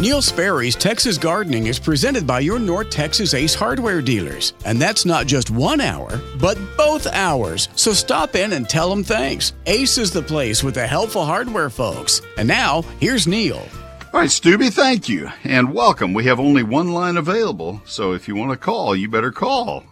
Neil 0.00 0.22
Sperry's 0.22 0.76
Texas 0.76 1.18
Gardening 1.18 1.66
is 1.66 1.80
presented 1.80 2.24
by 2.24 2.38
your 2.38 2.60
North 2.60 2.88
Texas 2.88 3.34
Ace 3.34 3.52
hardware 3.52 4.00
dealers. 4.00 4.52
And 4.64 4.80
that's 4.80 5.04
not 5.04 5.26
just 5.26 5.50
one 5.50 5.80
hour, 5.80 6.20
but 6.40 6.56
both 6.76 7.08
hours. 7.08 7.68
So 7.74 7.92
stop 7.92 8.36
in 8.36 8.52
and 8.52 8.68
tell 8.68 8.90
them 8.90 9.02
thanks. 9.02 9.54
Ace 9.66 9.98
is 9.98 10.12
the 10.12 10.22
place 10.22 10.62
with 10.62 10.74
the 10.74 10.86
helpful 10.86 11.24
hardware 11.24 11.68
folks. 11.68 12.22
And 12.36 12.46
now, 12.46 12.82
here's 13.00 13.26
Neil. 13.26 13.66
All 14.14 14.20
right, 14.20 14.30
Stubby, 14.30 14.70
thank 14.70 15.08
you. 15.08 15.30
And 15.42 15.74
welcome. 15.74 16.14
We 16.14 16.26
have 16.26 16.38
only 16.38 16.62
one 16.62 16.92
line 16.92 17.16
available, 17.16 17.82
so 17.84 18.12
if 18.12 18.28
you 18.28 18.36
want 18.36 18.52
to 18.52 18.56
call, 18.56 18.94
you 18.94 19.08
better 19.08 19.32
call. 19.32 19.82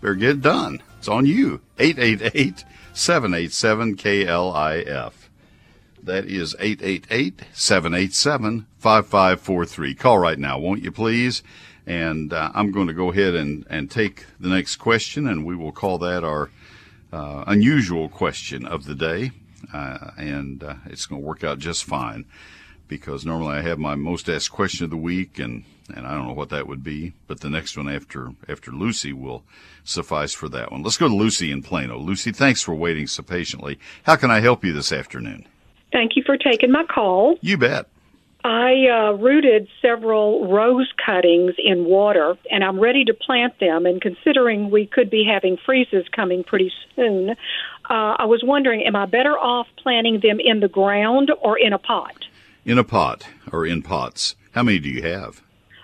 Better 0.00 0.14
get 0.14 0.42
done. 0.42 0.80
It's 0.98 1.08
on 1.08 1.26
you. 1.26 1.60
888 1.80 2.64
787 2.92 3.96
KLIF. 3.96 5.12
That 6.04 6.26
is 6.26 6.54
888 6.60 7.42
787 7.52 8.66
5543. 8.86 9.96
Call 9.96 10.16
right 10.20 10.38
now, 10.38 10.60
won't 10.60 10.80
you 10.80 10.92
please? 10.92 11.42
And 11.88 12.32
uh, 12.32 12.52
I'm 12.54 12.70
going 12.70 12.86
to 12.86 12.92
go 12.92 13.10
ahead 13.10 13.34
and, 13.34 13.66
and 13.68 13.90
take 13.90 14.26
the 14.38 14.48
next 14.48 14.76
question, 14.76 15.26
and 15.26 15.44
we 15.44 15.56
will 15.56 15.72
call 15.72 15.98
that 15.98 16.22
our 16.22 16.50
uh, 17.12 17.42
unusual 17.48 18.08
question 18.08 18.64
of 18.64 18.84
the 18.84 18.94
day. 18.94 19.32
Uh, 19.74 20.12
and 20.16 20.62
uh, 20.62 20.74
it's 20.86 21.04
going 21.04 21.20
to 21.20 21.26
work 21.26 21.42
out 21.42 21.58
just 21.58 21.82
fine 21.82 22.26
because 22.86 23.26
normally 23.26 23.56
I 23.56 23.62
have 23.62 23.80
my 23.80 23.96
most 23.96 24.28
asked 24.28 24.52
question 24.52 24.84
of 24.84 24.90
the 24.90 24.96
week, 24.96 25.40
and, 25.40 25.64
and 25.92 26.06
I 26.06 26.14
don't 26.14 26.28
know 26.28 26.34
what 26.34 26.50
that 26.50 26.68
would 26.68 26.84
be, 26.84 27.12
but 27.26 27.40
the 27.40 27.50
next 27.50 27.76
one 27.76 27.88
after 27.88 28.34
after 28.48 28.70
Lucy 28.70 29.12
will 29.12 29.42
suffice 29.82 30.32
for 30.32 30.48
that 30.50 30.70
one. 30.70 30.84
Let's 30.84 30.96
go 30.96 31.08
to 31.08 31.14
Lucy 31.14 31.50
in 31.50 31.60
Plano. 31.60 31.98
Lucy, 31.98 32.30
thanks 32.30 32.62
for 32.62 32.72
waiting 32.76 33.08
so 33.08 33.24
patiently. 33.24 33.80
How 34.04 34.14
can 34.14 34.30
I 34.30 34.38
help 34.38 34.64
you 34.64 34.72
this 34.72 34.92
afternoon? 34.92 35.44
Thank 35.90 36.14
you 36.14 36.22
for 36.24 36.36
taking 36.36 36.70
my 36.70 36.84
call. 36.84 37.36
You 37.40 37.58
bet. 37.58 37.88
I 38.46 38.86
uh, 38.86 39.12
rooted 39.14 39.66
several 39.82 40.46
rose 40.46 40.88
cuttings 41.04 41.54
in 41.58 41.84
water, 41.84 42.38
and 42.48 42.62
I'm 42.62 42.78
ready 42.78 43.04
to 43.06 43.12
plant 43.12 43.58
them. 43.58 43.86
And 43.86 44.00
considering 44.00 44.70
we 44.70 44.86
could 44.86 45.10
be 45.10 45.24
having 45.28 45.56
freezes 45.66 46.06
coming 46.14 46.44
pretty 46.44 46.70
soon, 46.94 47.30
uh, 47.30 47.34
I 47.90 48.26
was 48.26 48.44
wondering, 48.44 48.82
am 48.86 48.94
I 48.94 49.06
better 49.06 49.36
off 49.36 49.66
planting 49.82 50.20
them 50.22 50.38
in 50.38 50.60
the 50.60 50.68
ground 50.68 51.32
or 51.42 51.58
in 51.58 51.72
a 51.72 51.78
pot? 51.78 52.26
In 52.64 52.78
a 52.78 52.84
pot 52.84 53.26
or 53.50 53.66
in 53.66 53.82
pots. 53.82 54.36
How 54.52 54.62
many 54.62 54.78
do 54.78 54.90
you 54.90 55.02
have? 55.02 55.42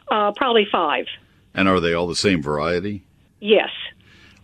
Uh, 0.09 0.31
probably 0.37 0.69
five. 0.71 1.07
And 1.55 1.69
are 1.69 1.81
they 1.81 1.95
all 1.95 2.07
the 2.07 2.15
same 2.15 2.41
variety? 2.41 3.03
Yes. 3.41 3.71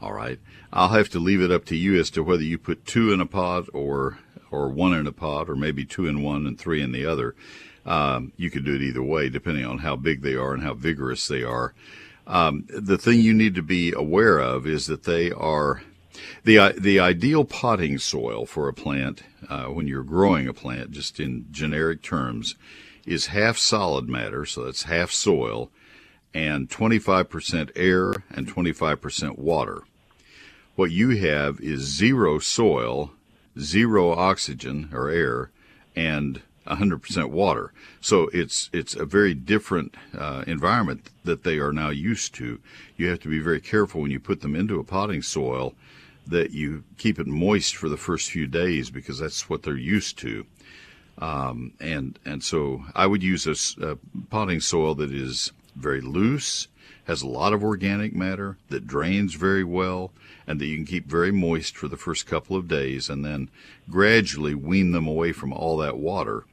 All 0.03 0.12
right. 0.12 0.41
I'll 0.73 0.89
have 0.89 1.09
to 1.11 1.21
leave 1.21 1.41
it 1.41 1.53
up 1.53 1.65
to 1.67 1.77
you 1.77 2.00
as 2.00 2.11
to 2.11 2.25
whether 2.25 2.43
you 2.43 2.59
put 2.59 2.84
two 2.84 3.12
in 3.12 3.21
a 3.21 3.27
pot 3.27 3.69
or 3.73 4.19
or 4.50 4.71
one 4.71 4.95
in 4.95 5.06
a 5.06 5.12
pot, 5.12 5.48
or 5.48 5.55
maybe 5.55 5.84
two 5.84 6.06
in 6.06 6.23
one 6.23 6.47
and 6.47 6.59
three 6.59 6.81
in 6.81 6.91
the 6.91 7.05
other. 7.05 7.34
Um, 7.89 8.33
you 8.36 8.50
could 8.50 8.64
do 8.64 8.75
it 8.75 8.83
either 8.83 9.03
way, 9.03 9.28
depending 9.28 9.64
on 9.64 9.78
how 9.78 9.97
big 9.97 10.22
they 10.22 10.34
are 10.34 10.53
and 10.53 10.62
how 10.62 10.75
vigorous 10.75 11.27
they 11.27 11.42
are. 11.42 11.75
Um, 12.27 12.67
the 12.69 12.98
thing 12.98 13.20
you 13.20 13.33
need 13.33 13.55
to 13.55 13.62
be 13.62 13.92
aware 13.92 14.39
of 14.39 14.67
is 14.67 14.86
that 14.86 15.05
they 15.05 15.31
are 15.31 15.83
the 16.44 16.75
the 16.78 17.00
ideal 17.00 17.44
potting 17.44 17.98
soil 17.98 18.44
for 18.44 18.69
a 18.69 18.75
plant 18.75 19.22
uh, 19.48 19.66
when 19.66 19.86
you're 19.86 20.03
growing 20.03 20.47
a 20.47 20.53
plant, 20.53 20.91
just 20.91 21.19
in 21.19 21.47
generic 21.50 22.03
terms, 22.03 22.55
is 23.06 23.27
half 23.27 23.56
solid 23.56 24.09
matter, 24.09 24.44
so 24.44 24.64
that's 24.64 24.83
half 24.83 25.11
soil, 25.11 25.70
and 26.34 26.69
25% 26.69 27.70
air 27.75 28.12
and 28.31 28.53
25% 28.53 29.39
water. 29.39 29.83
What 30.77 30.91
you 30.91 31.11
have 31.16 31.59
is 31.61 31.81
zero 31.81 32.39
soil 32.39 33.12
zero 33.59 34.12
oxygen 34.12 34.91
or 34.92 35.11
air 35.11 35.50
and 35.97 36.42
100% 36.69 37.31
water. 37.31 37.73
So 38.01 38.29
it's 38.33 38.71
it's 38.73 38.95
a 38.95 39.05
very 39.05 39.35
different 39.35 39.97
uh, 40.17 40.45
environment 40.47 41.11
that 41.25 41.45
they 41.45 41.59
are 41.59 41.73
now 41.73 41.91
used 41.91 42.35
to. 42.35 42.61
You 42.97 43.09
have 43.09 43.21
to 43.21 43.29
be 43.29 43.39
very 43.39 43.61
careful 43.61 44.01
when 44.01 44.11
you 44.11 44.21
put 44.21 44.41
them 44.41 44.55
into 44.55 44.79
a 44.79 44.85
potting 44.85 45.23
soil 45.23 45.75
that 46.27 46.51
you 46.51 46.84
keep 46.99 47.19
it 47.19 47.27
moist 47.27 47.75
for 47.75 47.89
the 47.89 47.97
first 47.97 48.31
few 48.31 48.47
days 48.47 48.91
because 48.91 49.19
that's 49.19 49.49
what 49.49 49.62
they're 49.62 49.77
used 49.77 50.19
to. 50.19 50.47
Um, 51.19 51.73
and 51.81 52.19
and 52.25 52.45
so 52.45 52.84
I 52.95 53.07
would 53.07 53.23
use 53.23 53.47
a, 53.47 53.93
a 53.93 53.97
potting 54.31 54.61
soil 54.61 54.95
that 54.97 55.12
is 55.12 55.53
very 55.75 56.01
loose, 56.01 56.69
has 57.07 57.23
a 57.23 57.28
lot 57.28 57.53
of 57.53 57.65
organic 57.65 58.15
matter, 58.15 58.59
that 58.69 58.87
drains 58.87 59.34
very 59.34 59.65
well, 59.65 60.12
and 60.47 60.61
that 60.61 60.67
you 60.67 60.77
can 60.77 60.87
keep 60.87 61.07
very 61.07 61.31
moist 61.31 61.77
for 61.77 61.89
the 61.89 61.97
first 61.97 62.27
couple 62.27 62.57
of 62.57 62.69
days 62.69 63.09
and 63.09 63.25
then 63.25 63.51
gradually 63.91 64.55
wean 64.55 64.93
them 64.93 65.07
away 65.07 65.33
from 65.33 65.53
all 65.53 65.77
that 65.77 65.99
water. 65.99 66.45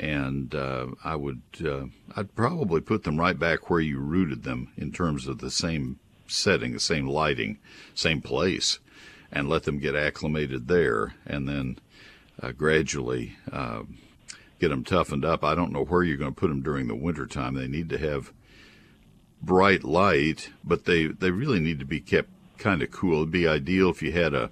And 0.00 0.54
uh, 0.54 0.86
I 1.04 1.14
would, 1.14 1.42
uh, 1.62 1.84
I'd 2.16 2.34
probably 2.34 2.80
put 2.80 3.04
them 3.04 3.20
right 3.20 3.38
back 3.38 3.68
where 3.68 3.80
you 3.80 3.98
rooted 3.98 4.44
them 4.44 4.72
in 4.78 4.92
terms 4.92 5.28
of 5.28 5.38
the 5.38 5.50
same 5.50 5.98
setting, 6.26 6.72
the 6.72 6.80
same 6.80 7.06
lighting, 7.06 7.58
same 7.94 8.22
place, 8.22 8.78
and 9.30 9.46
let 9.46 9.64
them 9.64 9.78
get 9.78 9.94
acclimated 9.94 10.68
there, 10.68 11.14
and 11.26 11.46
then 11.46 11.78
uh, 12.42 12.52
gradually 12.52 13.36
uh, 13.52 13.82
get 14.58 14.70
them 14.70 14.84
toughened 14.84 15.24
up. 15.24 15.44
I 15.44 15.54
don't 15.54 15.72
know 15.72 15.84
where 15.84 16.02
you're 16.02 16.16
going 16.16 16.34
to 16.34 16.40
put 16.40 16.48
them 16.48 16.62
during 16.62 16.88
the 16.88 16.94
winter 16.94 17.26
time. 17.26 17.54
They 17.54 17.68
need 17.68 17.90
to 17.90 17.98
have 17.98 18.32
bright 19.42 19.84
light, 19.84 20.50
but 20.64 20.86
they, 20.86 21.08
they 21.08 21.30
really 21.30 21.60
need 21.60 21.78
to 21.80 21.84
be 21.84 22.00
kept 22.00 22.30
kind 22.56 22.82
of 22.82 22.90
cool. 22.90 23.18
It'd 23.18 23.30
be 23.30 23.46
ideal 23.46 23.90
if 23.90 24.02
you 24.02 24.12
had 24.12 24.32
a, 24.32 24.50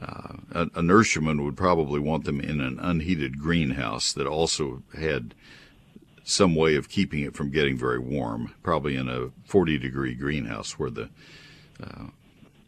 uh, 0.00 0.34
a, 0.52 0.62
a 0.62 0.82
nurseryman 0.82 1.44
would 1.44 1.56
probably 1.56 2.00
want 2.00 2.24
them 2.24 2.40
in 2.40 2.60
an 2.60 2.78
unheated 2.80 3.38
greenhouse 3.38 4.12
that 4.12 4.26
also 4.26 4.82
had 4.96 5.34
some 6.24 6.54
way 6.54 6.76
of 6.76 6.88
keeping 6.88 7.22
it 7.22 7.34
from 7.34 7.50
getting 7.50 7.76
very 7.76 7.98
warm. 7.98 8.54
Probably 8.62 8.96
in 8.96 9.08
a 9.08 9.30
40 9.44 9.78
degree 9.78 10.14
greenhouse 10.14 10.78
where 10.78 10.90
the 10.90 11.08
uh, 11.82 12.06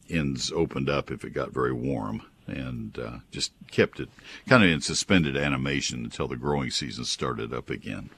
ends 0.09 0.51
opened 0.53 0.89
up 0.89 1.11
if 1.11 1.25
it 1.25 1.31
got 1.31 1.53
very 1.53 1.73
warm 1.73 2.23
and 2.47 2.99
uh, 2.99 3.19
just 3.31 3.53
kept 3.71 4.01
it 4.01 4.09
kind 4.49 4.65
of 4.65 4.71
in 4.71 4.81
suspended 4.81 5.37
animation 5.37 6.05
until 6.05 6.27
the 6.27 6.37
growing 6.37 6.71
season 6.71 7.05
started 7.05 7.53
up 7.53 7.71
again. 7.71 8.11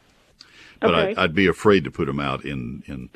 But 0.80 0.94
okay. 0.94 1.14
I, 1.20 1.24
I'd 1.24 1.34
be 1.34 1.46
afraid 1.46 1.84
to 1.84 1.90
put 1.90 2.06
them 2.06 2.20
out 2.20 2.44
in, 2.44 2.82
in 2.86 3.10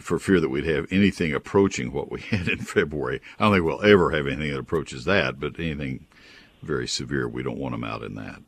for 0.00 0.18
fear 0.18 0.40
that 0.40 0.48
we'd 0.48 0.64
have 0.64 0.86
anything 0.90 1.32
approaching 1.32 1.92
what 1.92 2.10
we 2.10 2.20
had 2.30 2.48
in 2.48 2.58
February. 2.58 3.20
I 3.38 3.44
don't 3.44 3.54
think 3.54 3.64
we'll 3.64 3.84
ever 3.84 4.10
have 4.10 4.26
anything 4.26 4.52
that 4.52 4.58
approaches 4.58 5.04
that, 5.04 5.40
but 5.40 5.58
anything 5.58 6.06
very 6.62 6.86
severe, 6.86 7.28
we 7.28 7.42
don't 7.42 7.58
want 7.58 7.72
them 7.72 7.84
out 7.84 8.02
in 8.02 8.14
that. 8.16 8.40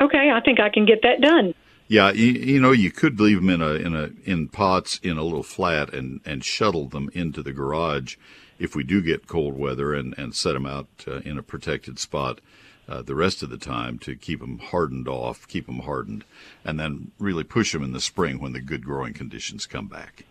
Okay, 0.00 0.30
I 0.34 0.40
think 0.40 0.58
I 0.60 0.70
can 0.70 0.86
get 0.86 1.02
that 1.02 1.20
done. 1.20 1.54
Yeah, 1.86 2.10
you, 2.12 2.32
you, 2.32 2.60
know, 2.60 2.72
you 2.72 2.90
could 2.90 3.20
leave 3.20 3.36
them 3.36 3.50
in 3.50 3.60
a 3.60 3.74
in 3.74 3.94
a 3.94 4.10
in 4.24 4.48
pots 4.48 4.98
in 5.02 5.18
a 5.18 5.22
little 5.22 5.42
flat 5.42 5.92
and 5.92 6.20
and 6.24 6.44
shuttle 6.44 6.88
them 6.88 7.10
into 7.12 7.42
the 7.42 7.52
garage 7.52 8.16
if 8.58 8.74
we 8.74 8.84
do 8.84 9.02
get 9.02 9.26
cold 9.26 9.58
weather 9.58 9.92
and 9.92 10.14
and 10.16 10.34
set 10.34 10.54
them 10.54 10.66
out 10.66 10.88
uh, 11.06 11.16
in 11.18 11.36
a 11.38 11.42
protected 11.42 11.98
spot 11.98 12.40
uh, 12.88 13.02
the 13.02 13.14
rest 13.14 13.42
of 13.42 13.50
the 13.50 13.58
time 13.58 13.98
to 13.98 14.14
keep 14.14 14.40
them 14.40 14.58
hardened 14.58 15.08
off, 15.08 15.48
keep 15.48 15.66
them 15.66 15.80
hardened, 15.80 16.24
and 16.64 16.78
then 16.78 17.12
really 17.18 17.44
push 17.44 17.72
them 17.72 17.82
in 17.82 17.92
the 17.92 18.00
spring 18.00 18.38
when 18.38 18.52
the 18.52 18.60
good 18.60 18.84
growing 18.84 19.14
conditions 19.14 19.66
come 19.66 19.88
back. 19.88 20.24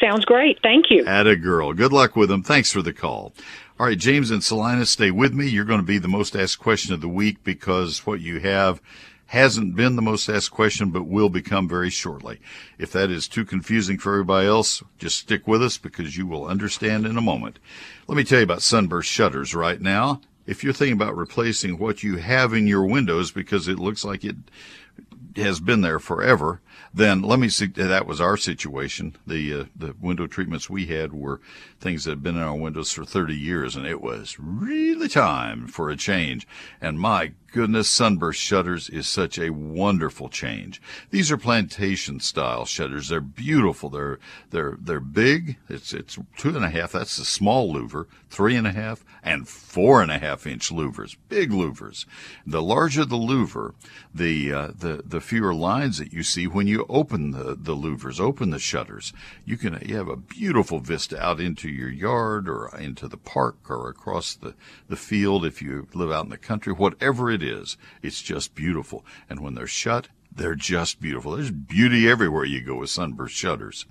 Sounds 0.00 0.24
great. 0.24 0.58
Thank 0.62 0.86
you. 0.90 1.04
Add 1.06 1.28
a 1.28 1.36
girl. 1.36 1.72
Good 1.72 1.92
luck 1.92 2.16
with 2.16 2.28
them. 2.28 2.42
Thanks 2.42 2.72
for 2.72 2.82
the 2.82 2.92
call. 2.92 3.32
All 3.78 3.86
right, 3.86 3.98
James 3.98 4.30
and 4.30 4.42
Celina, 4.42 4.84
stay 4.86 5.12
with 5.12 5.32
me. 5.32 5.48
You're 5.48 5.64
going 5.64 5.80
to 5.80 5.86
be 5.86 5.98
the 5.98 6.08
most 6.08 6.34
asked 6.34 6.58
question 6.58 6.92
of 6.92 7.00
the 7.00 7.08
week 7.08 7.44
because 7.44 8.04
what 8.04 8.20
you 8.20 8.40
have 8.40 8.80
hasn't 9.26 9.76
been 9.76 9.96
the 9.96 10.02
most 10.02 10.28
asked 10.28 10.50
question, 10.50 10.90
but 10.90 11.04
will 11.04 11.28
become 11.28 11.68
very 11.68 11.88
shortly. 11.88 12.40
If 12.78 12.90
that 12.92 13.10
is 13.10 13.28
too 13.28 13.44
confusing 13.44 13.96
for 13.96 14.12
everybody 14.12 14.48
else, 14.48 14.82
just 14.98 15.20
stick 15.20 15.46
with 15.46 15.62
us 15.62 15.78
because 15.78 16.16
you 16.16 16.26
will 16.26 16.46
understand 16.46 17.06
in 17.06 17.16
a 17.16 17.22
moment. 17.22 17.58
Let 18.08 18.16
me 18.16 18.24
tell 18.24 18.40
you 18.40 18.44
about 18.44 18.62
Sunburst 18.62 19.08
Shutters 19.08 19.54
right 19.54 19.80
now 19.80 20.20
if 20.46 20.64
you're 20.64 20.72
thinking 20.72 20.96
about 20.96 21.16
replacing 21.16 21.78
what 21.78 22.02
you 22.02 22.16
have 22.16 22.52
in 22.52 22.66
your 22.66 22.86
windows 22.86 23.30
because 23.30 23.68
it 23.68 23.78
looks 23.78 24.04
like 24.04 24.24
it 24.24 24.36
has 25.36 25.60
been 25.60 25.80
there 25.80 25.98
forever, 25.98 26.60
then 26.92 27.22
let 27.22 27.38
me 27.38 27.48
see. 27.48 27.66
That 27.66 28.06
was 28.06 28.20
our 28.20 28.36
situation. 28.36 29.16
The 29.26 29.54
uh, 29.54 29.64
the 29.74 29.94
window 30.00 30.26
treatments 30.26 30.68
we 30.68 30.86
had 30.86 31.12
were 31.12 31.40
things 31.80 32.04
that 32.04 32.10
had 32.10 32.22
been 32.22 32.36
in 32.36 32.42
our 32.42 32.54
windows 32.54 32.92
for 32.92 33.04
30 33.04 33.34
years, 33.34 33.76
and 33.76 33.86
it 33.86 34.02
was 34.02 34.36
really 34.38 35.08
time 35.08 35.66
for 35.66 35.88
a 35.88 35.96
change. 35.96 36.46
And 36.80 36.98
my 37.00 37.32
goodness, 37.52 37.88
Sunburst 37.88 38.40
Shutters 38.40 38.88
is 38.88 39.06
such 39.06 39.38
a 39.38 39.50
wonderful 39.50 40.28
change. 40.28 40.80
These 41.10 41.30
are 41.30 41.36
plantation 41.36 42.18
style 42.18 42.64
shutters. 42.64 43.08
They're 43.08 43.20
beautiful. 43.20 43.90
They're 43.90 44.18
they're 44.50 44.76
they're 44.80 45.00
big. 45.00 45.58
It's 45.68 45.92
it's 45.92 46.18
two 46.36 46.56
and 46.56 46.64
a 46.64 46.70
half. 46.70 46.92
That's 46.92 47.16
the 47.16 47.24
small 47.24 47.72
louver. 47.74 48.06
Three 48.28 48.56
and 48.56 48.66
a 48.66 48.72
half 48.72 49.04
and 49.22 49.46
four 49.46 50.02
and 50.02 50.10
a 50.10 50.18
half 50.18 50.46
inch 50.46 50.70
louvers. 50.70 51.16
Big 51.28 51.50
louvers. 51.50 52.06
The 52.46 52.62
larger 52.62 53.04
the 53.04 53.16
louver, 53.16 53.74
the 54.14 54.52
uh, 54.52 54.68
the 54.76 55.02
the 55.04 55.20
fewer 55.20 55.54
lines 55.54 55.98
that 55.98 56.12
you 56.12 56.22
see 56.22 56.46
when 56.46 56.66
you 56.66 56.86
open 56.88 57.32
the 57.32 57.54
the 57.54 57.76
louvers, 57.76 58.18
open 58.18 58.50
the 58.50 58.58
shutters. 58.58 59.12
You 59.44 59.58
can 59.58 59.78
you 59.86 59.96
have 59.96 60.08
a 60.08 60.16
beautiful 60.16 60.80
vista 60.80 61.22
out 61.22 61.40
into 61.40 61.68
your 61.68 61.90
yard 61.90 62.48
or 62.48 62.74
into 62.78 63.06
the 63.06 63.18
park 63.18 63.70
or 63.70 63.88
across 63.90 64.34
the 64.34 64.54
the 64.88 64.96
field 64.96 65.44
if 65.44 65.60
you 65.60 65.86
live 65.92 66.10
out 66.10 66.24
in 66.24 66.30
the 66.30 66.38
country. 66.38 66.72
Whatever 66.72 67.30
it 67.30 67.41
it 67.42 67.48
is. 67.48 67.76
It's 68.02 68.22
just 68.22 68.54
beautiful. 68.54 69.04
And 69.28 69.40
when 69.40 69.54
they're 69.54 69.66
shut, 69.66 70.08
They're 70.34 70.54
just 70.54 71.00
beautiful. 71.00 71.32
There's 71.32 71.50
beauty 71.50 72.08
everywhere 72.08 72.44
you 72.44 72.62
go 72.62 72.76
with 72.76 72.90
sunburst 72.90 73.34
shutters. 73.34 73.86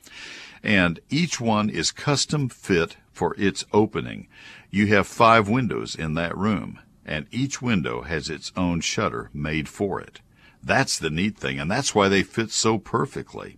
And 0.63 0.99
each 1.09 1.39
one 1.39 1.69
is 1.69 1.91
custom 1.91 2.49
fit 2.49 2.97
for 3.11 3.35
its 3.37 3.65
opening. 3.73 4.27
You 4.69 4.87
have 4.87 5.07
five 5.07 5.49
windows 5.49 5.95
in 5.95 6.13
that 6.15 6.37
room, 6.37 6.79
and 7.05 7.27
each 7.31 7.61
window 7.61 8.01
has 8.03 8.29
its 8.29 8.51
own 8.55 8.81
shutter 8.81 9.29
made 9.33 9.67
for 9.67 9.99
it. 9.99 10.21
That's 10.63 10.97
the 10.99 11.09
neat 11.09 11.37
thing, 11.37 11.59
and 11.59 11.69
that's 11.69 11.95
why 11.95 12.07
they 12.07 12.23
fit 12.23 12.51
so 12.51 12.77
perfectly. 12.77 13.57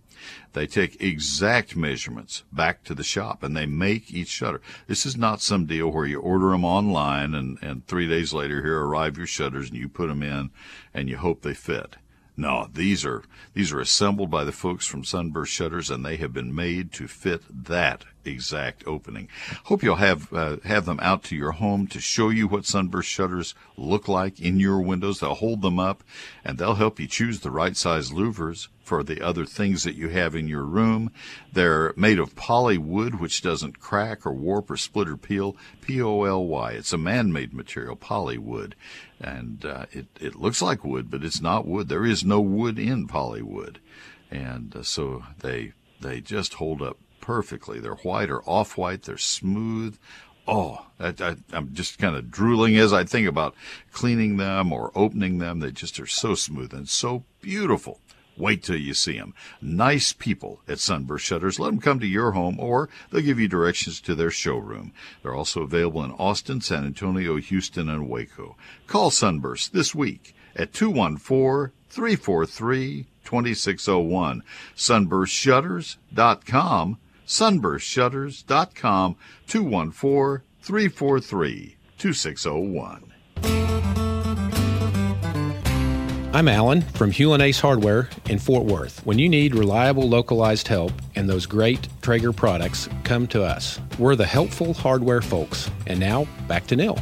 They 0.54 0.66
take 0.68 1.02
exact 1.02 1.76
measurements 1.76 2.44
back 2.52 2.84
to 2.84 2.94
the 2.94 3.02
shop 3.02 3.42
and 3.42 3.56
they 3.56 3.66
make 3.66 4.14
each 4.14 4.28
shutter. 4.28 4.60
This 4.86 5.04
is 5.04 5.16
not 5.16 5.42
some 5.42 5.66
deal 5.66 5.88
where 5.88 6.06
you 6.06 6.20
order 6.20 6.50
them 6.50 6.64
online 6.64 7.34
and, 7.34 7.58
and 7.60 7.86
three 7.86 8.08
days 8.08 8.32
later 8.32 8.62
here 8.62 8.80
arrive 8.80 9.18
your 9.18 9.26
shutters 9.26 9.68
and 9.68 9.78
you 9.78 9.88
put 9.88 10.06
them 10.08 10.22
in 10.22 10.50
and 10.94 11.08
you 11.08 11.16
hope 11.16 11.42
they 11.42 11.54
fit. 11.54 11.96
No, 12.36 12.68
these 12.72 13.04
are 13.04 13.22
these 13.52 13.72
are 13.72 13.80
assembled 13.80 14.30
by 14.30 14.44
the 14.44 14.52
folks 14.52 14.86
from 14.86 15.04
Sunburst 15.04 15.52
Shutters, 15.52 15.88
and 15.88 16.04
they 16.04 16.16
have 16.16 16.32
been 16.32 16.52
made 16.52 16.92
to 16.94 17.06
fit 17.06 17.42
that 17.48 18.04
exact 18.26 18.84
opening. 18.86 19.28
Hope 19.64 19.82
you'll 19.82 19.96
have 19.96 20.32
uh, 20.32 20.56
have 20.64 20.86
them 20.86 21.00
out 21.02 21.22
to 21.24 21.36
your 21.36 21.52
home 21.52 21.86
to 21.88 22.00
show 22.00 22.28
you 22.28 22.48
what 22.48 22.66
Sunburst 22.66 23.08
Shutters 23.08 23.54
look 23.76 24.08
like 24.08 24.40
in 24.40 24.60
your 24.60 24.80
windows. 24.80 25.20
They'll 25.20 25.34
hold 25.34 25.62
them 25.62 25.78
up, 25.78 26.02
and 26.44 26.58
they'll 26.58 26.74
help 26.74 27.00
you 27.00 27.06
choose 27.06 27.40
the 27.40 27.50
right 27.50 27.76
size 27.76 28.10
louvers 28.10 28.68
for 28.82 29.02
the 29.02 29.22
other 29.22 29.46
things 29.46 29.82
that 29.84 29.94
you 29.94 30.10
have 30.10 30.34
in 30.34 30.46
your 30.46 30.64
room. 30.64 31.10
They're 31.52 31.94
made 31.96 32.18
of 32.18 32.36
poly 32.36 32.76
wood, 32.76 33.18
which 33.18 33.40
doesn't 33.40 33.80
crack 33.80 34.26
or 34.26 34.32
warp 34.32 34.70
or 34.70 34.76
split 34.76 35.08
or 35.08 35.16
peel. 35.16 35.56
P 35.80 36.02
O 36.02 36.24
L 36.24 36.44
Y. 36.46 36.72
It's 36.72 36.92
a 36.92 36.98
man-made 36.98 37.54
material, 37.54 37.96
poly 37.96 38.38
wood, 38.38 38.74
and 39.20 39.64
uh, 39.64 39.86
it 39.90 40.06
it 40.20 40.34
looks 40.36 40.60
like 40.60 40.84
wood, 40.84 41.10
but 41.10 41.24
it's 41.24 41.40
not 41.40 41.66
wood. 41.66 41.88
There 41.88 42.04
is 42.04 42.24
no 42.24 42.40
wood 42.40 42.78
in 42.78 43.06
poly 43.06 43.42
wood, 43.42 43.80
and 44.30 44.76
uh, 44.76 44.82
so 44.82 45.24
they 45.40 45.72
they 46.00 46.20
just 46.20 46.54
hold 46.54 46.82
up 46.82 46.98
perfectly. 47.24 47.80
They're 47.80 47.94
white 47.94 48.28
or 48.28 48.42
off-white. 48.42 49.04
They're 49.04 49.16
smooth. 49.16 49.96
Oh, 50.46 50.84
I, 51.00 51.14
I, 51.18 51.36
I'm 51.54 51.72
just 51.72 51.98
kind 51.98 52.14
of 52.14 52.30
drooling 52.30 52.76
as 52.76 52.92
I 52.92 53.04
think 53.04 53.26
about 53.26 53.54
cleaning 53.92 54.36
them 54.36 54.74
or 54.74 54.92
opening 54.94 55.38
them. 55.38 55.60
They 55.60 55.70
just 55.70 55.98
are 55.98 56.06
so 56.06 56.34
smooth 56.34 56.74
and 56.74 56.86
so 56.86 57.24
beautiful. 57.40 58.02
Wait 58.36 58.62
till 58.62 58.76
you 58.76 58.92
see 58.92 59.16
them. 59.16 59.32
Nice 59.62 60.12
people 60.12 60.60
at 60.68 60.80
Sunburst 60.80 61.24
Shutters. 61.24 61.58
Let 61.58 61.68
them 61.68 61.80
come 61.80 61.98
to 62.00 62.06
your 62.06 62.32
home 62.32 62.60
or 62.60 62.90
they'll 63.10 63.22
give 63.22 63.40
you 63.40 63.48
directions 63.48 64.02
to 64.02 64.14
their 64.14 64.30
showroom. 64.30 64.92
They're 65.22 65.34
also 65.34 65.62
available 65.62 66.04
in 66.04 66.12
Austin, 66.12 66.60
San 66.60 66.84
Antonio, 66.84 67.36
Houston, 67.36 67.88
and 67.88 68.10
Waco. 68.10 68.54
Call 68.86 69.10
Sunburst 69.10 69.72
this 69.72 69.94
week 69.94 70.36
at 70.54 70.74
214 70.74 71.72
343 71.88 73.06
2601. 73.24 74.42
Sunburstshutters.com. 74.76 76.98
Sunburstshutters.com 77.26 79.16
214 79.46 80.46
343 80.60 81.76
2601. 81.98 83.10
I'm 86.34 86.48
Alan 86.48 86.82
from 86.82 87.12
Hulen 87.12 87.40
Ace 87.40 87.60
Hardware 87.60 88.08
in 88.28 88.40
Fort 88.40 88.64
Worth. 88.64 89.06
When 89.06 89.20
you 89.20 89.28
need 89.28 89.54
reliable 89.54 90.08
localized 90.08 90.66
help 90.66 90.92
and 91.14 91.30
those 91.30 91.46
great 91.46 91.86
Traeger 92.02 92.32
products, 92.32 92.88
come 93.04 93.28
to 93.28 93.44
us. 93.44 93.78
We're 94.00 94.16
the 94.16 94.26
helpful 94.26 94.74
hardware 94.74 95.22
folks. 95.22 95.70
And 95.86 96.00
now, 96.00 96.26
back 96.48 96.66
to 96.66 96.76
Neil. 96.76 96.98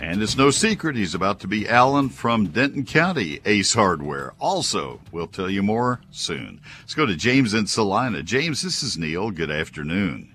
And 0.00 0.22
it's 0.22 0.36
no 0.36 0.50
secret 0.50 0.94
he's 0.94 1.14
about 1.14 1.40
to 1.40 1.48
be 1.48 1.68
Alan 1.68 2.08
from 2.08 2.46
Denton 2.46 2.84
County 2.84 3.40
Ace 3.44 3.74
Hardware. 3.74 4.32
Also, 4.38 5.00
we'll 5.10 5.26
tell 5.26 5.50
you 5.50 5.60
more 5.60 6.00
soon. 6.12 6.60
Let's 6.80 6.94
go 6.94 7.04
to 7.04 7.16
James 7.16 7.52
in 7.52 7.66
Celina. 7.66 8.22
James, 8.22 8.62
this 8.62 8.82
is 8.84 8.96
Neil. 8.96 9.32
Good 9.32 9.50
afternoon. 9.50 10.32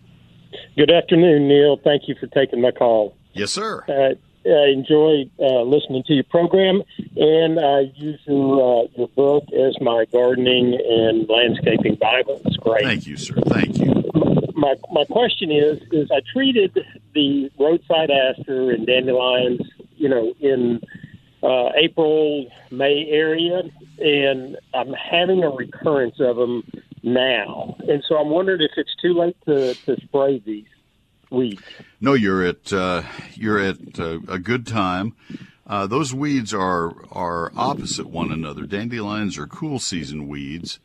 Good 0.76 0.92
afternoon, 0.92 1.48
Neil. 1.48 1.80
Thank 1.82 2.10
you 2.10 2.16
for 2.20 2.28
taking 2.28 2.60
my 2.60 2.72
call. 2.72 3.16
Yes, 3.32 3.52
sir. 3.52 3.86
Uh, 3.88 4.16
I 4.46 4.68
enjoy 4.74 5.30
uh, 5.40 5.62
listening 5.62 6.04
to 6.08 6.14
your 6.14 6.26
program, 6.26 6.84
and 7.16 7.58
I 7.58 7.92
use 7.96 8.20
your, 8.26 8.84
uh, 8.84 8.88
your 8.98 9.08
book 9.10 9.46
as 9.54 9.80
my 9.80 10.06
gardening 10.12 10.74
and 10.74 11.28
landscaping 11.30 11.96
Bible. 11.96 12.42
It's 12.44 12.58
great. 12.58 12.84
Thank 12.84 13.08
you, 13.08 13.16
sir. 13.16 13.36
Thank 13.48 13.78
you. 13.80 13.94
My 14.56 14.76
my 14.92 15.06
question 15.06 15.52
is: 15.52 15.82
is 15.92 16.12
I 16.12 16.20
treated 16.34 16.78
the 17.14 17.52
roadside 17.60 18.10
aster 18.12 18.72
and 18.72 18.86
dandelions, 18.86 19.62
you 19.96 20.10
know, 20.10 20.34
in 20.40 20.82
uh, 21.44 21.70
April 21.76 22.48
May 22.72 23.08
area, 23.10 23.64
and 24.00 24.58
I'm 24.74 24.94
having 24.94 25.44
a 25.44 25.50
recurrence 25.50 26.16
of 26.20 26.36
them 26.38 26.64
now, 27.04 27.76
and 27.88 28.04
so 28.08 28.18
I'm 28.18 28.30
wondering 28.30 28.62
if 28.62 28.72
it's 28.78 28.96
too 29.02 29.14
late 29.14 29.36
to, 29.46 29.74
to 29.74 30.02
spray 30.02 30.40
these 30.40 30.66
weeds. 31.30 31.62
No, 32.00 32.14
you're 32.14 32.44
at 32.44 32.72
uh, 32.72 33.04
you're 33.34 33.60
at 33.60 34.00
uh, 34.00 34.20
a 34.28 34.40
good 34.40 34.66
time. 34.66 35.16
Uh, 35.68 35.88
those 35.88 36.14
weeds 36.14 36.54
are 36.54 36.94
are 37.12 37.52
opposite 37.56 38.08
one 38.08 38.32
another. 38.32 38.66
Dandelions 38.66 39.38
are 39.38 39.48
cool 39.48 39.80
season 39.80 40.28
weeds, 40.28 40.80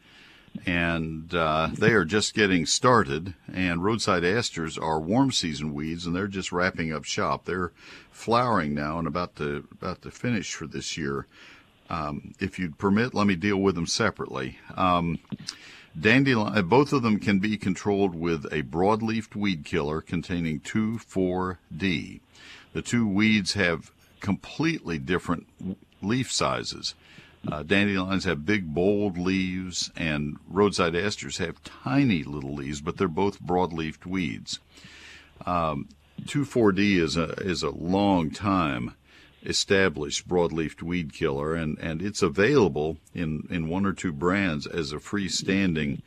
and 0.66 1.34
uh, 1.34 1.68
they 1.72 1.92
are 1.92 2.04
just 2.04 2.34
getting 2.34 2.66
started. 2.66 3.34
And 3.52 3.84
roadside 3.84 4.24
asters 4.24 4.78
are 4.78 5.00
warm 5.00 5.32
season 5.32 5.74
weeds, 5.74 6.06
and 6.06 6.14
they're 6.14 6.26
just 6.26 6.52
wrapping 6.52 6.92
up 6.92 7.04
shop. 7.04 7.44
They're 7.44 7.72
flowering 8.10 8.74
now 8.74 8.98
and 8.98 9.06
about 9.06 9.36
to 9.36 9.66
about 9.72 10.02
to 10.02 10.10
finish 10.10 10.54
for 10.54 10.66
this 10.66 10.96
year. 10.96 11.26
Um, 11.90 12.34
if 12.38 12.58
you'd 12.58 12.78
permit, 12.78 13.14
let 13.14 13.26
me 13.26 13.34
deal 13.34 13.56
with 13.56 13.74
them 13.74 13.86
separately. 13.86 14.58
Um, 14.76 15.18
Dandelion, 15.98 16.56
uh, 16.56 16.62
both 16.62 16.92
of 16.92 17.02
them 17.02 17.18
can 17.18 17.38
be 17.38 17.56
controlled 17.56 18.14
with 18.14 18.44
a 18.52 18.62
broadleaf 18.62 19.34
weed 19.34 19.64
killer 19.64 20.00
containing 20.00 20.60
2,4-D. 20.60 22.20
The 22.72 22.82
two 22.82 23.06
weeds 23.08 23.54
have 23.54 23.90
completely 24.20 24.98
different 24.98 25.46
leaf 26.02 26.30
sizes. 26.30 26.94
Uh, 27.46 27.62
dandelions 27.62 28.24
have 28.24 28.44
big, 28.44 28.74
bold 28.74 29.16
leaves, 29.16 29.90
and 29.96 30.36
roadside 30.48 30.96
asters 30.96 31.38
have 31.38 31.62
tiny 31.62 32.22
little 32.24 32.54
leaves, 32.54 32.80
but 32.80 32.96
they're 32.96 33.08
both 33.08 33.42
broadleafed 33.42 34.04
weeds. 34.04 34.58
Um, 35.46 35.88
2,4-D 36.24 36.98
is 36.98 37.16
a 37.16 37.30
is 37.40 37.62
a 37.62 37.70
long 37.70 38.30
time 38.30 38.94
established 39.44 40.28
broadleaf 40.28 40.82
weed 40.82 41.12
killer, 41.12 41.54
and, 41.54 41.78
and 41.78 42.02
it's 42.02 42.22
available 42.22 42.98
in, 43.14 43.46
in 43.50 43.68
one 43.68 43.86
or 43.86 43.92
two 43.92 44.12
brands 44.12 44.66
as 44.66 44.92
a 44.92 44.96
freestanding 44.96 46.00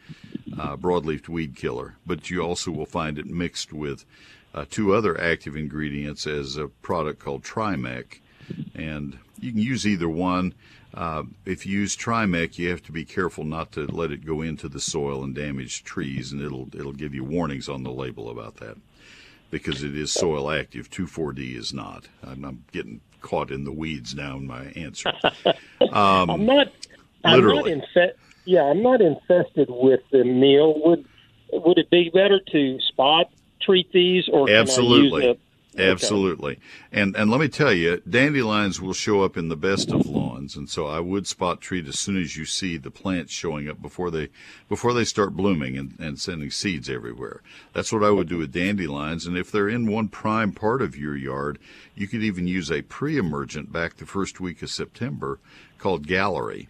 uh, 0.60 0.75
broadleaf 0.75 1.29
weed 1.29 1.55
killer. 1.55 1.96
But 2.05 2.29
you 2.29 2.41
also 2.41 2.72
will 2.72 2.86
find 2.86 3.17
it 3.17 3.25
mixed 3.25 3.72
with 3.72 4.05
uh, 4.53 4.65
two 4.70 4.94
other 4.94 5.20
active 5.20 5.55
ingredients 5.55 6.27
as 6.27 6.58
a 6.58 6.67
product 6.67 7.20
called 7.20 7.44
Trimec, 7.44 8.20
and 8.75 9.17
you 9.39 9.51
can 9.51 9.62
use 9.62 9.88
either 9.88 10.10
one. 10.10 10.53
Uh, 10.93 11.24
if 11.45 11.65
you 11.65 11.79
use 11.79 11.95
Trimec, 11.95 12.57
you 12.57 12.69
have 12.69 12.83
to 12.83 12.91
be 12.91 13.05
careful 13.05 13.43
not 13.45 13.71
to 13.74 13.86
let 13.88 14.12
it 14.12 14.25
go 14.25 14.41
into 14.41 14.67
the 14.67 14.79
soil 14.81 15.24
and 15.24 15.33
damage 15.33 15.83
trees, 15.83 16.31
and 16.31 16.41
it'll 16.41 16.67
it'll 16.75 16.91
give 16.93 17.13
you 17.15 17.24
warnings 17.24 17.69
on 17.69 17.83
the 17.83 17.91
label 17.91 18.29
about 18.29 18.57
that 18.57 18.75
because 19.51 19.83
it 19.83 19.95
is 19.95 20.12
soil 20.12 20.50
active. 20.51 20.89
2,4-D 20.89 21.55
is 21.55 21.74
not. 21.74 22.07
I'm, 22.24 22.43
I'm 22.45 22.63
getting 22.71 23.01
caught 23.21 23.51
in 23.51 23.63
the 23.65 23.71
weeds 23.71 24.15
now 24.15 24.38
in 24.38 24.48
my 24.48 24.65
answer. 24.75 25.12
Um, 25.91 26.29
I'm 26.29 26.45
not. 26.45 26.67
I'm 27.25 27.43
not 27.43 27.65
infe- 27.65 28.13
Yeah, 28.45 28.63
I'm 28.63 28.83
not 28.83 29.01
infested 29.01 29.67
with 29.69 30.00
the 30.12 30.24
meal. 30.24 30.79
Would 30.86 31.05
would 31.51 31.77
it 31.79 31.89
be 31.89 32.10
better 32.13 32.39
to 32.51 32.79
spot 32.79 33.31
treat 33.62 33.91
these 33.91 34.29
or 34.31 34.50
absolutely? 34.50 35.38
Absolutely. 35.78 36.54
Okay. 36.54 36.62
And 36.92 37.16
and 37.16 37.32
let 37.32 37.40
me 37.40 37.48
tell 37.48 37.72
you, 37.72 38.01
dandelions 38.10 38.82
will 38.82 38.94
show 38.94 39.24
up 39.24 39.38
in 39.38 39.48
the 39.48 39.56
best 39.56 39.90
of 39.90 40.06
lawns, 40.06 40.58
and 40.58 40.70
so 40.70 40.88
I 40.88 41.00
would 41.00 41.28
spot 41.28 41.62
treat 41.62 41.88
as 41.88 41.98
soon 41.98 42.18
as 42.18 42.36
you 42.36 42.44
see 42.46 42.75
the 42.75 42.92
plants 42.92 43.32
showing 43.32 43.70
up 43.70 43.82
before 43.82 44.12
they 44.12 44.30
before 44.68 44.94
they 44.94 45.06
start 45.06 45.36
blooming 45.36 45.78
and, 45.78 45.98
and 45.98 46.20
sending 46.20 46.51
seeds 46.51 46.90
everywhere. 46.90 47.42
That's 47.74 47.94
what 47.94 48.04
I 48.04 48.10
would 48.10 48.28
do 48.28 48.40
with 48.40 48.51
dandelions. 48.51 49.25
And 49.25 49.38
if 49.38 49.50
they're 49.50 49.70
in 49.70 49.90
one 49.90 50.10
prime 50.10 50.51
part 50.51 50.82
of 50.82 50.98
your 50.98 51.16
yard, 51.16 51.58
you 51.96 52.08
could 52.08 52.24
even 52.24 52.48
use 52.48 52.70
a 52.70 52.82
pre-emergent 52.82 53.72
back 53.72 53.96
the 53.96 54.06
first 54.06 54.42
week 54.42 54.62
of 54.62 54.70
September 54.70 55.40
called 55.78 56.06
Gallery 56.06 56.68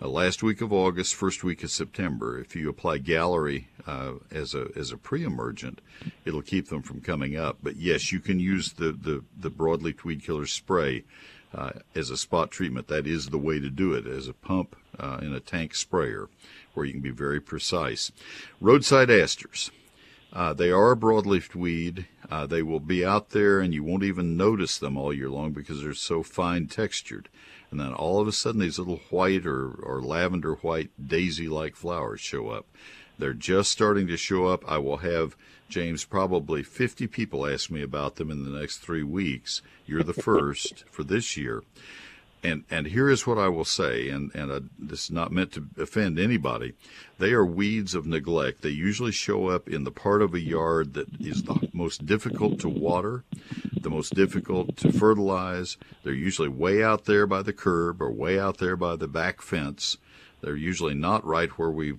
uh, 0.00 0.08
last 0.08 0.42
week 0.42 0.60
of 0.60 0.72
August, 0.72 1.14
first 1.14 1.42
week 1.42 1.62
of 1.62 1.70
September. 1.70 2.38
If 2.38 2.54
you 2.54 2.68
apply 2.68 2.98
Gallery 2.98 3.68
uh, 3.86 4.14
as 4.30 4.54
a 4.54 4.68
as 4.76 4.92
a 4.92 4.96
pre-emergent, 4.96 5.80
it'll 6.24 6.42
keep 6.42 6.68
them 6.68 6.82
from 6.82 7.00
coming 7.00 7.36
up. 7.36 7.58
But 7.62 7.76
yes, 7.76 8.12
you 8.12 8.20
can 8.20 8.38
use 8.40 8.72
the 8.72 8.92
the, 8.92 9.24
the 9.36 9.50
broadleaf 9.50 10.04
weed 10.04 10.22
killer 10.22 10.46
spray 10.46 11.04
uh, 11.54 11.70
as 11.94 12.10
a 12.10 12.16
spot 12.16 12.50
treatment. 12.50 12.88
That 12.88 13.06
is 13.06 13.28
the 13.28 13.38
way 13.38 13.58
to 13.60 13.70
do 13.70 13.94
it 13.94 14.06
as 14.06 14.28
a 14.28 14.34
pump 14.34 14.76
uh, 14.98 15.18
in 15.22 15.32
a 15.32 15.40
tank 15.40 15.74
sprayer, 15.74 16.28
where 16.74 16.86
you 16.86 16.92
can 16.92 17.02
be 17.02 17.10
very 17.10 17.40
precise. 17.40 18.12
Roadside 18.60 19.10
asters. 19.10 19.70
Uh, 20.32 20.52
they 20.52 20.70
are 20.70 20.92
a 20.92 20.96
broadleaf 20.96 21.54
weed. 21.54 22.06
Uh, 22.30 22.46
they 22.46 22.62
will 22.62 22.80
be 22.80 23.04
out 23.04 23.30
there, 23.30 23.60
and 23.60 23.72
you 23.72 23.84
won't 23.84 24.02
even 24.02 24.36
notice 24.36 24.78
them 24.78 24.96
all 24.96 25.12
year 25.12 25.30
long 25.30 25.52
because 25.52 25.82
they're 25.82 25.94
so 25.94 26.22
fine 26.22 26.66
textured 26.66 27.28
And 27.70 27.78
then 27.78 27.92
all 27.92 28.20
of 28.20 28.28
a 28.28 28.32
sudden, 28.32 28.60
these 28.60 28.78
little 28.78 29.00
white 29.10 29.46
or, 29.46 29.70
or 29.70 30.02
lavender 30.02 30.54
white 30.56 30.90
daisy 31.04 31.48
like 31.48 31.76
flowers 31.76 32.20
show 32.20 32.48
up. 32.48 32.66
They're 33.18 33.32
just 33.32 33.70
starting 33.70 34.06
to 34.08 34.16
show 34.16 34.46
up. 34.46 34.64
I 34.70 34.78
will 34.78 34.98
have, 34.98 35.36
James, 35.68 36.04
probably 36.04 36.62
50 36.62 37.06
people 37.06 37.46
ask 37.46 37.70
me 37.70 37.82
about 37.82 38.16
them 38.16 38.30
in 38.30 38.44
the 38.44 38.58
next 38.58 38.78
three 38.78 39.02
weeks. 39.02 39.62
You're 39.86 40.02
the 40.02 40.12
first 40.30 40.84
for 40.90 41.02
this 41.02 41.36
year. 41.36 41.62
And, 42.42 42.64
and 42.70 42.86
here 42.86 43.08
is 43.08 43.26
what 43.26 43.38
I 43.38 43.48
will 43.48 43.64
say, 43.64 44.08
and, 44.08 44.32
and 44.34 44.52
I, 44.52 44.60
this 44.78 45.04
is 45.04 45.10
not 45.10 45.32
meant 45.32 45.52
to 45.52 45.66
offend 45.78 46.18
anybody. 46.18 46.74
They 47.18 47.32
are 47.32 47.44
weeds 47.44 47.94
of 47.94 48.06
neglect. 48.06 48.62
They 48.62 48.68
usually 48.68 49.10
show 49.12 49.48
up 49.48 49.68
in 49.68 49.84
the 49.84 49.90
part 49.90 50.22
of 50.22 50.34
a 50.34 50.40
yard 50.40 50.94
that 50.94 51.08
is 51.18 51.42
the 51.42 51.68
most 51.72 52.06
difficult 52.06 52.60
to 52.60 52.68
water, 52.68 53.24
the 53.80 53.90
most 53.90 54.14
difficult 54.14 54.76
to 54.76 54.92
fertilize. 54.92 55.76
They're 56.04 56.12
usually 56.12 56.48
way 56.48 56.84
out 56.84 57.06
there 57.06 57.26
by 57.26 57.42
the 57.42 57.52
curb 57.52 58.00
or 58.00 58.10
way 58.10 58.38
out 58.38 58.58
there 58.58 58.76
by 58.76 58.96
the 58.96 59.08
back 59.08 59.40
fence. 59.40 59.96
They're 60.42 60.56
usually 60.56 60.94
not 60.94 61.24
right 61.24 61.50
where 61.58 61.70
we 61.70 61.94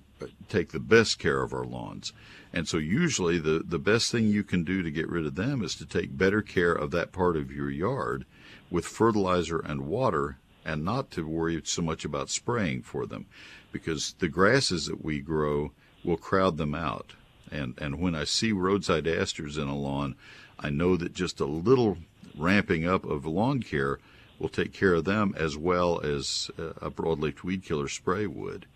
take 0.48 0.70
the 0.70 0.80
best 0.80 1.18
care 1.18 1.42
of 1.42 1.52
our 1.52 1.64
lawns. 1.64 2.12
And 2.52 2.66
so 2.66 2.78
usually 2.78 3.38
the, 3.38 3.62
the 3.64 3.78
best 3.78 4.10
thing 4.10 4.28
you 4.28 4.44
can 4.44 4.64
do 4.64 4.82
to 4.82 4.90
get 4.90 5.08
rid 5.08 5.26
of 5.26 5.34
them 5.34 5.62
is 5.62 5.74
to 5.76 5.84
take 5.84 6.16
better 6.16 6.40
care 6.40 6.72
of 6.72 6.90
that 6.92 7.12
part 7.12 7.36
of 7.36 7.52
your 7.52 7.70
yard 7.70 8.24
with 8.70 8.84
fertilizer 8.84 9.58
and 9.58 9.82
water 9.82 10.38
and 10.64 10.84
not 10.84 11.10
to 11.12 11.26
worry 11.26 11.60
so 11.64 11.82
much 11.82 12.04
about 12.04 12.28
spraying 12.28 12.82
for 12.82 13.06
them 13.06 13.26
because 13.72 14.14
the 14.18 14.28
grasses 14.28 14.86
that 14.86 15.04
we 15.04 15.20
grow 15.20 15.72
will 16.04 16.16
crowd 16.16 16.56
them 16.56 16.74
out. 16.74 17.14
And, 17.50 17.74
and 17.78 17.98
when 17.98 18.14
I 18.14 18.24
see 18.24 18.52
roadside 18.52 19.06
asters 19.06 19.56
in 19.56 19.68
a 19.68 19.76
lawn, 19.76 20.14
I 20.60 20.70
know 20.70 20.96
that 20.96 21.14
just 21.14 21.40
a 21.40 21.46
little 21.46 21.98
ramping 22.36 22.86
up 22.86 23.04
of 23.04 23.24
lawn 23.24 23.62
care 23.62 23.98
will 24.38 24.48
take 24.48 24.72
care 24.72 24.94
of 24.94 25.04
them 25.04 25.34
as 25.36 25.56
well 25.56 26.00
as 26.00 26.50
uh, 26.58 26.70
a 26.80 26.90
broadleaf 26.90 27.42
weed 27.42 27.64
killer 27.64 27.88
spray 27.88 28.26
would. 28.26 28.66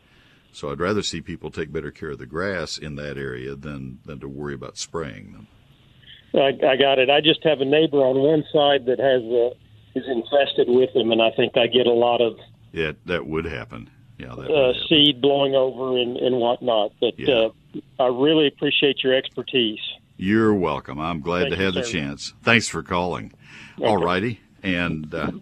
So 0.53 0.71
I'd 0.71 0.81
rather 0.81 1.03
see 1.03 1.21
people 1.21 1.51
take 1.51 1.73
better 1.73 1.91
care 1.91 2.11
of 2.11 2.19
the 2.19 2.27
grass 2.27 2.77
in 2.77 2.97
that 2.97 3.17
area 3.17 3.55
than, 3.55 4.01
than 4.05 4.21
to 4.21 4.29
worry 4.29 4.55
about 4.55 4.77
spraying 4.77 5.33
them. 5.33 5.47
I, 6.35 6.49
I 6.67 6.77
got 6.77 6.99
it. 6.99 7.11
I 7.11 7.21
just 7.21 7.45
have 7.45 7.61
a 7.61 7.65
neighbor 7.65 7.99
on 7.99 8.19
one 8.19 8.45
side 8.53 8.87
that 8.87 8.99
has 8.99 9.23
a 9.23 9.53
is 9.95 10.05
infested 10.07 10.69
with 10.69 10.93
them, 10.95 11.13
and 11.13 11.21
I 11.21 11.31
think 11.31 11.57
I 11.57 11.67
get 11.67 11.87
a 11.87 11.93
lot 11.93 12.21
of 12.21 12.39
yeah 12.73 12.93
that 13.07 13.27
would 13.27 13.45
happen. 13.45 13.91
Yeah, 14.19 14.35
that 14.37 14.51
uh, 14.51 14.73
seed 14.89 15.21
blowing 15.21 15.55
over 15.55 15.99
and, 15.99 16.17
and 16.17 16.37
whatnot. 16.37 16.93
But 17.01 17.19
yeah. 17.19 17.35
uh, 17.35 17.51
I 17.99 18.07
really 18.07 18.47
appreciate 18.47 19.03
your 19.03 19.15
expertise. 19.15 19.81
You're 20.17 20.55
welcome. 20.55 21.01
I'm 21.01 21.21
glad 21.21 21.45
Thank 21.45 21.55
to 21.57 21.65
have 21.65 21.75
the 21.75 21.83
chance. 21.83 22.33
Thanks 22.43 22.69
for 22.69 22.83
calling. 22.83 23.33
Okay. 23.79 23.87
All 23.87 23.97
righty, 23.97 24.41
and 24.63 25.13
uh, 25.15 25.33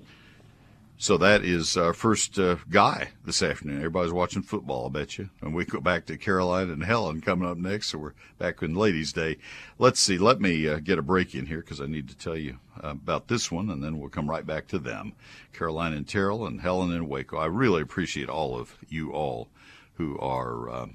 so 1.01 1.17
that 1.17 1.47
is 1.47 1.79
our 1.79 1.95
first 1.95 2.39
uh, 2.39 2.57
guy 2.69 3.09
this 3.25 3.43
afternoon. 3.43 3.79
Everybody's 3.79 4.13
watching 4.13 4.43
football, 4.43 4.85
I 4.85 4.91
bet 4.91 5.17
you. 5.17 5.31
And 5.41 5.55
we 5.55 5.65
go 5.65 5.81
back 5.81 6.05
to 6.07 6.19
Caroline 6.19 6.69
and 6.69 6.85
Helen 6.85 7.23
coming 7.23 7.49
up 7.49 7.57
next. 7.57 7.87
So 7.87 7.99
we're 7.99 8.13
back 8.37 8.61
in 8.61 8.75
Ladies' 8.75 9.11
Day. 9.11 9.39
Let's 9.79 9.99
see. 9.99 10.19
Let 10.19 10.43
me 10.43 10.69
uh, 10.69 10.79
get 10.79 10.99
a 10.99 11.03
break 11.03 11.35
in 11.35 11.47
here 11.47 11.61
because 11.61 11.81
I 11.81 11.87
need 11.87 12.11
to 12.11 12.19
tell 12.19 12.37
you 12.37 12.59
about 12.83 13.29
this 13.29 13.51
one, 13.51 13.71
and 13.71 13.83
then 13.83 13.99
we'll 13.99 14.11
come 14.11 14.29
right 14.29 14.47
back 14.47 14.69
to 14.69 14.79
them. 14.79 15.15
Caroline 15.55 15.95
and 15.95 16.07
Terrell 16.07 16.47
and 16.47 16.61
Helen 16.61 16.93
and 16.93 17.09
Waco. 17.09 17.39
I 17.39 17.47
really 17.47 17.81
appreciate 17.81 18.29
all 18.29 18.59
of 18.59 18.77
you 18.87 19.11
all 19.11 19.49
who 19.95 20.19
are 20.19 20.69
uh, 20.69 20.87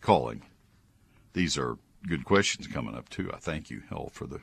calling. 0.00 0.40
These 1.34 1.58
are 1.58 1.76
good 2.08 2.24
questions 2.24 2.66
coming 2.66 2.94
up 2.94 3.10
too. 3.10 3.30
I 3.30 3.36
thank 3.36 3.68
you 3.68 3.82
all 3.92 4.08
for 4.10 4.26
the 4.26 4.40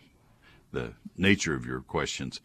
the 0.71 0.93
nature 1.17 1.53
of 1.53 1.65
your 1.65 1.81
questions. 1.81 2.39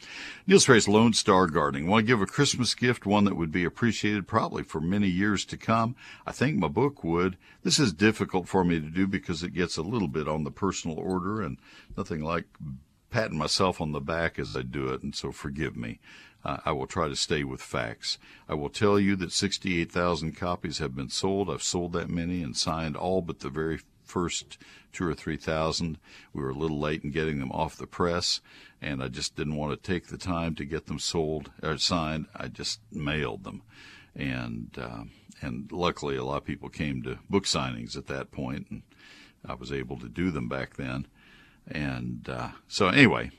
Neil 0.46 0.60
Sperry's 0.60 0.88
Lone 0.88 1.12
Star 1.12 1.46
Gardening. 1.46 1.86
Want 1.86 2.06
to 2.06 2.12
give 2.12 2.20
a 2.20 2.26
Christmas 2.26 2.74
gift, 2.74 3.06
one 3.06 3.24
that 3.24 3.36
would 3.36 3.52
be 3.52 3.64
appreciated 3.64 4.26
probably 4.26 4.62
for 4.62 4.80
many 4.80 5.08
years 5.08 5.44
to 5.46 5.56
come? 5.56 5.94
I 6.26 6.32
think 6.32 6.58
my 6.58 6.68
book 6.68 7.04
would. 7.04 7.36
This 7.62 7.78
is 7.78 7.92
difficult 7.92 8.48
for 8.48 8.64
me 8.64 8.80
to 8.80 8.88
do 8.88 9.06
because 9.06 9.42
it 9.42 9.54
gets 9.54 9.76
a 9.76 9.82
little 9.82 10.08
bit 10.08 10.28
on 10.28 10.44
the 10.44 10.50
personal 10.50 10.98
order 10.98 11.42
and 11.42 11.58
nothing 11.96 12.22
like 12.22 12.46
patting 13.10 13.38
myself 13.38 13.80
on 13.80 13.92
the 13.92 14.00
back 14.00 14.38
as 14.40 14.56
I 14.56 14.62
do 14.62 14.88
it, 14.88 15.02
and 15.04 15.14
so 15.14 15.30
forgive 15.30 15.76
me. 15.76 16.00
Uh, 16.44 16.58
I 16.64 16.72
will 16.72 16.88
try 16.88 17.08
to 17.08 17.16
stay 17.16 17.44
with 17.44 17.62
facts. 17.62 18.18
I 18.48 18.54
will 18.54 18.68
tell 18.68 18.98
you 18.98 19.16
that 19.16 19.32
68,000 19.32 20.36
copies 20.36 20.78
have 20.78 20.94
been 20.94 21.08
sold. 21.08 21.48
I've 21.48 21.62
sold 21.62 21.92
that 21.92 22.10
many 22.10 22.42
and 22.42 22.56
signed 22.56 22.96
all 22.96 23.22
but 23.22 23.38
the 23.38 23.48
very 23.48 23.80
first 24.04 24.58
two 24.92 25.06
or 25.06 25.14
three 25.14 25.36
thousand. 25.36 25.98
We 26.32 26.42
were 26.42 26.50
a 26.50 26.54
little 26.54 26.78
late 26.78 27.04
in 27.04 27.10
getting 27.10 27.40
them 27.40 27.52
off 27.52 27.76
the 27.76 27.86
press, 27.86 28.40
and 28.80 29.02
I 29.02 29.08
just 29.08 29.36
didn't 29.36 29.56
want 29.56 29.72
to 29.72 29.92
take 29.92 30.06
the 30.06 30.18
time 30.18 30.54
to 30.56 30.64
get 30.64 30.86
them 30.86 30.98
sold 30.98 31.50
or 31.62 31.76
signed. 31.78 32.26
I 32.34 32.48
just 32.48 32.80
mailed 32.92 33.44
them, 33.44 33.62
and 34.14 34.70
uh, 34.80 35.04
and 35.40 35.70
luckily 35.72 36.16
a 36.16 36.24
lot 36.24 36.38
of 36.38 36.44
people 36.44 36.68
came 36.68 37.02
to 37.02 37.18
book 37.28 37.44
signings 37.44 37.96
at 37.96 38.06
that 38.06 38.30
point, 38.30 38.66
and 38.70 38.82
I 39.44 39.54
was 39.54 39.72
able 39.72 39.98
to 39.98 40.08
do 40.08 40.30
them 40.30 40.48
back 40.48 40.76
then. 40.76 41.06
And 41.66 42.28
uh, 42.28 42.50
so 42.68 42.88
anyway, 42.88 43.30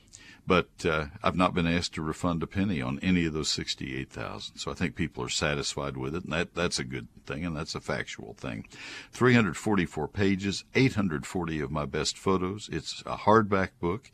but 0.48 0.70
uh, 0.86 1.06
I've 1.24 1.36
not 1.36 1.54
been 1.54 1.68
asked 1.68 1.94
to 1.96 2.02
refund 2.02 2.44
a 2.44 2.48
penny 2.48 2.82
on 2.82 3.00
any 3.00 3.26
of 3.26 3.34
those 3.34 3.50
68,000. 3.50 4.58
So 4.58 4.72
I 4.72 4.76
think 4.76 4.96
people 4.96 5.24
are 5.24 5.30
satisfied 5.30 5.98
with 5.98 6.16
it, 6.16 6.24
and 6.24 6.34
that, 6.34 6.54
that's 6.54 6.80
a 6.80 6.84
good 6.84 7.08
thing, 7.26 7.44
and 7.44 7.56
that's 7.56 7.76
a 7.76 7.82
factual 7.82 8.34
thing. 8.34 8.68
344 9.12 10.08
pages, 10.08 10.64
840 10.76 11.60
of 11.60 11.72
my 11.72 11.86
best 11.86 12.18
photos. 12.18 12.70
It's 12.72 13.02
a 13.06 13.18
hardback 13.18 13.70
book. 13.80 14.12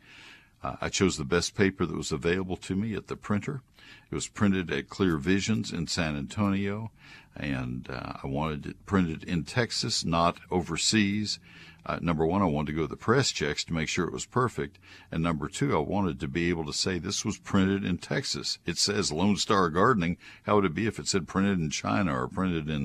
Uh, 0.62 0.76
I 0.80 0.88
chose 0.88 1.16
the 1.16 1.24
best 1.24 1.54
paper 1.54 1.84
that 1.84 1.96
was 1.96 2.12
available 2.12 2.56
to 2.58 2.76
me 2.76 2.94
at 2.94 3.08
the 3.08 3.16
printer. 3.16 3.62
It 4.10 4.14
was 4.14 4.28
printed 4.28 4.70
at 4.70 4.88
Clear 4.88 5.16
Visions 5.18 5.72
in 5.72 5.86
San 5.86 6.16
Antonio, 6.16 6.92
and 7.36 7.88
uh, 7.90 8.14
I 8.22 8.26
wanted 8.26 8.66
it 8.66 8.86
printed 8.86 9.24
in 9.24 9.44
Texas, 9.44 10.04
not 10.04 10.38
overseas. 10.50 11.38
Uh, 11.84 11.98
number 12.00 12.24
one, 12.24 12.42
I 12.42 12.46
wanted 12.46 12.72
to 12.72 12.76
go 12.76 12.82
to 12.82 12.88
the 12.88 12.96
press 12.96 13.30
checks 13.32 13.64
to 13.64 13.72
make 13.72 13.88
sure 13.88 14.06
it 14.06 14.12
was 14.12 14.24
perfect. 14.24 14.78
And 15.10 15.22
number 15.22 15.48
two, 15.48 15.76
I 15.76 15.80
wanted 15.80 16.20
to 16.20 16.28
be 16.28 16.48
able 16.48 16.64
to 16.66 16.72
say 16.72 16.98
this 16.98 17.24
was 17.24 17.38
printed 17.38 17.84
in 17.84 17.98
Texas. 17.98 18.58
It 18.64 18.78
says 18.78 19.10
Lone 19.10 19.36
Star 19.36 19.68
Gardening. 19.68 20.16
How 20.44 20.56
would 20.56 20.64
it 20.64 20.74
be 20.74 20.86
if 20.86 20.98
it 20.98 21.08
said 21.08 21.26
printed 21.26 21.58
in 21.58 21.70
China 21.70 22.22
or 22.22 22.28
printed 22.28 22.68
in 22.68 22.82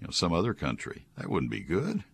you 0.00 0.06
know, 0.06 0.10
some 0.10 0.32
other 0.32 0.54
country? 0.54 1.06
That 1.16 1.28
wouldn't 1.28 1.50
be 1.50 1.60
good. 1.60 2.04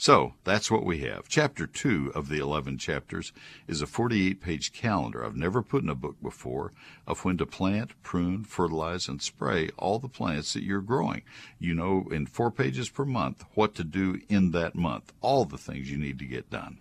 So 0.00 0.32
that's 0.44 0.70
what 0.70 0.86
we 0.86 1.00
have. 1.00 1.28
Chapter 1.28 1.66
two 1.66 2.10
of 2.14 2.30
the 2.30 2.38
11 2.38 2.78
chapters 2.78 3.34
is 3.68 3.82
a 3.82 3.86
48 3.86 4.40
page 4.40 4.72
calendar 4.72 5.22
I've 5.22 5.36
never 5.36 5.60
put 5.60 5.82
in 5.82 5.90
a 5.90 5.94
book 5.94 6.16
before 6.22 6.72
of 7.06 7.22
when 7.22 7.36
to 7.36 7.44
plant, 7.44 8.02
prune, 8.02 8.44
fertilize, 8.44 9.08
and 9.08 9.20
spray 9.20 9.68
all 9.76 9.98
the 9.98 10.08
plants 10.08 10.54
that 10.54 10.62
you're 10.62 10.80
growing. 10.80 11.20
You 11.58 11.74
know 11.74 12.08
in 12.10 12.24
four 12.24 12.50
pages 12.50 12.88
per 12.88 13.04
month 13.04 13.44
what 13.52 13.74
to 13.74 13.84
do 13.84 14.18
in 14.30 14.52
that 14.52 14.74
month, 14.74 15.12
all 15.20 15.44
the 15.44 15.58
things 15.58 15.90
you 15.90 15.98
need 15.98 16.18
to 16.20 16.24
get 16.24 16.48
done. 16.48 16.78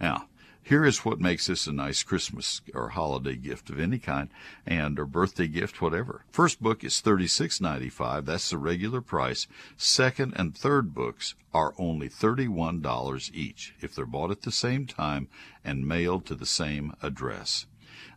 Now, 0.00 0.28
here 0.64 0.84
is 0.84 1.04
what 1.04 1.20
makes 1.20 1.48
this 1.48 1.66
a 1.66 1.72
nice 1.72 2.04
Christmas 2.04 2.60
or 2.72 2.90
holiday 2.90 3.34
gift 3.34 3.68
of 3.68 3.80
any 3.80 3.98
kind 3.98 4.28
and 4.64 4.98
or 4.98 5.04
birthday 5.04 5.48
gift, 5.48 5.82
whatever. 5.82 6.24
First 6.30 6.62
book 6.62 6.84
is 6.84 7.02
$36.95. 7.02 8.24
That's 8.24 8.50
the 8.50 8.58
regular 8.58 9.00
price. 9.00 9.48
Second 9.76 10.34
and 10.36 10.56
third 10.56 10.94
books 10.94 11.34
are 11.52 11.74
only 11.78 12.08
$31 12.08 13.34
each 13.34 13.74
if 13.80 13.94
they're 13.94 14.06
bought 14.06 14.30
at 14.30 14.42
the 14.42 14.52
same 14.52 14.86
time 14.86 15.28
and 15.64 15.86
mailed 15.86 16.26
to 16.26 16.36
the 16.36 16.46
same 16.46 16.94
address. 17.02 17.66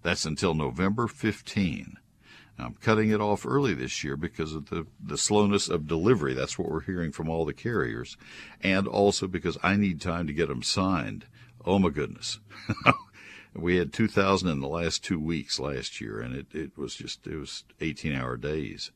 That's 0.04 0.25
until 0.25 0.54
November 0.54 1.08
15. 1.08 1.98
Now, 2.60 2.68
I'm 2.68 2.75
cutting 2.75 3.10
it 3.10 3.20
off 3.20 3.46
early 3.46 3.74
this 3.74 4.04
year 4.04 4.16
because 4.16 4.54
of 4.54 4.70
the, 4.70 4.86
the 5.04 5.18
slowness 5.18 5.68
of 5.68 5.88
delivery. 5.88 6.34
That's 6.36 6.58
what 6.58 6.70
we're 6.70 6.82
hearing 6.82 7.12
from 7.12 7.28
all 7.28 7.44
the 7.44 7.54
carriers. 7.54 8.18
And 8.62 8.88
also 8.88 9.28
because 9.28 9.58
I 9.64 9.75
need 9.75 10.00
time 10.00 10.28
to 10.28 10.34
get 10.34 10.48
them 10.48 10.64
signed. 10.64 11.25
Oh 11.65 11.79
my 11.79 11.89
goodness. 11.89 12.39
we 13.55 13.77
had 13.77 13.91
2,000 13.91 14.48
in 14.48 14.60
the 14.60 14.67
last 14.67 15.03
two 15.03 15.19
weeks 15.19 15.60
last 15.60 16.00
year, 16.00 16.19
and 16.19 16.36
it, 16.36 16.48
it 16.53 16.77
was 16.77 16.95
just, 16.95 17.25
it 17.25 17.38
was 17.38 17.63
18 17.81 18.13
hour 18.13 18.38
days. 18.38 18.91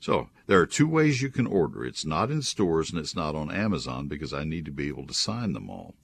So 0.00 0.28
there 0.46 0.60
are 0.60 0.66
two 0.66 0.86
ways 0.86 1.22
you 1.22 1.30
can 1.30 1.46
order. 1.46 1.84
It's 1.84 2.04
not 2.04 2.30
in 2.30 2.42
stores 2.42 2.90
and 2.90 2.98
it's 2.98 3.16
not 3.16 3.34
on 3.34 3.50
Amazon 3.50 4.06
because 4.06 4.34
I 4.34 4.44
need 4.44 4.66
to 4.66 4.70
be 4.70 4.88
able 4.88 5.06
to 5.06 5.14
sign 5.14 5.54
them 5.54 5.70
all. 5.70 5.94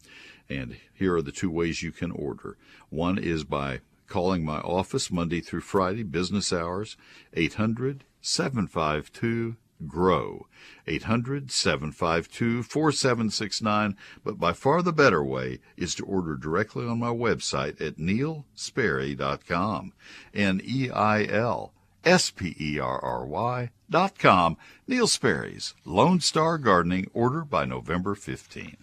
And 0.48 0.76
here 0.94 1.16
are 1.16 1.22
the 1.22 1.32
two 1.32 1.50
ways 1.50 1.82
you 1.82 1.92
can 1.92 2.12
order. 2.12 2.56
One 2.88 3.18
is 3.18 3.44
by 3.44 3.80
calling 4.06 4.44
my 4.44 4.60
office 4.60 5.10
Monday 5.10 5.40
through 5.40 5.62
Friday, 5.62 6.04
business 6.04 6.52
hours, 6.52 6.96
800 7.34 8.04
752 8.20 9.56
GROW. 9.86 10.46
800 10.86 11.50
752 11.50 12.62
4769. 12.62 13.96
But 14.24 14.38
by 14.38 14.52
far 14.52 14.82
the 14.82 14.92
better 14.92 15.24
way 15.24 15.58
is 15.76 15.94
to 15.96 16.04
order 16.04 16.36
directly 16.36 16.86
on 16.86 16.98
my 16.98 17.08
website 17.08 17.80
at 17.80 17.96
neilsperry.com. 17.96 19.92
N 20.34 20.60
E 20.64 20.90
I 20.90 21.24
L 21.24 21.72
S 22.04 22.30
P 22.30 22.54
E 22.58 22.78
R 22.78 22.98
R 23.02 23.26
Y 23.26 23.70
dot 23.90 24.18
com. 24.18 24.56
Neil 24.86 25.06
Sperry's 25.06 25.74
Lone 25.84 26.20
Star 26.20 26.58
Gardening. 26.58 27.10
Order 27.12 27.44
by 27.44 27.64
November 27.64 28.14
15. 28.14 28.76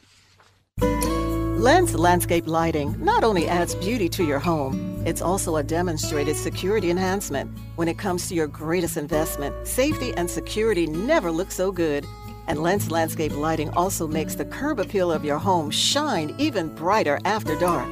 Lentz 1.63 1.93
Landscape 1.93 2.46
Lighting 2.46 2.93
not 3.00 3.24
only 3.24 3.48
adds 3.48 3.74
beauty 3.75 4.10
to 4.10 4.25
your 4.25 4.38
home, 4.38 5.01
it's 5.05 5.22
also 5.22 5.55
a 5.55 5.63
demonstrated 5.63 6.36
security 6.36 6.91
enhancement. 6.91 7.50
When 7.77 7.88
it 7.88 7.98
comes 7.98 8.27
to 8.27 8.36
your 8.36 8.48
greatest 8.48 8.98
investment, 8.98 9.65
safety 9.65 10.13
and 10.15 10.29
security 10.29 10.88
never 10.88 11.32
look 11.32 11.51
so 11.51 11.72
good. 11.72 12.05
And 12.48 12.62
Lentz 12.62 12.91
Landscape 12.91 13.34
Lighting 13.34 13.70
also 13.77 14.10
makes 14.10 14.36
the 14.36 14.43
curb 14.43 14.77
appeal 14.77 15.10
of 15.10 15.24
your 15.24 15.38
home 15.38 15.72
shine 15.72 16.36
even 16.38 16.67
brighter 16.67 17.17
after 17.24 17.58
dark. 17.58 17.88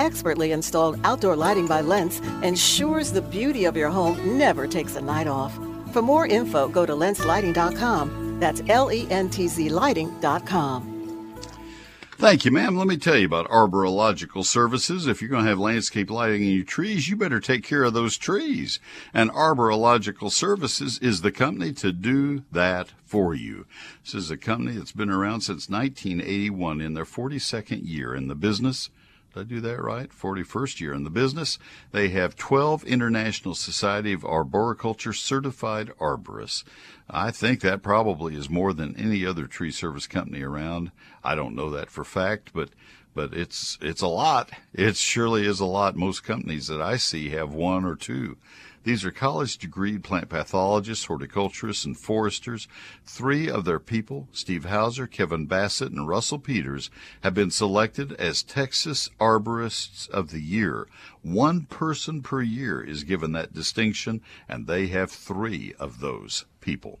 Expertly 0.00 0.50
installed 0.50 0.98
outdoor 1.04 1.36
lighting 1.36 1.68
by 1.68 1.82
Lentz 1.82 2.18
ensures 2.42 3.12
the 3.12 3.22
beauty 3.22 3.64
of 3.64 3.76
your 3.76 3.90
home 3.90 4.36
never 4.36 4.66
takes 4.66 4.96
a 4.96 5.00
night 5.00 5.28
off. 5.28 5.54
For 5.92 6.02
more 6.02 6.26
info, 6.26 6.66
go 6.66 6.84
to 6.84 6.94
lentzlighting.com. 6.94 8.40
That's 8.40 8.60
L 8.66 8.90
E 8.90 9.06
N 9.08 9.30
T 9.30 9.46
Z 9.46 9.68
lighting.com. 9.68 10.97
Thank 12.18 12.44
you, 12.44 12.50
ma'am. 12.50 12.76
Let 12.76 12.88
me 12.88 12.96
tell 12.96 13.16
you 13.16 13.26
about 13.26 13.48
Arborilogical 13.48 14.44
Services. 14.44 15.06
If 15.06 15.22
you're 15.22 15.30
going 15.30 15.44
to 15.44 15.48
have 15.50 15.60
landscape 15.60 16.10
lighting 16.10 16.42
in 16.42 16.50
your 16.50 16.64
trees, 16.64 17.08
you 17.08 17.14
better 17.14 17.38
take 17.38 17.62
care 17.62 17.84
of 17.84 17.94
those 17.94 18.18
trees. 18.18 18.80
And 19.14 19.30
Arborilogical 19.30 20.32
Services 20.32 20.98
is 20.98 21.20
the 21.20 21.30
company 21.30 21.72
to 21.74 21.92
do 21.92 22.42
that 22.50 22.88
for 23.04 23.36
you. 23.36 23.66
This 24.02 24.14
is 24.14 24.32
a 24.32 24.36
company 24.36 24.76
that's 24.76 24.90
been 24.90 25.10
around 25.10 25.42
since 25.42 25.70
1981 25.70 26.80
in 26.80 26.94
their 26.94 27.04
42nd 27.04 27.88
year 27.88 28.16
in 28.16 28.26
the 28.26 28.34
business. 28.34 28.90
Did 29.32 29.40
I 29.40 29.44
do 29.44 29.60
that 29.60 29.80
right? 29.80 30.10
41st 30.10 30.80
year 30.80 30.94
in 30.94 31.04
the 31.04 31.10
business. 31.10 31.56
They 31.92 32.08
have 32.08 32.34
12 32.34 32.82
International 32.82 33.54
Society 33.54 34.12
of 34.12 34.24
Arboriculture 34.24 35.12
certified 35.12 35.92
arborists. 36.00 36.64
I 37.10 37.30
think 37.30 37.60
that 37.60 37.82
probably 37.82 38.34
is 38.34 38.50
more 38.50 38.72
than 38.72 38.96
any 38.96 39.24
other 39.24 39.46
tree 39.46 39.70
service 39.70 40.06
company 40.06 40.42
around. 40.42 40.90
I 41.24 41.34
don't 41.34 41.54
know 41.54 41.70
that 41.70 41.90
for 41.90 42.04
fact, 42.04 42.50
but 42.52 42.70
but 43.14 43.32
it's 43.32 43.78
it's 43.80 44.02
a 44.02 44.08
lot. 44.08 44.50
It 44.74 44.96
surely 44.96 45.46
is 45.46 45.58
a 45.58 45.64
lot. 45.64 45.96
Most 45.96 46.22
companies 46.22 46.66
that 46.66 46.82
I 46.82 46.98
see 46.98 47.30
have 47.30 47.52
one 47.52 47.84
or 47.84 47.96
two. 47.96 48.36
These 48.84 49.04
are 49.04 49.10
college 49.10 49.58
degreed 49.58 50.02
plant 50.02 50.28
pathologists, 50.28 51.06
horticulturists, 51.06 51.84
and 51.84 51.98
foresters. 51.98 52.68
Three 53.04 53.50
of 53.50 53.64
their 53.64 53.80
people, 53.80 54.28
Steve 54.32 54.64
Houser, 54.64 55.06
Kevin 55.06 55.46
Bassett, 55.46 55.92
and 55.92 56.06
Russell 56.06 56.38
Peters, 56.38 56.90
have 57.22 57.34
been 57.34 57.50
selected 57.50 58.12
as 58.12 58.42
Texas 58.42 59.10
Arborists 59.20 60.08
of 60.08 60.30
the 60.30 60.40
Year. 60.40 60.86
One 61.22 61.66
person 61.66 62.22
per 62.22 62.40
year 62.40 62.80
is 62.82 63.04
given 63.04 63.32
that 63.32 63.52
distinction, 63.52 64.22
and 64.48 64.66
they 64.66 64.86
have 64.86 65.10
three 65.10 65.74
of 65.78 66.00
those 66.00 66.44
people. 66.68 67.00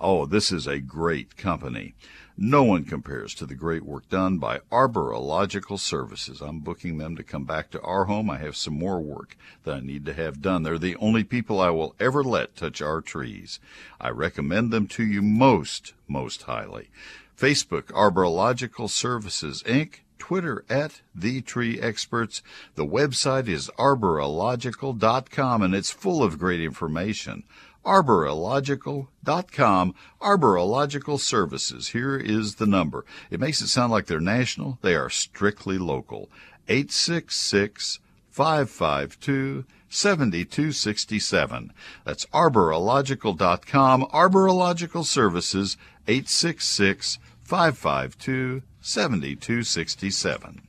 Oh, 0.00 0.26
this 0.26 0.52
is 0.52 0.68
a 0.68 0.78
great 0.78 1.36
company. 1.36 1.94
No 2.36 2.62
one 2.62 2.84
compares 2.84 3.34
to 3.34 3.46
the 3.46 3.56
great 3.56 3.82
work 3.82 4.08
done 4.08 4.38
by 4.38 4.60
Arborilogical 4.70 5.80
Services. 5.80 6.40
I'm 6.40 6.60
booking 6.60 6.98
them 6.98 7.16
to 7.16 7.24
come 7.24 7.42
back 7.42 7.68
to 7.70 7.80
our 7.80 8.04
home. 8.04 8.30
I 8.30 8.38
have 8.38 8.56
some 8.56 8.78
more 8.78 9.00
work 9.00 9.36
that 9.64 9.74
I 9.74 9.80
need 9.80 10.04
to 10.06 10.14
have 10.14 10.40
done. 10.40 10.62
They're 10.62 10.78
the 10.78 10.94
only 10.96 11.24
people 11.24 11.60
I 11.60 11.70
will 11.70 11.96
ever 11.98 12.22
let 12.22 12.54
touch 12.54 12.80
our 12.80 13.00
trees. 13.00 13.58
I 14.00 14.10
recommend 14.10 14.70
them 14.70 14.86
to 14.86 15.04
you 15.04 15.20
most, 15.20 15.94
most 16.06 16.42
highly. 16.42 16.90
Facebook, 17.36 17.86
Arborilogical 17.86 18.88
Services, 18.88 19.64
Inc., 19.64 20.02
Twitter 20.20 20.64
at 20.70 21.00
The 21.12 21.40
Tree 21.40 21.80
Experts. 21.80 22.40
The 22.76 22.86
website 22.86 23.48
is 23.48 23.68
arborilogical.com 23.80 25.62
and 25.62 25.74
it's 25.74 25.90
full 25.90 26.22
of 26.22 26.38
great 26.38 26.60
information 26.60 27.42
arborilogical.com, 27.88 29.94
Arborilogical 30.20 31.18
Services. 31.18 31.88
Here 31.88 32.18
is 32.18 32.56
the 32.56 32.66
number. 32.66 33.06
It 33.30 33.40
makes 33.40 33.62
it 33.62 33.68
sound 33.68 33.90
like 33.90 34.04
they're 34.06 34.20
national. 34.20 34.78
They 34.82 34.94
are 34.94 35.08
strictly 35.08 35.78
local. 35.78 36.28
866 36.68 38.00
552 38.30 39.64
7267. 39.88 41.72
That's 42.04 42.26
arborilogical.com, 42.26 44.02
Arborilogical 44.12 45.06
Services, 45.06 45.78
866 46.06 47.18
552 47.42 48.62
7267. 48.82 50.60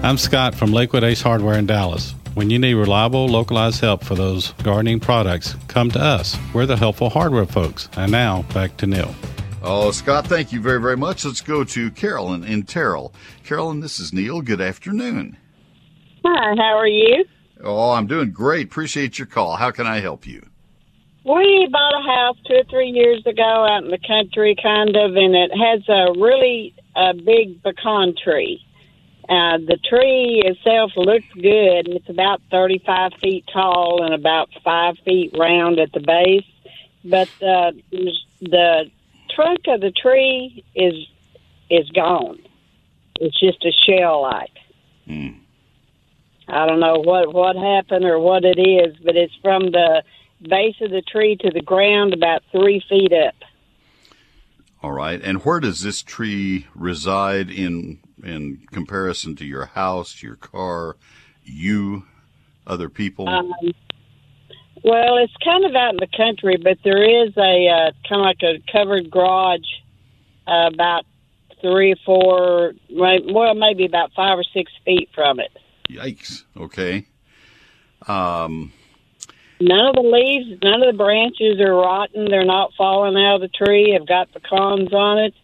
I'm 0.00 0.18
Scott 0.18 0.54
from 0.54 0.72
Lakewood 0.72 1.02
Ace 1.04 1.22
Hardware 1.22 1.58
in 1.58 1.66
Dallas. 1.66 2.14
When 2.38 2.50
you 2.50 2.60
need 2.60 2.74
reliable, 2.74 3.26
localized 3.26 3.80
help 3.80 4.04
for 4.04 4.14
those 4.14 4.52
gardening 4.62 5.00
products, 5.00 5.56
come 5.66 5.90
to 5.90 6.00
us. 6.00 6.36
We're 6.54 6.66
the 6.66 6.76
helpful 6.76 7.10
hardware 7.10 7.46
folks. 7.46 7.88
And 7.96 8.12
now, 8.12 8.42
back 8.54 8.76
to 8.76 8.86
Neil. 8.86 9.12
Oh, 9.60 9.90
Scott, 9.90 10.28
thank 10.28 10.52
you 10.52 10.60
very, 10.60 10.80
very 10.80 10.96
much. 10.96 11.24
Let's 11.24 11.40
go 11.40 11.64
to 11.64 11.90
Carolyn 11.90 12.44
in 12.44 12.62
Terrell. 12.62 13.12
Carolyn, 13.42 13.80
this 13.80 13.98
is 13.98 14.12
Neil. 14.12 14.40
Good 14.40 14.60
afternoon. 14.60 15.36
Hi, 16.24 16.54
how 16.56 16.78
are 16.78 16.86
you? 16.86 17.24
Oh, 17.64 17.90
I'm 17.90 18.06
doing 18.06 18.30
great. 18.30 18.68
Appreciate 18.68 19.18
your 19.18 19.26
call. 19.26 19.56
How 19.56 19.72
can 19.72 19.88
I 19.88 19.98
help 19.98 20.24
you? 20.24 20.40
We 21.24 21.68
bought 21.72 22.00
a 22.00 22.06
house 22.06 22.36
two 22.46 22.54
or 22.54 22.64
three 22.70 22.90
years 22.90 23.26
ago 23.26 23.66
out 23.68 23.82
in 23.82 23.90
the 23.90 23.98
country, 24.06 24.54
kind 24.62 24.96
of, 24.96 25.16
and 25.16 25.34
it 25.34 25.50
has 25.50 25.82
a 25.88 26.16
really 26.16 26.72
a 26.94 27.14
big 27.14 27.60
pecan 27.64 28.14
tree. 28.22 28.64
Uh, 29.28 29.58
the 29.58 29.78
tree 29.88 30.42
itself 30.44 30.92
looks 30.96 31.26
good. 31.34 31.88
It's 31.88 32.08
about 32.08 32.40
35 32.50 33.12
feet 33.20 33.44
tall 33.52 34.02
and 34.02 34.14
about 34.14 34.48
five 34.64 34.96
feet 35.04 35.34
round 35.38 35.78
at 35.78 35.92
the 35.92 36.00
base. 36.00 36.46
But 37.04 37.28
uh, 37.42 37.72
the 38.40 38.90
trunk 39.34 39.60
of 39.68 39.80
the 39.80 39.90
tree 39.90 40.64
is 40.74 40.94
is 41.70 41.88
gone. 41.90 42.38
It's 43.20 43.38
just 43.38 43.64
a 43.66 43.72
shell 43.86 44.22
like. 44.22 44.50
Hmm. 45.06 45.28
I 46.48 46.66
don't 46.66 46.80
know 46.80 46.98
what 46.98 47.34
what 47.34 47.56
happened 47.56 48.06
or 48.06 48.18
what 48.18 48.44
it 48.44 48.58
is, 48.58 48.96
but 49.04 49.14
it's 49.14 49.34
from 49.42 49.70
the 49.70 50.02
base 50.40 50.76
of 50.80 50.90
the 50.90 51.02
tree 51.02 51.36
to 51.36 51.50
the 51.50 51.60
ground 51.60 52.14
about 52.14 52.42
three 52.50 52.82
feet 52.88 53.12
up. 53.12 53.34
All 54.82 54.92
right. 54.92 55.20
And 55.22 55.44
where 55.44 55.60
does 55.60 55.82
this 55.82 56.02
tree 56.02 56.66
reside 56.74 57.50
in 57.50 57.98
in 58.24 58.66
comparison 58.70 59.36
to 59.36 59.44
your 59.44 59.66
house, 59.66 60.22
your 60.22 60.36
car, 60.36 60.96
you, 61.44 62.04
other 62.66 62.88
people? 62.88 63.28
Um, 63.28 63.52
well, 64.84 65.16
it's 65.18 65.32
kind 65.44 65.64
of 65.64 65.74
out 65.74 65.90
in 65.90 65.96
the 65.96 66.16
country, 66.16 66.56
but 66.56 66.78
there 66.84 67.02
is 67.02 67.36
a 67.36 67.68
uh, 67.68 67.90
kind 68.08 68.20
of 68.20 68.26
like 68.26 68.42
a 68.42 68.72
covered 68.72 69.10
garage 69.10 69.60
uh, 70.46 70.70
about 70.72 71.04
three 71.60 71.92
or 71.92 71.96
four, 72.04 72.72
well, 72.90 73.54
maybe 73.54 73.84
about 73.84 74.12
five 74.14 74.38
or 74.38 74.44
six 74.54 74.70
feet 74.84 75.08
from 75.14 75.40
it. 75.40 75.50
Yikes. 75.90 76.44
Okay. 76.56 77.06
Um, 78.06 78.72
none 79.60 79.86
of 79.88 79.94
the 79.96 80.02
leaves, 80.02 80.60
none 80.62 80.82
of 80.82 80.92
the 80.92 80.96
branches 80.96 81.60
are 81.60 81.74
rotten. 81.74 82.26
They're 82.30 82.44
not 82.44 82.70
falling 82.78 83.16
out 83.16 83.36
of 83.36 83.40
the 83.40 83.48
tree. 83.48 83.98
I've 83.98 84.06
got 84.06 84.32
the 84.32 84.40
pecans 84.40 84.92
on 84.92 85.18
it 85.18 85.34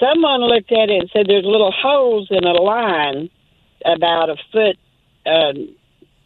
someone 0.00 0.40
looked 0.40 0.72
at 0.72 0.90
it 0.90 1.00
and 1.00 1.10
said 1.12 1.26
there's 1.28 1.44
little 1.44 1.72
holes 1.72 2.28
in 2.30 2.44
a 2.44 2.52
line 2.52 3.30
about 3.84 4.30
a 4.30 4.36
foot, 4.50 4.76
um, 5.26 5.76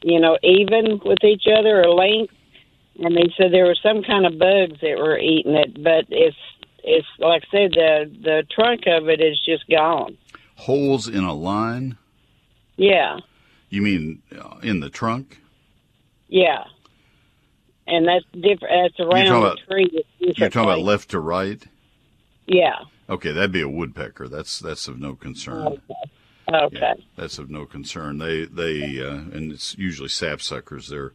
you 0.03 0.21
know, 0.21 0.39
even 0.43 1.01
with 1.05 1.23
each 1.25 1.45
other 1.47 1.83
or 1.83 1.95
length. 1.95 2.33
And 2.99 3.17
they 3.17 3.33
said 3.37 3.53
there 3.53 3.67
were 3.67 3.77
some 3.83 4.03
kind 4.05 4.25
of 4.25 4.39
bugs 4.39 4.81
that 4.81 4.97
were 4.99 5.19
eating 5.19 5.55
it, 5.55 5.83
but 5.83 6.07
it's 6.11 6.37
it's 6.85 7.07
like 7.19 7.43
I 7.49 7.51
said, 7.51 7.73
the 7.73 8.17
the 8.23 8.45
trunk 8.55 8.83
of 8.87 9.09
it 9.09 9.21
is 9.21 9.41
just 9.45 9.69
gone. 9.69 10.17
Holes 10.57 11.09
in 11.09 11.25
a 11.25 11.35
line. 11.35 11.97
Yeah. 12.77 13.19
You 13.71 13.83
mean 13.83 14.23
uh, 14.39 14.59
in 14.63 14.81
the 14.81 14.91
trunk? 14.91 15.41
Yeah. 16.29 16.65
And 17.87 18.07
that's 18.07 18.25
different. 18.33 18.95
That's 18.97 19.01
around 19.01 19.27
the 19.27 19.37
about, 19.37 19.59
tree. 19.69 20.05
You're 20.19 20.49
talking 20.49 20.63
about 20.63 20.81
left 20.81 21.11
to 21.11 21.21
right. 21.21 21.63
Yeah. 22.47 22.77
Okay, 23.09 23.33
that'd 23.33 23.53
be 23.53 23.61
a 23.61 23.69
woodpecker. 23.69 24.29
That's 24.29 24.59
that's 24.59 24.89
of 24.89 24.99
no 24.99 25.15
concern. 25.15 25.67
Okay. 25.67 25.95
Okay. 26.53 26.79
Yeah, 26.81 26.95
that's 27.17 27.39
of 27.39 27.51
no 27.51 27.65
concern. 27.67 28.19
They 28.19 28.45
they 28.45 29.01
uh, 29.01 29.15
and 29.15 29.53
it's 29.53 29.77
usually 29.79 30.09
sapsuckers. 30.09 30.89
They're 30.89 31.13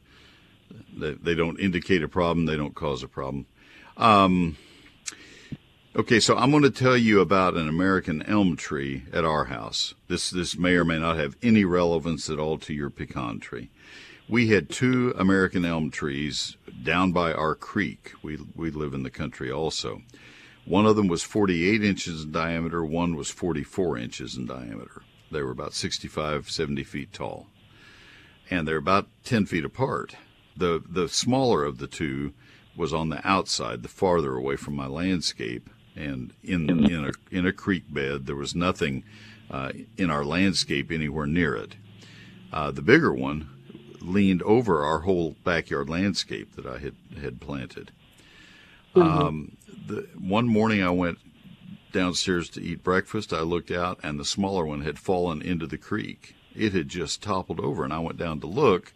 they, 0.96 1.14
they 1.14 1.36
don't 1.36 1.60
indicate 1.60 2.04
a 2.04 2.08
problem. 2.08 2.46
They 2.46 2.58
don't 2.58 2.76
cause 2.76 3.04
a 3.04 3.08
problem. 3.08 3.46
Um, 3.98 4.58
okay, 5.96 6.20
so 6.20 6.38
I'm 6.38 6.52
going 6.52 6.64
to 6.64 6.70
tell 6.70 6.98
you 6.98 7.20
about 7.22 7.56
an 7.56 7.68
American 7.68 8.22
elm 8.24 8.56
tree 8.56 9.04
at 9.12 9.26
our 9.26 9.46
house. 9.46 9.94
This 10.08 10.30
this 10.30 10.58
may 10.58 10.76
or 10.76 10.86
may 10.86 11.00
not 11.00 11.18
have 11.18 11.36
any 11.42 11.66
relevance 11.66 12.30
at 12.30 12.40
all 12.40 12.58
to 12.60 12.74
your 12.74 12.90
pecan 12.90 13.40
tree. 13.40 13.70
We 14.28 14.50
had 14.50 14.70
two 14.70 15.14
American 15.18 15.66
elm 15.66 15.90
trees 15.90 16.56
down 16.84 17.12
by 17.12 17.34
our 17.34 17.56
creek. 17.56 18.14
We 18.22 18.40
we 18.56 18.72
live 18.72 18.94
in 18.94 19.04
the 19.04 19.10
country 19.10 19.52
also. 19.52 20.02
One 20.70 20.86
of 20.86 20.96
them 20.96 21.08
was 21.08 21.24
48 21.24 21.84
inches 21.84 22.24
in 22.24 22.32
diameter, 22.32 22.86
one 22.86 23.16
was 23.16 23.32
44 23.32 23.98
inches 23.98 24.38
in 24.38 24.46
diameter. 24.46 25.02
They 25.32 25.42
were 25.42 25.50
about 25.50 25.74
65, 25.74 26.48
70 26.50 26.84
feet 26.84 27.12
tall. 27.12 27.48
And 28.52 28.68
they're 28.68 28.78
about 28.78 29.08
10 29.24 29.48
feet 29.48 29.66
apart. 29.66 30.16
The, 30.56 30.84
the 30.88 31.10
smaller 31.10 31.64
of 31.64 31.80
the 31.80 31.88
two 31.88 32.34
was 32.76 32.94
on 32.94 33.10
the 33.10 33.28
outside, 33.28 33.82
the 33.82 33.90
farther 33.90 34.36
away 34.36 34.58
from 34.58 34.76
my 34.76 34.86
landscape, 34.86 35.72
and 35.96 36.34
in 36.44 36.70
in 36.70 37.06
a 37.06 37.12
in 37.36 37.46
a 37.48 37.52
creek 37.52 37.92
bed. 37.92 38.28
There 38.28 38.36
was 38.36 38.56
nothing 38.56 39.04
uh, 39.50 39.72
in 39.98 40.12
our 40.12 40.24
landscape 40.24 40.92
anywhere 40.92 41.26
near 41.26 41.56
it. 41.56 41.76
Uh, 42.54 42.70
the 42.72 42.82
bigger 42.82 43.14
one 43.14 43.50
leaned 44.02 44.44
over 44.44 44.86
our 44.86 45.00
whole 45.00 45.36
backyard 45.44 45.90
landscape 45.90 46.56
that 46.56 46.66
I 46.68 46.78
had 46.78 46.96
had 47.20 47.42
planted. 47.42 47.92
Mm-hmm. 48.96 49.02
Um, 49.02 49.58
the 49.90 50.08
one 50.18 50.48
morning 50.48 50.84
I 50.84 50.92
went 50.92 51.18
downstairs 51.92 52.50
to 52.52 52.62
eat 52.62 52.84
breakfast. 52.84 53.34
I 53.34 53.42
looked 53.42 53.72
out, 53.72 54.00
and 54.04 54.20
the 54.20 54.26
smaller 54.26 54.66
one 54.66 54.82
had 54.82 55.00
fallen 55.00 55.42
into 55.42 55.68
the 55.68 55.78
creek. 55.78 56.36
It 56.56 56.74
had 56.74 56.88
just 56.88 57.22
toppled 57.22 57.60
over, 57.60 57.84
and 57.84 57.92
I 57.92 58.00
went 58.00 58.18
down 58.18 58.40
to 58.42 58.48
look, 58.48 58.94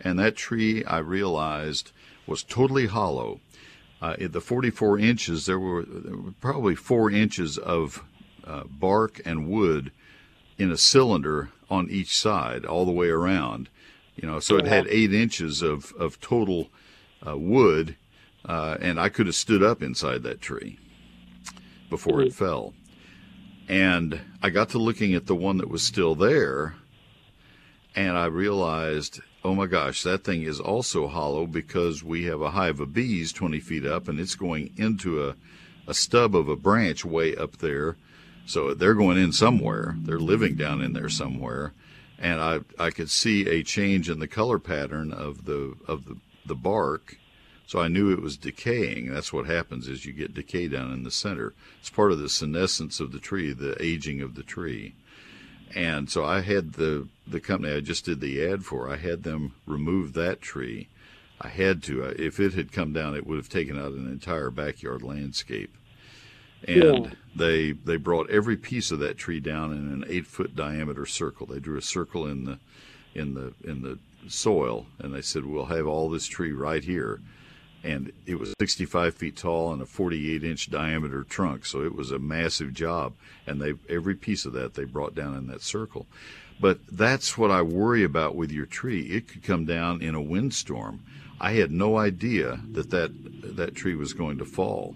and 0.00 0.18
that 0.18 0.36
tree 0.36 0.84
I 0.84 0.98
realized 0.98 1.92
was 2.26 2.42
totally 2.42 2.86
hollow. 2.86 3.40
Uh, 4.00 4.16
at 4.18 4.32
the 4.32 4.40
44 4.40 4.98
inches, 4.98 5.46
there 5.46 5.58
were, 5.58 5.82
there 5.82 6.16
were 6.16 6.32
probably 6.40 6.74
four 6.74 7.10
inches 7.10 7.58
of 7.58 8.02
uh, 8.46 8.64
bark 8.64 9.20
and 9.26 9.48
wood 9.48 9.92
in 10.56 10.70
a 10.70 10.78
cylinder 10.78 11.50
on 11.68 11.90
each 11.90 12.16
side, 12.16 12.64
all 12.64 12.86
the 12.86 12.92
way 12.92 13.08
around. 13.08 13.68
You 14.16 14.28
know, 14.28 14.40
so 14.40 14.56
it 14.56 14.66
had 14.66 14.86
eight 14.88 15.14
inches 15.14 15.62
of 15.62 15.92
of 15.98 16.20
total 16.20 16.68
uh, 17.26 17.36
wood, 17.36 17.96
uh, 18.44 18.76
and 18.80 18.98
I 18.98 19.08
could 19.08 19.26
have 19.26 19.34
stood 19.34 19.62
up 19.62 19.82
inside 19.82 20.22
that 20.22 20.40
tree 20.40 20.78
before 21.88 22.18
mm-hmm. 22.18 22.28
it 22.28 22.34
fell. 22.34 22.74
And 23.68 24.20
I 24.42 24.50
got 24.50 24.70
to 24.70 24.78
looking 24.78 25.14
at 25.14 25.26
the 25.26 25.34
one 25.34 25.58
that 25.58 25.70
was 25.70 25.82
still 25.82 26.14
there, 26.14 26.74
and 27.94 28.16
I 28.16 28.26
realized, 28.26 29.20
oh 29.44 29.54
my 29.54 29.66
gosh, 29.66 30.02
that 30.02 30.24
thing 30.24 30.42
is 30.42 30.58
also 30.58 31.06
hollow 31.06 31.46
because 31.46 32.02
we 32.02 32.24
have 32.24 32.40
a 32.40 32.50
hive 32.50 32.80
of 32.80 32.92
bees 32.92 33.32
20 33.32 33.60
feet 33.60 33.86
up, 33.86 34.08
and 34.08 34.18
it's 34.18 34.34
going 34.34 34.72
into 34.76 35.24
a, 35.28 35.36
a 35.86 35.94
stub 35.94 36.34
of 36.34 36.48
a 36.48 36.56
branch 36.56 37.04
way 37.04 37.36
up 37.36 37.58
there. 37.58 37.96
So 38.46 38.74
they're 38.74 38.94
going 38.94 39.18
in 39.18 39.32
somewhere. 39.32 39.94
They're 39.98 40.18
living 40.18 40.56
down 40.56 40.80
in 40.80 40.92
there 40.92 41.08
somewhere. 41.08 41.72
And 42.18 42.40
I, 42.40 42.60
I 42.78 42.90
could 42.90 43.10
see 43.10 43.48
a 43.48 43.62
change 43.62 44.10
in 44.10 44.18
the 44.18 44.26
color 44.26 44.58
pattern 44.58 45.12
of 45.12 45.44
the 45.44 45.74
of 45.86 46.06
the, 46.06 46.16
the 46.44 46.54
bark 46.56 47.16
so 47.70 47.78
I 47.78 47.86
knew 47.86 48.10
it 48.10 48.20
was 48.20 48.36
decaying. 48.36 49.14
That's 49.14 49.32
what 49.32 49.46
happens 49.46 49.86
is 49.86 50.04
you 50.04 50.12
get 50.12 50.34
decay 50.34 50.66
down 50.66 50.92
in 50.92 51.04
the 51.04 51.10
center. 51.12 51.54
It's 51.78 51.88
part 51.88 52.10
of 52.10 52.18
the 52.18 52.28
senescence 52.28 52.98
of 52.98 53.12
the 53.12 53.20
tree, 53.20 53.52
the 53.52 53.80
aging 53.80 54.20
of 54.22 54.34
the 54.34 54.42
tree. 54.42 54.96
And 55.72 56.10
so 56.10 56.24
I 56.24 56.40
had 56.40 56.72
the 56.72 57.06
the 57.28 57.38
company 57.38 57.72
I 57.72 57.78
just 57.78 58.04
did 58.04 58.20
the 58.20 58.44
ad 58.44 58.64
for. 58.64 58.90
I 58.90 58.96
had 58.96 59.22
them 59.22 59.54
remove 59.66 60.14
that 60.14 60.40
tree. 60.40 60.88
I 61.40 61.46
had 61.46 61.80
to. 61.84 62.06
Uh, 62.06 62.14
if 62.18 62.40
it 62.40 62.54
had 62.54 62.72
come 62.72 62.92
down, 62.92 63.14
it 63.14 63.24
would 63.24 63.36
have 63.36 63.48
taken 63.48 63.78
out 63.78 63.92
an 63.92 64.08
entire 64.08 64.50
backyard 64.50 65.04
landscape. 65.04 65.72
And 66.66 67.04
yeah. 67.04 67.10
they 67.36 67.70
they 67.70 67.98
brought 67.98 68.30
every 68.30 68.56
piece 68.56 68.90
of 68.90 68.98
that 68.98 69.16
tree 69.16 69.38
down 69.38 69.70
in 69.70 69.92
an 69.92 70.04
eight 70.08 70.26
foot 70.26 70.56
diameter 70.56 71.06
circle. 71.06 71.46
They 71.46 71.60
drew 71.60 71.78
a 71.78 71.82
circle 71.82 72.26
in 72.26 72.46
the 72.46 72.58
in 73.14 73.34
the 73.34 73.54
in 73.62 73.82
the 73.82 74.00
soil, 74.26 74.86
and 74.98 75.14
they 75.14 75.22
said, 75.22 75.44
"We'll 75.46 75.66
have 75.66 75.86
all 75.86 76.10
this 76.10 76.26
tree 76.26 76.50
right 76.50 76.82
here." 76.82 77.20
And 77.82 78.12
it 78.26 78.38
was 78.38 78.54
65 78.60 79.14
feet 79.14 79.36
tall 79.36 79.72
and 79.72 79.80
a 79.80 79.86
48 79.86 80.44
inch 80.44 80.70
diameter 80.70 81.24
trunk. 81.24 81.64
So 81.64 81.82
it 81.82 81.94
was 81.94 82.10
a 82.10 82.18
massive 82.18 82.74
job. 82.74 83.14
And 83.46 83.60
they 83.60 83.74
every 83.88 84.14
piece 84.14 84.44
of 84.44 84.52
that 84.52 84.74
they 84.74 84.84
brought 84.84 85.14
down 85.14 85.36
in 85.36 85.46
that 85.48 85.62
circle. 85.62 86.06
But 86.60 86.78
that's 86.90 87.38
what 87.38 87.50
I 87.50 87.62
worry 87.62 88.04
about 88.04 88.36
with 88.36 88.52
your 88.52 88.66
tree. 88.66 89.06
It 89.06 89.28
could 89.28 89.42
come 89.42 89.64
down 89.64 90.02
in 90.02 90.14
a 90.14 90.20
windstorm. 90.20 91.02
I 91.40 91.52
had 91.52 91.72
no 91.72 91.96
idea 91.96 92.60
that 92.72 92.90
that, 92.90 93.56
that 93.56 93.74
tree 93.74 93.94
was 93.94 94.12
going 94.12 94.36
to 94.38 94.44
fall. 94.44 94.94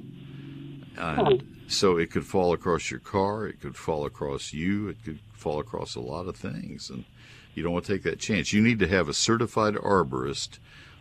And 0.99 1.41
hmm. 1.41 1.47
so 1.69 1.97
it 1.97 2.11
could 2.11 2.27
fall 2.27 2.53
across 2.53 2.91
your 2.91 3.01
car, 3.01 3.47
it 3.47 3.63
could 3.63 3.77
fall 3.77 4.05
across 4.05 4.53
you, 4.53 4.89
it 4.89 5.03
could 5.03 5.21
fall 5.33 5.59
across 5.59 5.95
a 5.95 6.01
lot 6.01 6.29
of 6.29 6.37
things. 6.37 6.91
And 6.91 7.05
you 7.55 7.63
don't 7.63 7.73
want 7.73 7.87
to 7.87 7.93
take 7.95 8.03
that 8.03 8.19
chance. 8.19 8.53
You 8.53 8.61
need 8.61 8.79
to 8.81 8.87
have 8.87 9.09
a 9.09 9.15
certified 9.15 9.75
arborist 9.75 10.59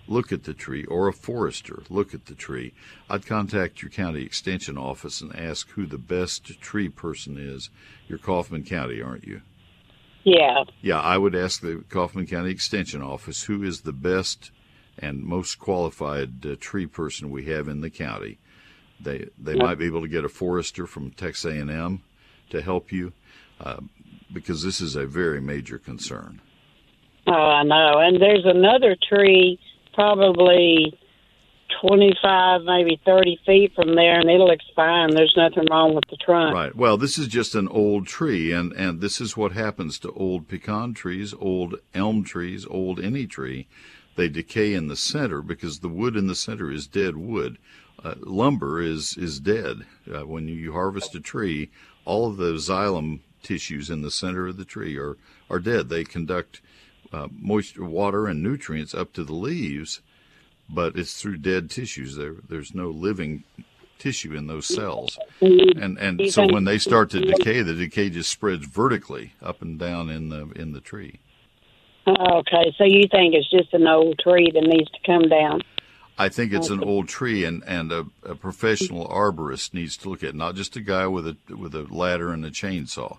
look 0.07 0.31
at 0.31 0.43
the 0.43 0.53
tree, 0.53 0.85
or 0.85 1.07
a 1.07 1.13
forester 1.13 1.83
look 1.89 2.13
at 2.13 2.25
the 2.25 2.35
tree, 2.35 2.73
I'd 3.09 3.25
contact 3.25 3.81
your 3.81 3.91
county 3.91 4.23
extension 4.23 4.77
office 4.77 5.21
and 5.21 5.35
ask 5.35 5.69
who 5.71 5.85
the 5.85 5.97
best 5.97 6.59
tree 6.61 6.89
person 6.89 7.37
is. 7.37 7.69
You're 8.07 8.19
Kaufman 8.19 8.63
County, 8.63 9.01
aren't 9.01 9.25
you? 9.25 9.41
Yeah. 10.23 10.63
Yeah, 10.81 10.99
I 10.99 11.17
would 11.17 11.35
ask 11.35 11.61
the 11.61 11.83
Kaufman 11.89 12.27
County 12.27 12.51
Extension 12.51 13.01
Office 13.01 13.43
who 13.43 13.63
is 13.63 13.81
the 13.81 13.93
best 13.93 14.51
and 14.97 15.23
most 15.23 15.59
qualified 15.59 16.45
uh, 16.45 16.55
tree 16.59 16.85
person 16.85 17.31
we 17.31 17.45
have 17.45 17.67
in 17.67 17.81
the 17.81 17.89
county. 17.89 18.37
They 18.99 19.27
they 19.37 19.55
might 19.55 19.79
be 19.79 19.85
able 19.85 20.01
to 20.01 20.07
get 20.07 20.23
a 20.23 20.29
forester 20.29 20.85
from 20.85 21.11
Texas 21.11 21.51
A&M 21.51 22.03
to 22.51 22.61
help 22.61 22.91
you 22.91 23.11
uh, 23.59 23.81
because 24.31 24.63
this 24.63 24.79
is 24.79 24.95
a 24.95 25.05
very 25.05 25.41
major 25.41 25.77
concern. 25.77 26.39
Oh, 27.27 27.31
I 27.33 27.63
know. 27.63 27.99
And 27.99 28.21
there's 28.21 28.45
another 28.45 28.95
tree 29.09 29.59
probably 29.93 30.97
25, 31.81 32.61
maybe 32.63 32.99
30 33.05 33.39
feet 33.45 33.73
from 33.75 33.95
there, 33.95 34.19
and 34.19 34.29
it'll 34.29 34.51
expand. 34.51 35.13
There's 35.13 35.33
nothing 35.35 35.67
wrong 35.69 35.93
with 35.93 36.05
the 36.09 36.17
trunk. 36.17 36.53
Right. 36.53 36.75
Well, 36.75 36.97
this 36.97 37.17
is 37.17 37.27
just 37.27 37.55
an 37.55 37.67
old 37.67 38.07
tree, 38.07 38.51
and, 38.51 38.71
and 38.73 39.01
this 39.01 39.19
is 39.19 39.35
what 39.35 39.51
happens 39.51 39.99
to 39.99 40.11
old 40.11 40.47
pecan 40.47 40.93
trees, 40.93 41.33
old 41.37 41.75
elm 41.93 42.23
trees, 42.23 42.65
old 42.69 42.99
any 42.99 43.27
tree. 43.27 43.67
They 44.15 44.29
decay 44.29 44.73
in 44.73 44.87
the 44.87 44.95
center 44.95 45.41
because 45.41 45.79
the 45.79 45.89
wood 45.89 46.15
in 46.15 46.27
the 46.27 46.35
center 46.35 46.71
is 46.71 46.87
dead 46.87 47.17
wood. 47.17 47.57
Uh, 48.03 48.15
lumber 48.19 48.81
is 48.81 49.17
is 49.17 49.39
dead. 49.39 49.85
Uh, 50.13 50.25
when 50.25 50.47
you 50.47 50.73
harvest 50.73 51.15
a 51.15 51.19
tree, 51.19 51.71
all 52.05 52.27
of 52.27 52.37
the 52.37 52.53
xylem 52.53 53.21
tissues 53.41 53.89
in 53.89 54.01
the 54.01 54.11
center 54.11 54.47
of 54.47 54.57
the 54.57 54.65
tree 54.65 54.97
are 54.97 55.17
are 55.49 55.59
dead. 55.59 55.89
They 55.89 56.03
conduct 56.03 56.61
uh, 57.13 57.27
moisture, 57.31 57.85
water, 57.85 58.27
and 58.27 58.41
nutrients 58.41 58.93
up 58.93 59.13
to 59.13 59.23
the 59.23 59.33
leaves, 59.33 60.01
but 60.69 60.95
it's 60.97 61.21
through 61.21 61.37
dead 61.37 61.69
tissues. 61.69 62.15
There, 62.15 62.35
there's 62.49 62.73
no 62.73 62.89
living 62.89 63.43
tissue 63.99 64.33
in 64.33 64.47
those 64.47 64.65
cells, 64.65 65.17
and 65.39 65.97
and 65.97 66.31
so 66.31 66.45
when 66.47 66.65
they 66.65 66.77
start 66.77 67.09
to 67.11 67.21
decay, 67.21 67.61
the 67.61 67.73
decay 67.73 68.09
just 68.09 68.29
spreads 68.29 68.65
vertically 68.65 69.33
up 69.41 69.61
and 69.61 69.79
down 69.79 70.09
in 70.09 70.29
the 70.29 70.49
in 70.55 70.73
the 70.73 70.81
tree. 70.81 71.19
Okay, 72.05 72.73
so 72.77 72.83
you 72.83 73.07
think 73.09 73.33
it's 73.33 73.49
just 73.49 73.73
an 73.73 73.87
old 73.87 74.19
tree 74.19 74.51
that 74.53 74.63
needs 74.63 74.91
to 74.91 74.99
come 75.05 75.29
down? 75.29 75.61
I 76.17 76.29
think 76.29 76.53
it's 76.53 76.69
an 76.69 76.83
old 76.83 77.07
tree, 77.07 77.43
and 77.45 77.63
and 77.65 77.91
a, 77.91 78.05
a 78.23 78.35
professional 78.35 79.07
arborist 79.07 79.73
needs 79.73 79.97
to 79.97 80.09
look 80.09 80.21
at 80.21 80.29
it, 80.29 80.35
not 80.35 80.55
just 80.55 80.75
a 80.75 80.81
guy 80.81 81.07
with 81.07 81.27
a 81.27 81.37
with 81.49 81.73
a 81.73 81.83
ladder 81.83 82.31
and 82.31 82.45
a 82.45 82.51
chainsaw. 82.51 83.17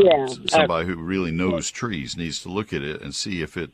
Uh, 0.00 0.04
yeah. 0.04 0.26
somebody 0.48 0.86
who 0.86 0.96
really 0.96 1.30
knows 1.30 1.70
trees 1.70 2.16
needs 2.16 2.42
to 2.42 2.48
look 2.48 2.72
at 2.72 2.82
it 2.82 3.00
and 3.02 3.14
see 3.14 3.42
if 3.42 3.56
it 3.56 3.70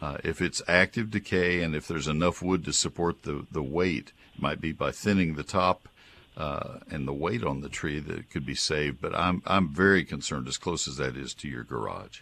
uh, 0.00 0.18
if 0.24 0.40
it's 0.40 0.62
active 0.68 1.10
decay 1.10 1.62
and 1.62 1.74
if 1.74 1.88
there's 1.88 2.08
enough 2.08 2.42
wood 2.42 2.64
to 2.64 2.72
support 2.72 3.22
the 3.22 3.46
the 3.50 3.62
weight. 3.62 4.12
It 4.34 4.42
might 4.42 4.60
be 4.60 4.72
by 4.72 4.90
thinning 4.90 5.34
the 5.34 5.44
top 5.44 5.88
uh, 6.36 6.78
and 6.90 7.06
the 7.06 7.12
weight 7.12 7.44
on 7.44 7.60
the 7.60 7.68
tree 7.68 8.00
that 8.00 8.18
it 8.18 8.30
could 8.30 8.44
be 8.44 8.54
saved. 8.54 9.00
But 9.00 9.14
I'm 9.14 9.42
I'm 9.46 9.68
very 9.68 10.04
concerned, 10.04 10.48
as 10.48 10.58
close 10.58 10.88
as 10.88 10.96
that 10.96 11.16
is 11.16 11.34
to 11.34 11.48
your 11.48 11.64
garage. 11.64 12.20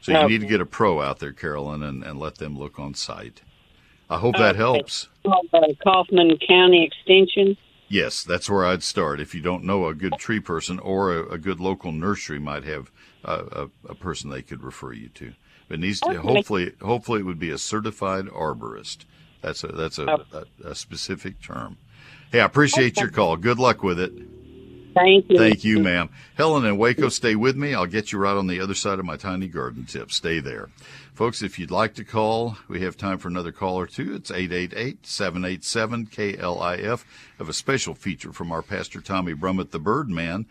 So 0.00 0.12
you 0.12 0.28
need 0.28 0.42
to 0.42 0.46
get 0.46 0.60
a 0.60 0.66
pro 0.66 1.00
out 1.00 1.18
there, 1.18 1.32
Carolyn, 1.32 1.82
and, 1.82 2.04
and 2.04 2.18
let 2.18 2.36
them 2.36 2.58
look 2.58 2.78
on 2.78 2.92
site. 2.92 3.40
I 4.10 4.18
hope 4.18 4.36
that 4.36 4.54
helps. 4.54 5.08
Kaufman 5.82 6.36
County 6.46 6.84
Extension. 6.84 7.56
Yes, 7.88 8.22
that's 8.22 8.48
where 8.48 8.64
I'd 8.64 8.82
start. 8.82 9.20
If 9.20 9.34
you 9.34 9.40
don't 9.40 9.64
know 9.64 9.86
a 9.86 9.94
good 9.94 10.14
tree 10.18 10.40
person 10.40 10.78
or 10.78 11.12
a, 11.12 11.32
a 11.32 11.38
good 11.38 11.60
local 11.60 11.92
nursery 11.92 12.38
might 12.38 12.64
have 12.64 12.90
a, 13.24 13.68
a, 13.88 13.94
person 13.94 14.30
they 14.30 14.42
could 14.42 14.62
refer 14.62 14.92
you 14.92 15.08
to. 15.10 15.32
But 15.68 15.80
needs 15.80 16.00
to, 16.00 16.10
okay. 16.10 16.18
hopefully 16.18 16.72
hopefully 16.82 17.20
it 17.20 17.24
would 17.24 17.38
be 17.38 17.50
a 17.50 17.58
certified 17.58 18.26
arborist. 18.26 19.04
That's 19.40 19.64
a 19.64 19.68
that's 19.68 19.98
a, 19.98 20.24
oh. 20.32 20.44
a, 20.64 20.74
specific 20.74 21.40
term. 21.40 21.78
Hey, 22.32 22.40
I 22.40 22.44
appreciate 22.44 22.96
okay. 22.96 23.02
your 23.02 23.10
call. 23.10 23.36
Good 23.36 23.58
luck 23.58 23.82
with 23.82 23.98
it. 23.98 24.12
Thank 24.94 25.26
you. 25.28 25.38
Thank 25.38 25.64
you, 25.64 25.80
ma'am. 25.80 26.08
Helen 26.36 26.64
and 26.64 26.78
Waco, 26.78 27.08
stay 27.08 27.34
with 27.34 27.56
me. 27.56 27.74
I'll 27.74 27.86
get 27.86 28.12
you 28.12 28.18
right 28.18 28.36
on 28.36 28.46
the 28.46 28.60
other 28.60 28.74
side 28.74 28.98
of 28.98 29.04
my 29.04 29.16
tiny 29.16 29.48
garden 29.48 29.84
tip. 29.84 30.12
Stay 30.12 30.40
there. 30.40 30.70
Folks, 31.14 31.42
if 31.42 31.58
you'd 31.58 31.70
like 31.70 31.94
to 31.94 32.04
call, 32.04 32.56
we 32.68 32.80
have 32.80 32.96
time 32.96 33.18
for 33.18 33.28
another 33.28 33.52
call 33.52 33.78
or 33.78 33.86
two. 33.86 34.14
It's 34.14 34.32
888-787-KLIF. 34.32 36.64
I 36.68 36.78
have 37.38 37.48
a 37.48 37.52
special 37.52 37.94
feature 37.94 38.32
from 38.32 38.50
our 38.50 38.62
pastor 38.62 39.00
Tommy 39.00 39.34
Brummett, 39.34 39.70
the 39.70 39.78
Birdman. 39.78 40.46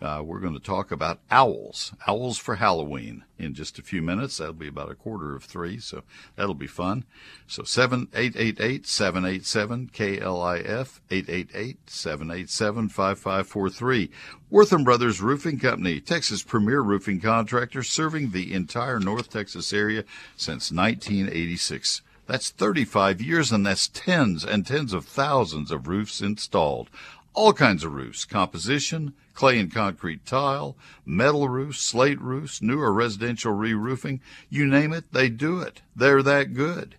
Uh, 0.00 0.22
we're 0.24 0.38
going 0.38 0.54
to 0.54 0.60
talk 0.60 0.92
about 0.92 1.18
owls, 1.30 1.92
owls 2.06 2.38
for 2.38 2.56
Halloween 2.56 3.24
in 3.36 3.52
just 3.52 3.78
a 3.78 3.82
few 3.82 4.00
minutes. 4.00 4.36
That'll 4.36 4.52
be 4.52 4.68
about 4.68 4.92
a 4.92 4.94
quarter 4.94 5.34
of 5.34 5.42
three, 5.42 5.78
so 5.78 6.04
that'll 6.36 6.54
be 6.54 6.68
fun. 6.68 7.04
So 7.48 7.64
seven 7.64 8.06
eight 8.14 8.36
eight 8.36 8.60
eight 8.60 8.86
seven 8.86 9.24
eight 9.24 9.44
seven 9.44 9.90
KLIF 9.92 11.00
eight 11.10 11.28
eight 11.28 11.50
eight 11.52 11.90
seven 11.90 12.30
eight 12.30 12.48
seven 12.48 12.88
five 12.88 13.18
five 13.18 13.48
four 13.48 13.68
three. 13.68 14.10
Wortham 14.50 14.84
Brothers 14.84 15.20
Roofing 15.20 15.58
Company, 15.58 16.00
Texas' 16.00 16.44
premier 16.44 16.80
roofing 16.80 17.20
contractor, 17.20 17.82
serving 17.82 18.30
the 18.30 18.54
entire 18.54 19.00
North 19.00 19.30
Texas 19.30 19.72
area 19.72 20.04
since 20.36 20.70
1986. 20.70 22.02
That's 22.28 22.50
35 22.50 23.22
years, 23.22 23.50
and 23.52 23.64
that's 23.64 23.88
tens 23.88 24.44
and 24.44 24.66
tens 24.66 24.92
of 24.92 25.06
thousands 25.06 25.70
of 25.70 25.88
roofs 25.88 26.20
installed 26.20 26.90
all 27.38 27.52
kinds 27.52 27.84
of 27.84 27.94
roofs, 27.94 28.24
composition, 28.24 29.14
clay 29.32 29.60
and 29.60 29.72
concrete 29.72 30.26
tile, 30.26 30.76
metal 31.06 31.48
roofs, 31.48 31.80
slate 31.80 32.20
roofs, 32.20 32.60
newer 32.60 32.92
residential 32.92 33.52
re-roofing, 33.52 34.20
you 34.50 34.66
name 34.66 34.92
it, 34.92 35.12
they 35.12 35.28
do 35.28 35.60
it. 35.60 35.80
They're 35.94 36.24
that 36.24 36.52
good. 36.52 36.96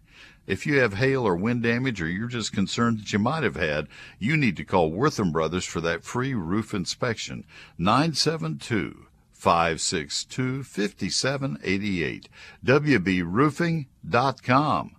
If 0.48 0.66
you 0.66 0.80
have 0.80 0.94
hail 0.94 1.28
or 1.28 1.36
wind 1.36 1.64
damage 1.64 2.02
or 2.02 2.08
you're 2.08 2.30
just 2.30 2.54
concerned 2.54 3.00
that 3.00 3.12
you 3.12 3.20
might 3.20 3.44
have 3.44 3.58
had, 3.58 3.90
you 4.18 4.38
need 4.38 4.56
to 4.56 4.64
call 4.64 4.94
Wortham 4.94 5.34
Brothers 5.34 5.66
for 5.66 5.82
that 5.82 6.06
free 6.06 6.34
roof 6.34 6.74
inspection. 6.74 7.44
972 7.78 9.08
562 9.34 10.64
5788. 10.64 12.30
WBRoofing.com. 12.66 14.96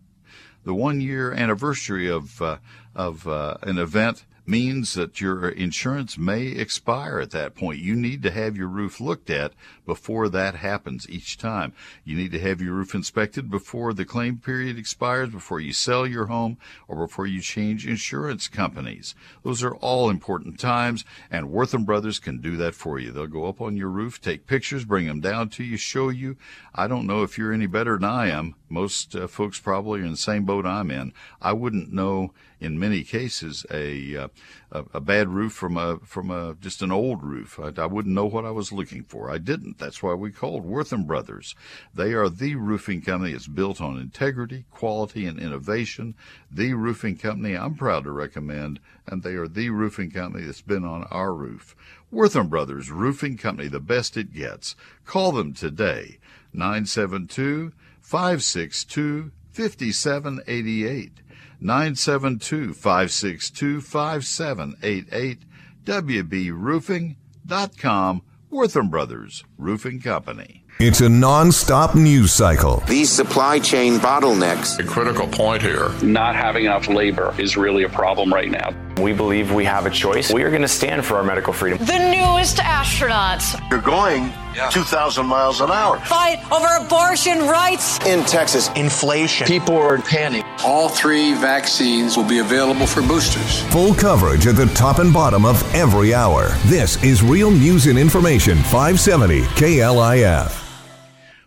The 0.64 0.74
one 0.74 1.00
year 1.00 1.32
anniversary 1.32 2.10
of, 2.10 2.42
uh, 2.42 2.58
of 2.94 3.26
uh, 3.26 3.56
an 3.62 3.78
event 3.78 4.26
means 4.50 4.94
that 4.94 5.20
your 5.20 5.48
insurance 5.48 6.18
may 6.18 6.48
expire 6.48 7.20
at 7.20 7.30
that 7.30 7.54
point. 7.54 7.78
You 7.78 7.94
need 7.94 8.22
to 8.24 8.32
have 8.32 8.56
your 8.56 8.66
roof 8.66 9.00
looked 9.00 9.30
at 9.30 9.52
before 9.86 10.28
that 10.28 10.56
happens 10.56 11.08
each 11.08 11.38
time. 11.38 11.72
You 12.04 12.16
need 12.16 12.32
to 12.32 12.40
have 12.40 12.60
your 12.60 12.74
roof 12.74 12.94
inspected 12.94 13.48
before 13.48 13.94
the 13.94 14.04
claim 14.04 14.38
period 14.38 14.76
expires, 14.76 15.30
before 15.30 15.60
you 15.60 15.72
sell 15.72 16.06
your 16.06 16.26
home, 16.26 16.58
or 16.88 17.06
before 17.06 17.26
you 17.26 17.40
change 17.40 17.86
insurance 17.86 18.48
companies. 18.48 19.14
Those 19.44 19.62
are 19.62 19.76
all 19.76 20.10
important 20.10 20.58
times, 20.58 21.04
and 21.30 21.50
Wortham 21.50 21.84
Brothers 21.84 22.18
can 22.18 22.40
do 22.40 22.56
that 22.56 22.74
for 22.74 22.98
you. 22.98 23.12
They'll 23.12 23.28
go 23.28 23.46
up 23.46 23.60
on 23.60 23.76
your 23.76 23.88
roof, 23.88 24.20
take 24.20 24.46
pictures, 24.46 24.84
bring 24.84 25.06
them 25.06 25.20
down 25.20 25.48
to 25.50 25.64
you, 25.64 25.76
show 25.76 26.08
you. 26.08 26.36
I 26.74 26.88
don't 26.88 27.06
know 27.06 27.22
if 27.22 27.38
you're 27.38 27.52
any 27.52 27.66
better 27.66 27.96
than 27.96 28.10
I 28.10 28.28
am. 28.28 28.56
Most 28.68 29.14
uh, 29.14 29.28
folks 29.28 29.60
probably 29.60 30.00
are 30.00 30.04
in 30.04 30.12
the 30.12 30.16
same 30.16 30.44
boat 30.44 30.66
I'm 30.66 30.90
in. 30.90 31.12
I 31.40 31.52
wouldn't 31.52 31.92
know 31.92 32.32
in 32.60 32.78
many 32.78 33.02
cases 33.02 33.64
a 33.70 34.16
uh, 34.16 34.28
a, 34.70 34.84
a, 34.94 35.00
bad 35.00 35.28
roof 35.28 35.52
from 35.52 35.76
a 35.76 35.98
from 36.00 36.30
a 36.30 36.54
just 36.60 36.82
an 36.82 36.92
old 36.92 37.22
roof. 37.22 37.58
I, 37.58 37.72
I, 37.80 37.86
wouldn't 37.86 38.14
know 38.14 38.26
what 38.26 38.44
I 38.44 38.50
was 38.50 38.70
looking 38.70 39.02
for. 39.02 39.30
I 39.30 39.38
didn't. 39.38 39.78
That's 39.78 40.02
why 40.02 40.14
we 40.14 40.30
called 40.30 40.64
Wortham 40.64 41.04
Brothers. 41.04 41.54
They 41.94 42.12
are 42.12 42.28
the 42.28 42.54
roofing 42.54 43.02
company 43.02 43.32
that's 43.32 43.48
built 43.48 43.80
on 43.80 43.98
integrity, 43.98 44.66
quality, 44.70 45.26
and 45.26 45.40
innovation. 45.40 46.14
The 46.50 46.74
roofing 46.74 47.16
company 47.16 47.56
I'm 47.56 47.74
proud 47.74 48.04
to 48.04 48.12
recommend, 48.12 48.78
and 49.06 49.22
they 49.22 49.34
are 49.34 49.48
the 49.48 49.70
roofing 49.70 50.10
company 50.10 50.44
that's 50.44 50.62
been 50.62 50.84
on 50.84 51.04
our 51.04 51.32
roof. 51.34 51.74
Wortham 52.10 52.48
Brothers 52.48 52.90
Roofing 52.90 53.36
Company, 53.36 53.68
the 53.68 53.80
best 53.80 54.16
it 54.16 54.34
gets. 54.34 54.74
Call 55.04 55.32
them 55.32 55.54
today, 55.54 56.18
972 56.52 57.72
562 58.00 59.30
5788. 59.52 61.12
972 61.60 62.74
562 62.74 63.80
5788. 63.80 65.38
WBRoofing.com. 65.84 68.22
Wortham 68.50 68.90
Brothers 68.90 69.44
Roofing 69.58 70.00
Company. 70.00 70.64
It's 70.80 71.00
a 71.00 71.08
non-stop 71.08 71.94
news 71.94 72.32
cycle. 72.32 72.82
These 72.88 73.10
supply 73.10 73.58
chain 73.58 73.98
bottlenecks. 73.98 74.78
A 74.78 74.84
critical 74.84 75.28
point 75.28 75.62
here. 75.62 75.90
Not 76.02 76.34
having 76.34 76.64
enough 76.64 76.88
labor 76.88 77.34
is 77.38 77.56
really 77.56 77.84
a 77.84 77.88
problem 77.88 78.32
right 78.32 78.50
now. 78.50 78.70
We 79.00 79.12
believe 79.12 79.52
we 79.52 79.64
have 79.64 79.86
a 79.86 79.90
choice. 79.90 80.32
We 80.32 80.42
are 80.42 80.50
going 80.50 80.62
to 80.62 80.68
stand 80.68 81.04
for 81.04 81.16
our 81.16 81.22
medical 81.22 81.52
freedom. 81.52 81.78
The 81.78 81.98
newest 82.10 82.58
astronauts. 82.58 83.58
You're 83.70 83.80
going 83.80 84.32
yeah. 84.54 84.68
2,000 84.70 85.26
miles 85.26 85.60
an 85.60 85.70
hour. 85.70 85.98
Fight 86.00 86.40
over 86.50 86.84
abortion 86.84 87.46
rights. 87.46 88.04
In 88.06 88.24
Texas, 88.24 88.68
inflation. 88.76 89.46
People 89.46 89.76
are 89.76 89.94
in 89.94 90.02
panic. 90.02 90.44
All 90.64 90.88
three 90.88 91.34
vaccines 91.34 92.16
will 92.16 92.28
be 92.28 92.38
available 92.38 92.86
for 92.86 93.00
boosters. 93.02 93.62
Full 93.72 93.94
coverage 93.94 94.46
at 94.46 94.56
the 94.56 94.66
top 94.66 94.98
and 94.98 95.12
bottom 95.12 95.44
of 95.44 95.62
every 95.74 96.14
hour. 96.14 96.48
This 96.66 97.02
is 97.02 97.22
Real 97.22 97.50
News 97.50 97.86
and 97.86 97.98
Information 97.98 98.56
570 98.58 99.42
KLIF. 99.42 100.59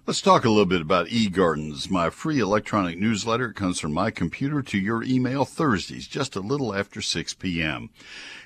Let's 0.06 0.20
talk 0.20 0.44
a 0.44 0.50
little 0.50 0.66
bit 0.66 0.82
about 0.82 1.08
eGardens, 1.08 1.90
my 1.90 2.10
free 2.10 2.40
electronic 2.40 3.00
newsletter. 3.00 3.52
It 3.52 3.56
comes 3.56 3.80
from 3.80 3.94
my 3.94 4.12
computer 4.12 4.62
to 4.62 4.78
your 4.78 5.02
email 5.02 5.46
Thursdays, 5.46 6.08
just 6.08 6.36
a 6.36 6.42
little 6.42 6.76
after 6.76 7.02
6 7.02 7.34
p.m. 7.36 7.90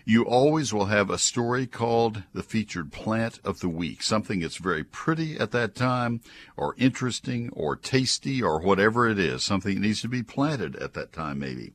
You 0.05 0.23
always 0.23 0.71
will 0.71 0.85
have 0.85 1.09
a 1.09 1.17
story 1.17 1.65
called 1.65 2.21
the 2.31 2.43
featured 2.43 2.91
plant 2.91 3.39
of 3.43 3.59
the 3.59 3.69
week, 3.69 4.03
something 4.03 4.41
that's 4.41 4.57
very 4.57 4.83
pretty 4.83 5.39
at 5.39 5.49
that 5.49 5.73
time, 5.73 6.21
or 6.55 6.75
interesting, 6.77 7.49
or 7.53 7.75
tasty, 7.75 8.39
or 8.39 8.61
whatever 8.61 9.09
it 9.09 9.17
is, 9.17 9.43
something 9.43 9.73
that 9.73 9.81
needs 9.81 10.01
to 10.01 10.07
be 10.07 10.21
planted 10.21 10.75
at 10.75 10.93
that 10.93 11.11
time, 11.11 11.39
maybe. 11.39 11.73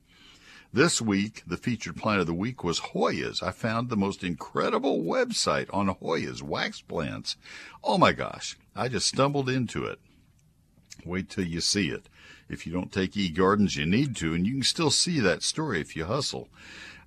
This 0.75 1.03
week, 1.03 1.43
the 1.47 1.59
featured 1.59 1.97
plant 1.97 2.23
of 2.23 2.27
the 2.27 2.33
week 2.33 2.65
was 2.65 2.81
Hoyas. 2.81 3.43
I 3.43 3.51
found 3.51 3.91
the 3.91 3.97
most 3.97 4.25
incredible 4.25 5.03
website 5.03 5.69
on 5.71 5.95
Hoyas 5.95 6.41
wax 6.41 6.81
plants. 6.81 7.37
Oh 7.85 7.99
my 7.99 8.13
gosh, 8.13 8.57
I 8.75 8.89
just 8.89 9.07
stumbled 9.07 9.51
into 9.51 9.85
it. 9.85 9.99
Wait 11.05 11.29
till 11.29 11.45
you 11.45 11.61
see 11.61 11.91
it. 11.91 12.09
If 12.49 12.67
you 12.67 12.73
don't 12.73 12.91
take 12.91 13.13
eGardens, 13.13 13.77
you 13.77 13.85
need 13.85 14.17
to, 14.17 14.33
and 14.33 14.47
you 14.47 14.55
can 14.55 14.63
still 14.63 14.91
see 14.91 15.21
that 15.21 15.43
story 15.43 15.79
if 15.79 15.95
you 15.95 16.07
hustle. 16.07 16.49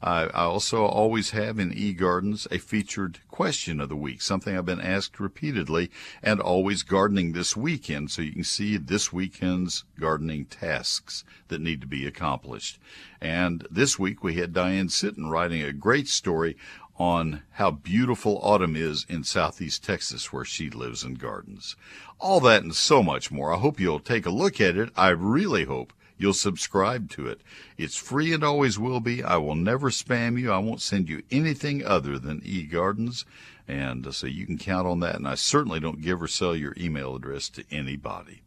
I, 0.06 0.26
I 0.26 0.44
also 0.44 0.86
always 0.86 1.32
have 1.32 1.58
in 1.58 1.72
eGardens 1.72 2.46
a 2.52 2.60
featured 2.60 3.20
question 3.28 3.82
of 3.82 3.89
the 3.89 3.96
week, 3.96 4.22
something 4.22 4.56
I've 4.56 4.63
been 4.63 4.80
asked 4.80 5.20
repeatedly, 5.20 5.89
and 6.22 6.39
always 6.39 6.84
gardening 6.84 7.32
this 7.32 7.58
weekend, 7.58 8.12
so 8.12 8.22
you 8.22 8.32
can 8.32 8.44
see 8.44 8.78
this 8.78 9.12
weekend's 9.12 9.84
gardening 10.00 10.46
tasks 10.46 11.24
that 11.48 11.60
need 11.60 11.82
to 11.82 11.88
be 11.88 12.06
accomplished. 12.06 12.78
And 13.20 13.68
this 13.72 13.98
week 13.98 14.24
we 14.24 14.36
had 14.36 14.54
Diane 14.54 14.89
Sitton 14.89 15.32
writing 15.32 15.63
a 15.63 15.74
great 15.74 16.08
story 16.08 16.56
on 16.98 17.41
how 17.54 17.72
beautiful 17.72 18.39
autumn 18.44 18.76
is 18.76 19.08
in 19.10 19.24
southeast 19.24 19.84
Texas 19.84 20.32
where 20.32 20.46
she 20.46 20.70
lives 20.70 21.04
and 21.04 21.18
gardens. 21.18 21.76
All 22.20 22.39
that 22.41 22.62
and 22.62 22.76
so 22.76 23.02
much 23.02 23.32
more. 23.32 23.52
I 23.52 23.58
hope 23.58 23.80
you'll 23.80 24.00
take 24.00 24.28
a 24.28 24.30
look 24.30 24.62
at 24.62 24.78
it. 24.78 24.91
I 24.96 25.10
really 25.10 25.63
hope 25.63 25.94
you'll 26.17 26.34
subscribe 26.34 27.10
to 27.12 27.28
it. 27.28 27.41
It's 27.78 27.97
free 27.97 28.34
and 28.34 28.43
always 28.43 28.80
will 28.80 28.99
be. 28.99 29.23
I 29.23 29.38
will 29.38 29.56
never 29.56 29.89
spam 29.89 30.39
you. 30.39 30.51
I 30.51 30.58
won't 30.58 30.82
send 30.82 31.10
you 31.10 31.23
anything 31.32 31.86
other 31.86 32.17
than 32.17 32.41
eGardens. 32.41 33.25
And 33.67 34.08
uh, 34.08 34.12
so 34.12 34.28
you 34.28 34.45
can 34.45 34.58
count 34.58 34.88
on 34.88 34.99
that. 35.01 35.15
And 35.15 35.28
I 35.28 35.36
certainly 35.36 35.80
don't 35.80 36.01
give 36.01 36.21
or 36.21 36.28
sell 36.28 36.56
your 36.56 36.73
email 36.78 37.15
address 37.15 37.49
to 37.49 37.63
anybody. 37.71 38.41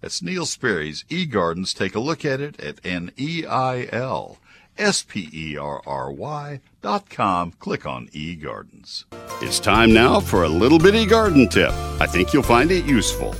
That's 0.00 0.22
Neil 0.22 0.46
Sperry's 0.46 1.04
eGardens. 1.08 1.74
Take 1.74 1.94
a 1.94 2.00
look 2.00 2.24
at 2.24 2.40
it 2.40 2.60
at 2.60 2.84
N-E-I-L. 2.84 4.38
S-P-E-R-R-Y 4.78 6.60
dot 6.82 7.08
com. 7.08 7.52
Click 7.52 7.86
on 7.86 8.08
eGardens. 8.08 9.04
It's 9.42 9.58
time 9.58 9.94
now 9.94 10.20
for 10.20 10.44
a 10.44 10.48
little 10.48 10.78
bitty 10.78 11.06
garden 11.06 11.48
tip. 11.48 11.72
I 11.98 12.06
think 12.06 12.32
you'll 12.32 12.42
find 12.42 12.70
it 12.70 12.84
useful. 12.84 13.34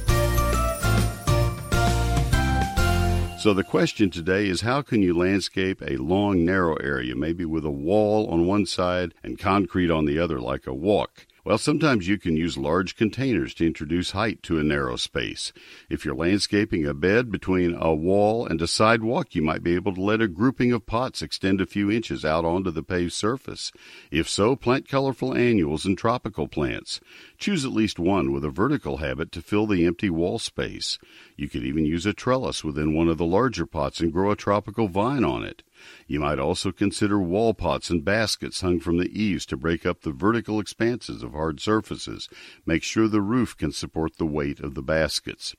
So 3.46 3.54
the 3.54 3.62
question 3.62 4.11
today 4.11 4.48
is 4.48 4.62
how 4.62 4.82
can 4.82 5.02
you 5.02 5.16
landscape 5.16 5.80
a 5.80 5.98
long, 5.98 6.44
narrow 6.44 6.74
area, 6.78 7.14
maybe 7.14 7.44
with 7.44 7.64
a 7.64 7.70
wall 7.70 8.26
on 8.26 8.44
one 8.44 8.66
side 8.66 9.14
and 9.22 9.38
concrete 9.38 9.88
on 9.88 10.04
the 10.04 10.18
other, 10.18 10.40
like 10.40 10.66
a 10.66 10.74
walk? 10.74 11.28
Well, 11.46 11.59
sometimes 11.59 12.09
you 12.09 12.18
can 12.18 12.37
use 12.37 12.59
large 12.59 12.96
containers 12.96 13.54
to 13.54 13.66
introduce 13.68 14.11
height 14.11 14.42
to 14.42 14.59
a 14.59 14.64
narrow 14.64 14.96
space. 14.96 15.52
If 15.88 16.04
you're 16.04 16.16
landscaping 16.16 16.85
a 16.85 16.92
bed 16.92 17.30
between 17.30 17.76
a 17.78 17.94
wall 17.94 18.44
and 18.44 18.61
a 18.61 18.66
sidewalk, 18.66 19.37
you 19.37 19.42
might 19.42 19.62
be 19.62 19.76
able 19.76 19.94
to 19.94 20.02
let 20.02 20.20
a 20.20 20.26
grouping 20.26 20.72
of 20.72 20.87
pots 20.87 21.22
extend 21.22 21.61
a 21.61 21.66
few 21.66 21.88
inches 21.88 22.24
out 22.24 22.44
onto 22.44 22.72
the 22.72 22.82
paved 22.82 23.12
surface. 23.12 23.70
If 24.11 24.28
so, 24.28 24.56
plant 24.56 24.88
colorful 24.88 25.37
annuals 25.37 25.85
and 25.85 25.96
tropical 25.96 26.48
plants. 26.48 26.98
Choose 27.38 27.64
at 27.64 27.70
least 27.70 28.00
one 28.00 28.32
with 28.32 28.44
a 28.44 28.50
vertical 28.50 28.96
habit 28.96 29.30
to 29.30 29.40
fill 29.40 29.68
the 29.68 29.87
empty 29.87 30.11
wall 30.11 30.40
space. 30.40 30.98
You 31.37 31.48
could 31.48 31.62
even 31.62 31.87
use 31.87 32.06
a 32.06 32.12
trellis 32.12 32.64
within 32.64 32.92
one 32.92 33.06
of 33.06 33.18
the 33.18 33.24
larger 33.24 33.66
pots 33.66 34.00
and 34.00 34.12
grow 34.12 34.32
a 34.32 34.37
tropical 34.37 34.88
vine 34.88 35.22
on 35.22 35.44
it. 35.44 35.62
You 36.06 36.20
might 36.20 36.38
also 36.38 36.72
consider 36.72 37.18
wall 37.18 37.54
pots 37.54 37.90
and 37.90 38.04
baskets 38.04 38.60
hung 38.60 38.80
from 38.80 38.98
the 38.98 39.10
eaves 39.10 39.46
to 39.46 39.56
break 39.56 39.84
up 39.84 40.02
the 40.02 40.12
vertical 40.12 40.60
expanses 40.60 41.22
of 41.22 41.32
hard 41.32 41.60
surfaces. 41.60 42.28
Make 42.64 42.82
sure 42.82 43.08
the 43.08 43.20
roof 43.20 43.56
can 43.56 43.72
support 43.72 44.16
the 44.16 44.26
weight 44.26 44.60
of 44.60 44.74
the 44.74 44.82
baskets. 44.82 45.54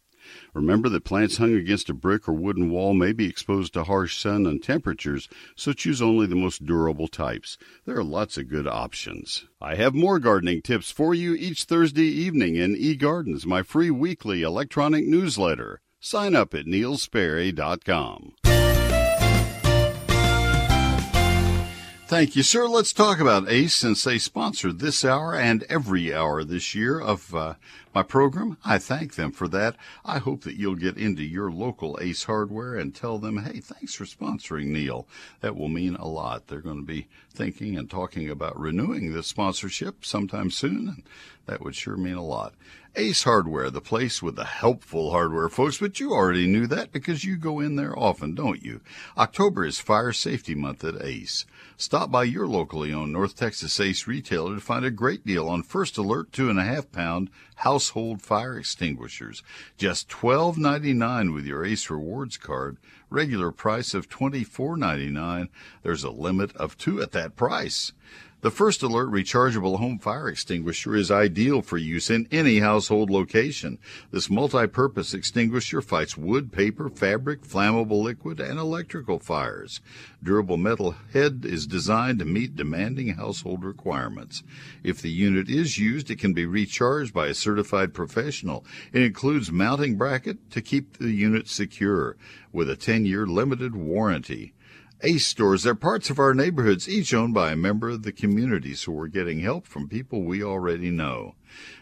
Remember 0.53 0.89
that 0.89 1.03
plants 1.03 1.37
hung 1.37 1.53
against 1.53 1.89
a 1.89 1.93
brick 1.93 2.27
or 2.27 2.33
wooden 2.33 2.69
wall 2.69 2.93
may 2.93 3.13
be 3.13 3.29
exposed 3.29 3.73
to 3.73 3.83
harsh 3.83 4.17
sun 4.17 4.45
and 4.45 4.61
temperatures, 4.61 5.29
so 5.55 5.73
choose 5.73 6.01
only 6.01 6.27
the 6.27 6.35
most 6.35 6.65
durable 6.65 7.07
types. 7.07 7.57
There 7.85 7.97
are 7.97 8.03
lots 8.03 8.37
of 8.37 8.49
good 8.49 8.67
options. 8.67 9.45
I 9.61 9.75
have 9.75 9.93
more 9.93 10.19
gardening 10.19 10.61
tips 10.61 10.91
for 10.91 11.13
you 11.13 11.33
each 11.33 11.63
Thursday 11.63 12.07
evening 12.07 12.55
in 12.55 12.75
eGardens, 12.75 13.45
my 13.45 13.63
free 13.63 13.91
weekly 13.91 14.41
electronic 14.41 15.05
newsletter. 15.05 15.81
Sign 15.99 16.35
up 16.35 16.53
at 16.53 16.65
neilsperry.com. 16.65 18.33
Thank 22.07 22.37
you, 22.37 22.43
sir. 22.43 22.69
Let's 22.69 22.93
talk 22.93 23.19
about 23.19 23.51
ACE 23.51 23.75
since 23.75 24.05
they 24.05 24.17
sponsored 24.17 24.79
this 24.79 25.03
hour 25.03 25.35
and 25.35 25.63
every 25.63 26.13
hour 26.13 26.41
this 26.45 26.73
year 26.73 27.01
of 27.01 27.35
uh, 27.35 27.55
my 27.93 28.01
program. 28.01 28.55
I 28.63 28.77
thank 28.77 29.15
them 29.15 29.33
for 29.33 29.49
that. 29.49 29.75
I 30.05 30.19
hope 30.19 30.43
that 30.43 30.55
you'll 30.55 30.75
get 30.75 30.95
into 30.95 31.21
your 31.21 31.51
local 31.51 31.99
ACE 31.99 32.23
hardware 32.23 32.75
and 32.75 32.95
tell 32.95 33.17
them, 33.17 33.43
hey, 33.43 33.59
thanks 33.59 33.93
for 33.93 34.05
sponsoring 34.05 34.67
Neil. 34.67 35.05
That 35.41 35.57
will 35.57 35.67
mean 35.67 35.95
a 35.95 36.07
lot. 36.07 36.47
They're 36.47 36.61
going 36.61 36.79
to 36.79 36.85
be 36.87 37.09
thinking 37.29 37.77
and 37.77 37.89
talking 37.89 38.29
about 38.29 38.57
renewing 38.57 39.11
this 39.11 39.27
sponsorship 39.27 40.05
sometime 40.05 40.49
soon, 40.49 40.87
and 40.87 41.03
that 41.45 41.61
would 41.61 41.75
sure 41.75 41.97
mean 41.97 42.15
a 42.15 42.23
lot. 42.23 42.53
Ace 42.99 43.25
Hardware, 43.25 43.69
the 43.69 43.79
place 43.79 44.23
with 44.23 44.35
the 44.37 44.43
helpful 44.43 45.11
hardware, 45.11 45.49
folks, 45.49 45.77
but 45.77 45.99
you 45.99 46.13
already 46.13 46.47
knew 46.47 46.65
that 46.65 46.91
because 46.91 47.23
you 47.23 47.37
go 47.37 47.59
in 47.59 47.75
there 47.75 47.97
often, 47.97 48.33
don't 48.33 48.63
you? 48.63 48.81
October 49.15 49.63
is 49.63 49.79
Fire 49.79 50.11
Safety 50.11 50.55
Month 50.55 50.83
at 50.83 50.99
Ace. 51.03 51.45
Stop 51.77 52.09
by 52.09 52.23
your 52.23 52.47
locally 52.47 52.91
owned 52.91 53.13
North 53.13 53.35
Texas 53.35 53.79
Ace 53.79 54.07
retailer 54.07 54.55
to 54.55 54.61
find 54.61 54.83
a 54.83 54.89
great 54.89 55.23
deal 55.23 55.47
on 55.47 55.61
First 55.61 55.99
Alert 55.99 56.31
two 56.31 56.49
and 56.49 56.57
a 56.57 56.63
half 56.63 56.91
pound 56.91 57.29
household 57.57 58.23
fire 58.23 58.57
extinguishers. 58.57 59.43
Just 59.77 60.09
$12.99 60.09 61.35
with 61.35 61.45
your 61.45 61.63
Ace 61.63 61.91
Rewards 61.91 62.37
card. 62.37 62.77
Regular 63.11 63.51
price 63.51 63.93
of 63.93 64.09
$24.99. 64.09 65.49
There's 65.83 66.03
a 66.03 66.09
limit 66.09 66.55
of 66.55 66.77
two 66.79 66.99
at 67.01 67.11
that 67.11 67.35
price. 67.35 67.93
The 68.47 68.51
First 68.51 68.81
Alert 68.81 69.11
rechargeable 69.11 69.77
home 69.77 69.99
fire 69.99 70.29
extinguisher 70.29 70.95
is 70.95 71.11
ideal 71.11 71.61
for 71.61 71.77
use 71.77 72.09
in 72.09 72.29
any 72.31 72.59
household 72.59 73.09
location. 73.09 73.77
This 74.09 74.29
multi-purpose 74.29 75.13
extinguisher 75.13 75.81
fights 75.81 76.15
wood, 76.15 76.53
paper, 76.53 76.89
fabric, 76.89 77.41
flammable 77.41 78.01
liquid, 78.01 78.39
and 78.39 78.57
electrical 78.57 79.19
fires. 79.19 79.81
Durable 80.23 80.55
metal 80.55 80.95
head 81.11 81.43
is 81.43 81.67
designed 81.67 82.19
to 82.19 82.25
meet 82.25 82.55
demanding 82.55 83.15
household 83.15 83.65
requirements. 83.65 84.43
If 84.81 85.01
the 85.01 85.11
unit 85.11 85.49
is 85.49 85.77
used, 85.77 86.09
it 86.09 86.17
can 86.19 86.31
be 86.31 86.45
recharged 86.45 87.13
by 87.13 87.27
a 87.27 87.33
certified 87.33 87.93
professional. 87.93 88.63
It 88.93 89.01
includes 89.01 89.51
mounting 89.51 89.97
bracket 89.97 90.51
to 90.51 90.61
keep 90.61 90.99
the 90.99 91.11
unit 91.11 91.49
secure 91.49 92.15
with 92.53 92.69
a 92.69 92.77
10-year 92.77 93.27
limited 93.27 93.75
warranty. 93.75 94.53
Ace 95.03 95.27
stores. 95.27 95.63
They're 95.63 95.75
parts 95.75 96.09
of 96.09 96.17
our 96.17 96.33
neighborhoods, 96.33 96.89
each 96.89 97.13
owned 97.13 97.33
by 97.33 97.51
a 97.51 97.55
member 97.55 97.89
of 97.89 98.01
the 98.01 98.11
community, 98.11 98.73
so 98.73 98.91
we're 98.91 99.07
getting 99.07 99.41
help 99.41 99.67
from 99.67 99.87
people 99.87 100.23
we 100.23 100.43
already 100.43 100.89
know. 100.89 101.35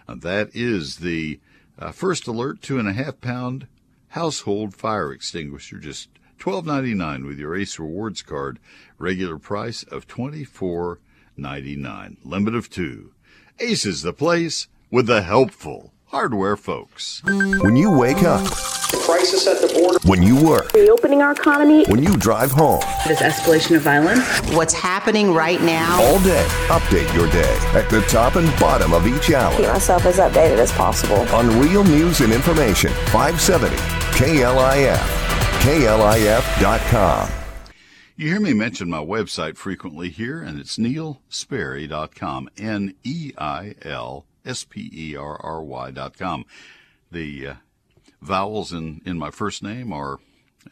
And 0.05 0.21
that 0.21 0.49
is 0.53 0.97
the 0.97 1.39
uh, 1.79 1.91
First 1.91 2.27
Alert 2.27 2.61
two 2.61 2.77
and 2.77 2.89
a 2.89 2.93
half 2.93 3.21
pound 3.21 3.67
household 4.09 4.75
fire 4.75 5.13
extinguisher, 5.13 5.79
just 5.79 6.09
twelve 6.37 6.65
ninety 6.65 6.93
nine 6.93 7.25
with 7.25 7.39
your 7.39 7.55
Ace 7.55 7.79
Rewards 7.79 8.21
card. 8.21 8.59
Regular 8.97 9.37
price 9.37 9.83
of 9.83 10.07
twenty 10.07 10.43
four 10.43 10.99
ninety 11.37 11.77
nine. 11.77 12.17
Limit 12.23 12.53
of 12.53 12.69
two. 12.69 13.13
Ace 13.59 13.85
is 13.85 14.01
the 14.01 14.13
place 14.13 14.67
with 14.91 15.07
the 15.07 15.21
helpful 15.21 15.93
hardware 16.19 16.55
folks. 16.55 17.21
When 17.25 17.75
you 17.75 17.91
wake 17.91 18.23
up, 18.23 18.45
crisis 19.03 19.45
at 19.47 19.59
the 19.59 19.67
border. 19.77 19.99
when 20.05 20.23
you 20.23 20.41
work, 20.41 20.71
Reopening 20.71 21.21
our 21.21 21.33
economy. 21.33 21.83
when 21.89 22.01
you 22.01 22.15
drive 22.15 22.51
home, 22.51 22.79
This 23.05 23.19
escalation 23.19 23.75
of 23.75 23.81
violence. 23.81 24.23
What's 24.55 24.73
happening 24.73 25.33
right 25.33 25.61
now? 25.61 26.01
all 26.01 26.17
day, 26.19 26.45
update 26.69 27.13
your 27.13 27.29
day 27.31 27.53
at 27.73 27.89
the 27.89 27.99
top 28.07 28.37
and 28.37 28.47
bottom 28.61 28.93
of 28.93 29.05
each 29.07 29.29
hour 29.31 29.53
Keep 29.57 29.67
myself 29.67 30.05
as 30.05 30.15
updated 30.15 30.57
as 30.57 30.71
possible. 30.71 31.19
on 31.35 31.59
Real 31.59 31.83
News 31.83 32.21
and 32.21 32.31
Information 32.31 32.91
570 33.11 33.75
KLIF. 34.15 35.01
KLIF.com. 35.65 37.29
You 38.15 38.29
hear 38.29 38.39
me 38.39 38.53
mention 38.53 38.89
my 38.89 38.99
website 39.03 39.57
frequently 39.57 40.07
here, 40.09 40.41
and 40.41 40.57
it's 40.61 40.77
neilsperry.com. 40.77 42.49
N 42.57 42.93
E 43.03 43.33
I 43.37 43.75
L 43.81 44.25
S 44.45 44.63
P 44.63 44.89
R 45.15 45.39
R 45.43 45.63
com. 46.17 46.45
The 47.11 47.47
uh, 47.47 47.53
vowels 48.21 48.71
in, 48.73 49.01
in 49.05 49.17
my 49.17 49.31
first 49.31 49.63
name 49.63 49.91
are 49.91 50.19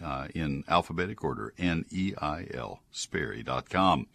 uh, 0.04 0.28
in 0.34 0.64
alphabetic 0.68 1.24
order 1.24 1.54
N 1.58 1.86
E 1.92 2.14
I 2.22 2.48
L 2.54 2.82
Sperry 2.92 3.44
dot 3.44 3.70
com. 3.70 4.08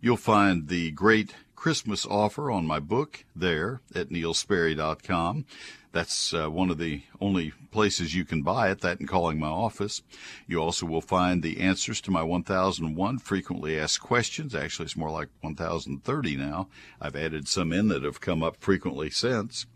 You'll 0.00 0.16
find 0.16 0.68
the 0.68 0.90
great 0.90 1.34
Christmas 1.54 2.06
offer 2.06 2.50
on 2.50 2.66
my 2.66 2.78
book 2.78 3.24
there 3.34 3.80
at 3.94 4.10
neilsperry.com. 4.10 5.46
That's 5.92 6.34
uh, 6.34 6.48
one 6.48 6.70
of 6.70 6.78
the 6.78 7.02
only 7.20 7.52
places 7.70 8.14
you 8.14 8.24
can 8.24 8.42
buy 8.42 8.70
it, 8.70 8.80
that 8.80 9.00
and 9.00 9.08
calling 9.08 9.38
my 9.38 9.48
office. 9.48 10.02
You 10.46 10.60
also 10.60 10.86
will 10.86 11.00
find 11.00 11.42
the 11.42 11.60
answers 11.60 12.00
to 12.02 12.10
my 12.10 12.22
1001 12.22 13.18
frequently 13.18 13.78
asked 13.78 14.00
questions. 14.00 14.54
Actually, 14.54 14.86
it's 14.86 14.96
more 14.96 15.10
like 15.10 15.28
1030 15.40 16.36
now. 16.36 16.68
I've 17.00 17.16
added 17.16 17.48
some 17.48 17.72
in 17.72 17.88
that 17.88 18.02
have 18.02 18.20
come 18.20 18.42
up 18.42 18.56
frequently 18.58 19.10
since. 19.10 19.66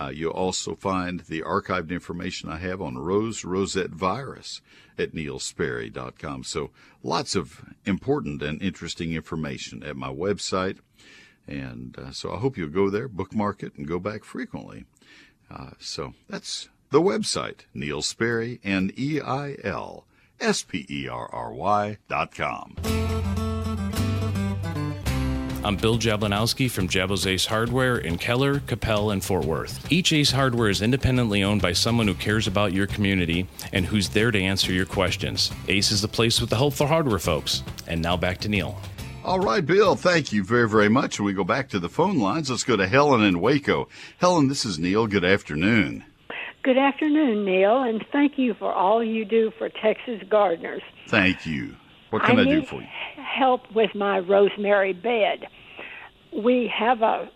Uh, 0.00 0.10
you'll 0.10 0.30
also 0.30 0.76
find 0.76 1.20
the 1.20 1.42
archived 1.42 1.90
information 1.90 2.48
I 2.48 2.58
have 2.58 2.80
on 2.80 2.96
Rose 2.96 3.44
Rosette 3.44 3.90
virus 3.90 4.60
at 4.96 5.12
neilsperry.com. 5.12 6.44
So 6.44 6.70
lots 7.02 7.34
of 7.34 7.64
important 7.84 8.42
and 8.42 8.62
interesting 8.62 9.12
information 9.12 9.82
at 9.82 9.96
my 9.96 10.08
website. 10.08 10.78
And 11.48 11.98
uh, 11.98 12.10
so 12.12 12.32
I 12.32 12.38
hope 12.38 12.56
you'll 12.56 12.68
go 12.68 12.90
there, 12.90 13.08
bookmark 13.08 13.62
it, 13.62 13.74
and 13.76 13.88
go 13.88 13.98
back 13.98 14.22
frequently. 14.22 14.84
Uh, 15.50 15.70
so 15.78 16.14
that's 16.28 16.68
the 16.90 17.00
website, 17.00 17.60
Neil 17.74 18.02
Sperry, 18.02 18.60
N 18.64 18.92
E 18.96 19.20
I 19.20 19.56
L 19.64 20.04
S 20.40 20.62
P 20.62 20.86
E 20.88 21.08
R 21.08 21.28
R 21.32 21.52
Y 21.52 21.98
dot 22.08 22.34
com. 22.34 22.76
I'm 25.64 25.76
Bill 25.76 25.98
Jablanowski 25.98 26.70
from 26.70 26.88
Jabos 26.88 27.26
Ace 27.26 27.44
Hardware 27.44 27.98
in 27.98 28.16
Keller, 28.16 28.60
Coppell, 28.60 29.12
and 29.12 29.22
Fort 29.22 29.44
Worth. 29.44 29.90
Each 29.92 30.12
Ace 30.12 30.30
Hardware 30.30 30.70
is 30.70 30.80
independently 30.80 31.42
owned 31.42 31.60
by 31.60 31.72
someone 31.72 32.06
who 32.06 32.14
cares 32.14 32.46
about 32.46 32.72
your 32.72 32.86
community 32.86 33.46
and 33.72 33.84
who's 33.84 34.08
there 34.08 34.30
to 34.30 34.40
answer 34.40 34.72
your 34.72 34.86
questions. 34.86 35.50
Ace 35.66 35.90
is 35.90 36.00
the 36.00 36.08
place 36.08 36.40
with 36.40 36.50
the 36.50 36.56
helpful 36.56 36.86
hardware 36.86 37.18
folks. 37.18 37.64
And 37.88 38.00
now 38.00 38.16
back 38.16 38.38
to 38.38 38.48
Neil. 38.48 38.80
All 39.28 39.40
right, 39.40 39.64
Bill, 39.64 39.94
thank 39.94 40.32
you 40.32 40.42
very, 40.42 40.66
very 40.66 40.88
much. 40.88 41.20
We 41.20 41.34
go 41.34 41.44
back 41.44 41.68
to 41.68 41.78
the 41.78 41.90
phone 41.90 42.18
lines. 42.18 42.50
Let's 42.50 42.64
go 42.64 42.76
to 42.76 42.88
Helen 42.88 43.22
in 43.22 43.42
Waco. 43.42 43.86
Helen, 44.16 44.48
this 44.48 44.64
is 44.64 44.78
Neil. 44.78 45.06
Good 45.06 45.22
afternoon. 45.22 46.02
Good 46.62 46.78
afternoon, 46.78 47.44
Neil, 47.44 47.82
and 47.82 48.02
thank 48.10 48.38
you 48.38 48.54
for 48.54 48.72
all 48.72 49.04
you 49.04 49.26
do 49.26 49.52
for 49.58 49.68
Texas 49.68 50.22
gardeners. 50.30 50.80
Thank 51.08 51.44
you. 51.44 51.76
What 52.08 52.22
can 52.22 52.40
I, 52.40 52.44
do 52.44 52.60
need 52.60 52.68
for 52.68 52.80
you? 52.80 52.88
Help 53.16 53.70
with 53.74 53.94
my 53.94 54.18
rosemary 54.18 54.94
bed. 54.94 55.46
We 56.34 56.72
have 56.74 57.02
a, 57.02 57.28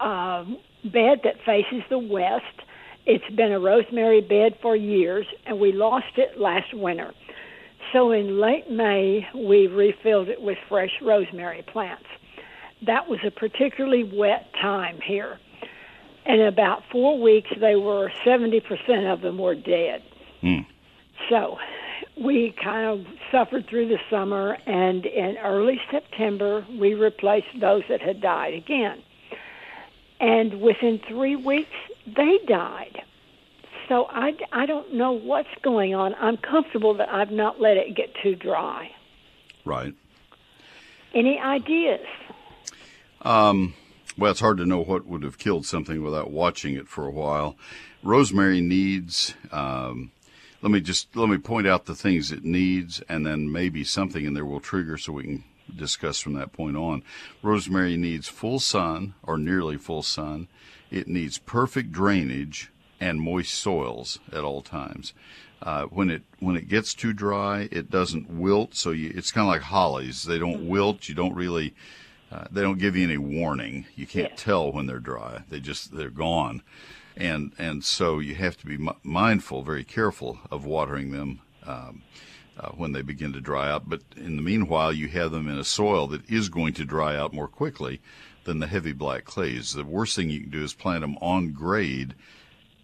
a 0.00 0.44
bed 0.82 1.20
that 1.22 1.36
faces 1.46 1.84
the 1.88 1.98
west. 2.00 2.44
It's 3.06 3.36
been 3.36 3.52
a 3.52 3.60
rosemary 3.60 4.20
bed 4.20 4.58
for 4.60 4.74
years, 4.74 5.26
and 5.46 5.60
we 5.60 5.70
lost 5.70 6.16
it 6.16 6.40
last 6.40 6.74
winter. 6.74 7.14
So 7.92 8.10
in 8.10 8.40
late 8.40 8.70
May, 8.70 9.26
we 9.34 9.66
refilled 9.66 10.28
it 10.28 10.40
with 10.40 10.58
fresh 10.68 10.90
rosemary 11.00 11.62
plants. 11.62 12.06
That 12.84 13.08
was 13.08 13.20
a 13.24 13.30
particularly 13.30 14.04
wet 14.04 14.52
time 14.60 15.00
here. 15.00 15.38
And 16.26 16.40
in 16.40 16.48
about 16.48 16.82
four 16.90 17.20
weeks, 17.20 17.50
they 17.60 17.76
were 17.76 18.10
70% 18.24 19.12
of 19.12 19.20
them 19.20 19.38
were 19.38 19.54
dead. 19.54 20.02
Hmm. 20.40 20.60
So 21.30 21.58
we 22.20 22.54
kind 22.62 22.86
of 22.86 23.06
suffered 23.30 23.66
through 23.68 23.88
the 23.88 23.98
summer, 24.10 24.56
and 24.66 25.06
in 25.06 25.36
early 25.38 25.80
September, 25.90 26.66
we 26.78 26.94
replaced 26.94 27.60
those 27.60 27.82
that 27.88 28.00
had 28.00 28.20
died 28.20 28.54
again. 28.54 29.02
And 30.18 30.60
within 30.60 31.00
three 31.08 31.36
weeks, 31.36 31.76
they 32.06 32.38
died. 32.46 33.02
So 33.88 34.06
I, 34.10 34.32
I 34.52 34.66
don't 34.66 34.94
know 34.94 35.12
what's 35.12 35.48
going 35.62 35.94
on. 35.94 36.14
I'm 36.14 36.36
comfortable 36.36 36.94
that 36.96 37.08
I've 37.08 37.30
not 37.30 37.60
let 37.60 37.76
it 37.76 37.94
get 37.94 38.14
too 38.22 38.34
dry. 38.34 38.90
Right. 39.64 39.94
Any 41.14 41.38
ideas? 41.38 42.06
Um, 43.22 43.74
well, 44.18 44.30
it's 44.30 44.40
hard 44.40 44.58
to 44.58 44.66
know 44.66 44.82
what 44.82 45.06
would 45.06 45.22
have 45.22 45.38
killed 45.38 45.66
something 45.66 46.02
without 46.02 46.30
watching 46.30 46.74
it 46.74 46.88
for 46.88 47.06
a 47.06 47.10
while. 47.10 47.56
Rosemary 48.02 48.60
needs. 48.60 49.34
Um, 49.52 50.10
let 50.62 50.72
me 50.72 50.80
just 50.80 51.14
let 51.14 51.28
me 51.28 51.38
point 51.38 51.66
out 51.66 51.86
the 51.86 51.94
things 51.94 52.32
it 52.32 52.44
needs, 52.44 53.00
and 53.08 53.26
then 53.26 53.52
maybe 53.52 53.84
something 53.84 54.24
in 54.24 54.34
there 54.34 54.44
will 54.44 54.60
trigger, 54.60 54.96
so 54.96 55.12
we 55.12 55.22
can 55.22 55.44
discuss 55.74 56.18
from 56.18 56.32
that 56.34 56.52
point 56.52 56.76
on. 56.76 57.02
Rosemary 57.42 57.96
needs 57.96 58.28
full 58.28 58.58
sun 58.58 59.14
or 59.22 59.36
nearly 59.36 59.76
full 59.76 60.02
sun. 60.02 60.48
It 60.90 61.08
needs 61.08 61.38
perfect 61.38 61.92
drainage 61.92 62.70
and 63.00 63.20
moist 63.20 63.54
soils 63.54 64.18
at 64.32 64.44
all 64.44 64.62
times. 64.62 65.12
Uh, 65.62 65.84
when 65.84 66.10
it 66.10 66.22
when 66.38 66.56
it 66.56 66.68
gets 66.68 66.92
too 66.94 67.12
dry, 67.12 67.68
it 67.72 67.90
doesn't 67.90 68.28
wilt. 68.30 68.74
So 68.74 68.90
you, 68.90 69.12
it's 69.14 69.32
kind 69.32 69.46
of 69.46 69.52
like 69.52 69.62
hollies; 69.62 70.24
they 70.24 70.38
don't 70.38 70.68
wilt. 70.68 71.08
You 71.08 71.14
don't 71.14 71.34
really 71.34 71.74
uh, 72.30 72.44
they 72.50 72.60
don't 72.62 72.78
give 72.78 72.94
you 72.96 73.04
any 73.04 73.16
warning. 73.18 73.86
You 73.94 74.06
can't 74.06 74.30
Yeah. 74.30 74.36
tell 74.36 74.72
when 74.72 74.86
they're 74.86 74.98
dry. 74.98 75.42
They 75.48 75.60
just 75.60 75.96
they're 75.96 76.10
gone, 76.10 76.62
and 77.16 77.52
and 77.58 77.82
so 77.84 78.18
you 78.18 78.34
have 78.34 78.56
to 78.58 78.66
be 78.66 78.76
mi- 78.76 78.92
mindful, 79.02 79.62
very 79.62 79.84
careful 79.84 80.38
of 80.50 80.64
watering 80.64 81.10
them. 81.10 81.40
Um, 81.64 82.02
uh, 82.58 82.70
when 82.70 82.92
they 82.92 83.02
begin 83.02 83.34
to 83.34 83.40
dry 83.40 83.70
out. 83.70 83.86
But 83.86 84.00
in 84.16 84.36
the 84.36 84.42
meanwhile, 84.42 84.90
you 84.90 85.08
have 85.08 85.30
them 85.30 85.46
in 85.46 85.58
a 85.58 85.64
soil 85.64 86.06
that 86.06 86.26
is 86.30 86.48
going 86.48 86.72
to 86.74 86.86
dry 86.86 87.14
out 87.14 87.34
more 87.34 87.48
quickly 87.48 88.00
than 88.44 88.60
the 88.60 88.66
heavy 88.66 88.92
black 88.92 89.24
clays. 89.24 89.74
The 89.74 89.84
worst 89.84 90.16
thing 90.16 90.30
you 90.30 90.40
can 90.40 90.48
do 90.48 90.64
is 90.64 90.72
plant 90.72 91.02
them 91.02 91.18
on 91.20 91.52
grade 91.52 92.14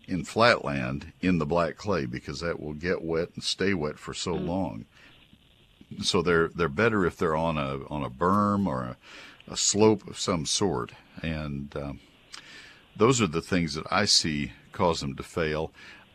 in 0.07 0.25
flatland 0.25 1.13
in 1.21 1.39
the 1.39 1.47
black 1.47 1.77
clay 1.77 2.07
because 2.07 2.41
that 2.41 2.61
will 2.61 2.73
get 2.73 3.03
wet 3.03 3.31
and 3.35 3.45
stay 3.45 3.75
wet 3.75 3.99
for 3.99 4.15
so 4.15 4.35
mm. 4.35 4.47
long. 4.47 4.87
So 6.03 6.23
they're 6.23 6.49
they're 6.49 6.69
better 6.69 7.05
if 7.05 7.17
they're 7.17 7.37
on 7.37 7.59
a 7.59 7.85
on 7.89 8.03
a 8.03 8.11
berm 8.11 8.67
or 8.67 8.83
a, 8.83 8.97
a 9.47 9.57
slope 9.57 10.07
of 10.09 10.19
some 10.19 10.47
sort, 10.47 10.93
and 11.23 11.75
um, 11.77 12.01
those 12.97 13.21
are 13.21 13.27
the 13.27 13.43
things 13.43 13.75
that 13.75 13.87
I 13.91 14.07
see 14.07 14.53
cause 14.73 15.01
them 15.01 15.17
to 15.17 15.23
fail. 15.23 15.71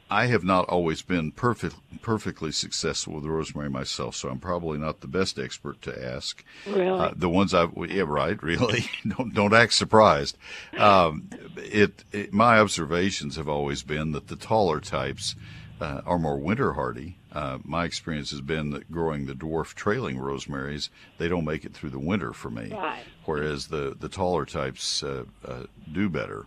I 0.09 0.27
have 0.27 0.43
not 0.43 0.69
always 0.69 1.01
been 1.01 1.31
perfect, 1.31 1.75
perfectly 2.01 2.51
successful 2.51 3.15
with 3.15 3.25
rosemary 3.25 3.69
myself, 3.69 4.15
so 4.15 4.29
I'm 4.29 4.39
probably 4.39 4.77
not 4.77 5.01
the 5.01 5.07
best 5.07 5.37
expert 5.37 5.81
to 5.81 6.05
ask. 6.05 6.43
Really, 6.65 6.87
uh, 6.87 7.11
the 7.15 7.29
ones 7.29 7.53
I've 7.53 7.71
yeah 7.89 8.03
right 8.07 8.41
really 8.41 8.85
don't 9.07 9.33
don't 9.33 9.53
act 9.53 9.73
surprised. 9.73 10.37
Um, 10.77 11.29
it, 11.57 12.05
it, 12.11 12.33
my 12.33 12.59
observations 12.59 13.35
have 13.35 13.49
always 13.49 13.83
been 13.83 14.13
that 14.13 14.27
the 14.27 14.37
taller 14.37 14.79
types 14.79 15.35
uh, 15.81 16.01
are 16.05 16.19
more 16.19 16.37
winter 16.37 16.73
hardy. 16.73 17.17
Uh, 17.33 17.59
my 17.63 17.83
experience 17.83 18.31
has 18.31 18.41
been 18.41 18.71
that 18.71 18.89
growing 18.89 19.25
the 19.25 19.33
dwarf 19.33 19.73
trailing 19.73 20.17
rosemaries, 20.17 20.89
they 21.17 21.27
don't 21.27 21.45
make 21.45 21.65
it 21.65 21.73
through 21.73 21.89
the 21.89 21.99
winter 21.99 22.33
for 22.33 22.49
me. 22.49 22.71
Right. 22.71 23.03
Whereas 23.25 23.67
the 23.67 23.95
the 23.99 24.09
taller 24.09 24.45
types 24.45 25.03
uh, 25.03 25.25
uh, 25.45 25.63
do 25.91 26.09
better, 26.09 26.45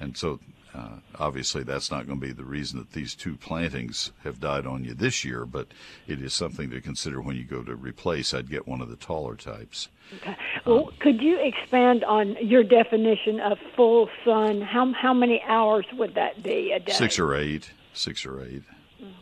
and 0.00 0.16
so 0.16 0.40
uh, 0.74 0.98
obviously, 1.18 1.62
that's 1.62 1.90
not 1.90 2.06
going 2.06 2.20
to 2.20 2.26
be 2.26 2.32
the 2.32 2.44
reason 2.44 2.78
that 2.78 2.92
these 2.92 3.14
two 3.14 3.36
plantings 3.36 4.12
have 4.24 4.40
died 4.40 4.66
on 4.66 4.84
you 4.84 4.94
this 4.94 5.24
year, 5.24 5.46
but 5.46 5.68
it 6.06 6.20
is 6.20 6.34
something 6.34 6.70
to 6.70 6.80
consider 6.80 7.20
when 7.20 7.36
you 7.36 7.44
go 7.44 7.62
to 7.62 7.74
replace. 7.74 8.34
I'd 8.34 8.50
get 8.50 8.68
one 8.68 8.80
of 8.80 8.88
the 8.88 8.96
taller 8.96 9.34
types. 9.34 9.88
Okay. 10.16 10.36
Well, 10.66 10.88
um, 10.88 10.94
could 11.00 11.22
you 11.22 11.38
expand 11.40 12.04
on 12.04 12.36
your 12.40 12.62
definition 12.62 13.40
of 13.40 13.58
full 13.76 14.08
sun? 14.24 14.60
How 14.60 14.92
how 14.92 15.14
many 15.14 15.42
hours 15.46 15.86
would 15.94 16.14
that 16.14 16.42
be 16.42 16.72
a 16.72 16.80
day? 16.80 16.92
Six 16.92 17.18
or 17.18 17.34
eight. 17.34 17.70
Six 17.92 18.24
or 18.24 18.42
eight. 18.44 18.62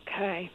Okay. 0.02 0.50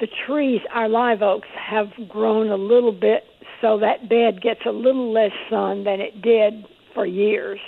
The 0.00 0.08
trees, 0.26 0.60
our 0.72 0.88
live 0.88 1.22
oaks, 1.22 1.48
have 1.54 1.88
grown 2.08 2.50
a 2.50 2.56
little 2.56 2.92
bit, 2.92 3.24
so 3.60 3.78
that 3.78 4.08
bed 4.08 4.42
gets 4.42 4.60
a 4.66 4.72
little 4.72 5.12
less 5.12 5.32
sun 5.48 5.84
than 5.84 6.00
it 6.00 6.20
did 6.22 6.66
for 6.94 7.06
years 7.06 7.60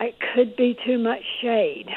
it 0.00 0.16
could 0.34 0.56
be 0.56 0.76
too 0.86 0.98
much 0.98 1.22
shade. 1.40 1.88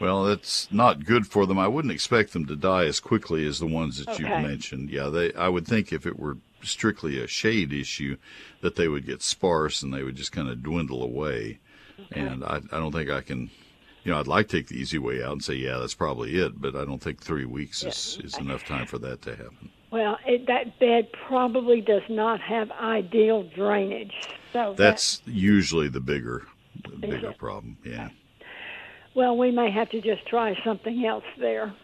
Well, 0.00 0.26
it's 0.26 0.66
not 0.72 1.04
good 1.04 1.28
for 1.28 1.46
them. 1.46 1.60
I 1.60 1.68
wouldn't 1.68 1.94
expect 1.94 2.32
them 2.32 2.44
to 2.46 2.56
die 2.56 2.86
as 2.86 2.98
quickly 2.98 3.46
as 3.46 3.60
the 3.60 3.66
ones 3.66 3.98
that 3.98 4.08
okay. 4.08 4.24
you've 4.24 4.42
mentioned. 4.42 4.90
Yeah, 4.90 5.08
they. 5.08 5.32
I 5.34 5.48
would 5.48 5.64
think 5.64 5.92
if 5.92 6.06
it 6.06 6.18
were 6.18 6.38
strictly 6.62 7.22
a 7.22 7.28
shade 7.28 7.72
issue, 7.72 8.16
that 8.62 8.74
they 8.74 8.88
would 8.88 9.06
get 9.06 9.22
sparse 9.22 9.80
and 9.80 9.94
they 9.94 10.02
would 10.02 10.16
just 10.16 10.32
kind 10.32 10.48
of 10.48 10.60
dwindle 10.60 11.04
away. 11.04 11.60
Okay. 12.00 12.20
And 12.20 12.42
I, 12.42 12.56
I 12.72 12.78
don't 12.80 12.90
think 12.90 13.10
I 13.10 13.20
can. 13.20 13.50
You 14.02 14.10
know, 14.10 14.18
I'd 14.18 14.26
like 14.26 14.48
to 14.48 14.56
take 14.56 14.66
the 14.66 14.74
easy 14.80 14.98
way 14.98 15.22
out 15.22 15.30
and 15.30 15.44
say, 15.44 15.54
yeah, 15.54 15.78
that's 15.78 15.94
probably 15.94 16.34
it. 16.34 16.60
But 16.60 16.74
I 16.74 16.84
don't 16.84 17.00
think 17.00 17.22
three 17.22 17.44
weeks 17.44 17.84
is, 17.84 18.18
is 18.24 18.36
enough 18.38 18.64
time 18.64 18.86
for 18.86 18.98
that 18.98 19.22
to 19.22 19.36
happen. 19.36 19.70
Well, 19.92 20.18
it, 20.26 20.48
that 20.48 20.80
bed 20.80 21.10
probably 21.28 21.80
does 21.80 22.02
not 22.08 22.40
have 22.40 22.72
ideal 22.72 23.44
drainage. 23.54 24.14
So 24.52 24.74
that's 24.76 25.18
that, 25.18 25.30
usually 25.30 25.86
the 25.86 26.00
bigger 26.00 26.48
bigger 27.10 27.32
problem. 27.32 27.76
Yeah. 27.84 28.10
Well, 29.14 29.36
we 29.36 29.50
may 29.50 29.70
have 29.70 29.90
to 29.90 30.00
just 30.00 30.26
try 30.26 30.54
something 30.64 31.04
else 31.04 31.24
there. 31.38 31.74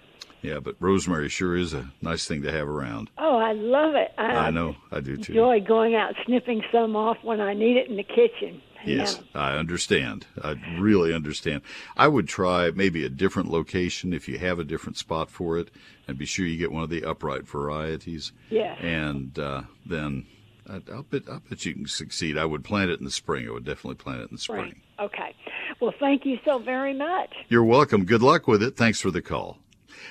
Yeah, 0.40 0.60
but 0.60 0.76
rosemary 0.78 1.28
sure 1.28 1.56
is 1.56 1.74
a 1.74 1.90
nice 2.00 2.26
thing 2.26 2.42
to 2.42 2.52
have 2.52 2.68
around. 2.68 3.10
Oh, 3.18 3.36
I 3.36 3.52
love 3.52 3.94
it. 3.96 4.12
I, 4.16 4.24
I 4.24 4.50
know, 4.50 4.76
I 4.92 5.00
do 5.00 5.16
too. 5.16 5.32
Enjoy 5.32 5.60
going 5.60 5.94
out 5.94 6.14
snipping 6.26 6.62
some 6.72 6.94
off 6.94 7.18
when 7.22 7.40
I 7.40 7.54
need 7.54 7.76
it 7.76 7.88
in 7.88 7.96
the 7.96 8.04
kitchen. 8.04 8.62
Yes, 8.84 9.20
yeah. 9.34 9.40
I 9.40 9.56
understand. 9.56 10.26
I 10.40 10.54
really 10.78 11.12
understand. 11.12 11.62
I 11.96 12.06
would 12.06 12.28
try 12.28 12.70
maybe 12.70 13.04
a 13.04 13.08
different 13.08 13.50
location 13.50 14.12
if 14.12 14.28
you 14.28 14.38
have 14.38 14.60
a 14.60 14.64
different 14.64 14.96
spot 14.96 15.30
for 15.30 15.58
it, 15.58 15.70
and 16.06 16.16
be 16.16 16.24
sure 16.24 16.46
you 16.46 16.56
get 16.56 16.70
one 16.70 16.84
of 16.84 16.90
the 16.90 17.04
upright 17.04 17.46
varieties. 17.46 18.32
Yeah. 18.50 18.74
And 18.74 19.36
uh, 19.38 19.62
then 19.84 20.26
I'll 20.68 21.02
bet, 21.02 21.28
I'll 21.28 21.40
bet 21.40 21.66
you 21.66 21.74
can 21.74 21.88
succeed. 21.88 22.38
I 22.38 22.44
would 22.44 22.62
plant 22.62 22.90
it 22.90 23.00
in 23.00 23.04
the 23.04 23.10
spring. 23.10 23.48
I 23.48 23.52
would 23.52 23.64
definitely 23.64 23.96
plant 23.96 24.20
it 24.20 24.30
in 24.30 24.36
the 24.36 24.38
spring. 24.38 24.70
spring. 24.70 24.82
Okay. 25.01 25.34
Well, 25.80 25.94
thank 26.01 26.24
you 26.26 26.38
so 26.44 26.59
very 26.59 26.94
much. 26.94 27.30
You're 27.49 27.64
welcome. 27.64 28.05
Good 28.05 28.22
luck 28.22 28.49
with 28.49 28.62
it. 28.62 28.76
Thanks 28.76 29.01
for 29.01 29.11
the 29.11 29.22
call. 29.22 29.59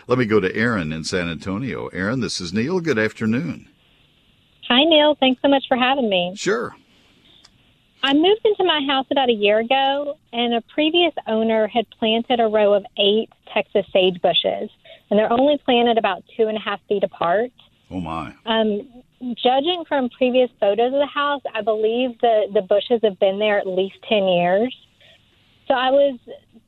Let 0.08 0.18
me 0.18 0.26
go 0.26 0.40
to 0.40 0.56
Aaron 0.56 0.94
in 0.94 1.04
San 1.04 1.28
Antonio. 1.30 1.88
Aaron, 1.88 2.22
this 2.22 2.40
is 2.40 2.54
Neil. 2.54 2.80
Good 2.80 2.98
afternoon. 2.98 3.70
Hi, 4.70 4.84
Neil. 4.84 5.16
Thanks 5.20 5.42
so 5.42 5.50
much 5.50 5.64
for 5.68 5.78
having 5.78 6.10
me. 6.10 6.34
Sure. 6.36 6.76
I 8.04 8.14
moved 8.14 8.42
into 8.46 8.64
my 8.64 8.82
house 8.88 9.08
about 9.12 9.30
a 9.30 9.34
year 9.34 9.60
ago, 9.60 10.18
and 10.32 10.54
a 10.54 10.62
previous 10.62 11.14
owner 11.26 11.68
had 11.68 11.90
planted 12.00 12.40
a 12.40 12.48
row 12.48 12.74
of 12.74 12.86
eight 12.98 13.30
Texas 13.54 13.86
sage 13.92 14.22
bushes, 14.22 14.70
and 15.10 15.18
they're 15.18 15.32
only 15.32 15.58
planted 15.58 15.98
about 15.98 16.24
two 16.38 16.48
and 16.48 16.58
a 16.58 16.62
half 16.62 16.80
feet 16.88 17.04
apart. 17.04 17.52
Oh 17.90 18.00
my! 18.00 18.34
Um, 18.46 18.88
judging 19.36 19.84
from 19.88 20.10
previous 20.10 20.50
photos 20.60 20.94
of 20.94 21.00
the 21.00 21.08
house, 21.08 21.42
I 21.54 21.62
believe 21.62 22.20
the 22.22 22.48
the 22.54 22.62
bushes 22.62 23.02
have 23.04 23.20
been 23.20 23.40
there 23.40 23.60
at 23.60 23.68
least 23.68 23.96
ten 24.08 24.28
years. 24.28 24.76
So 25.68 25.74
I 25.74 25.92
was 25.92 26.20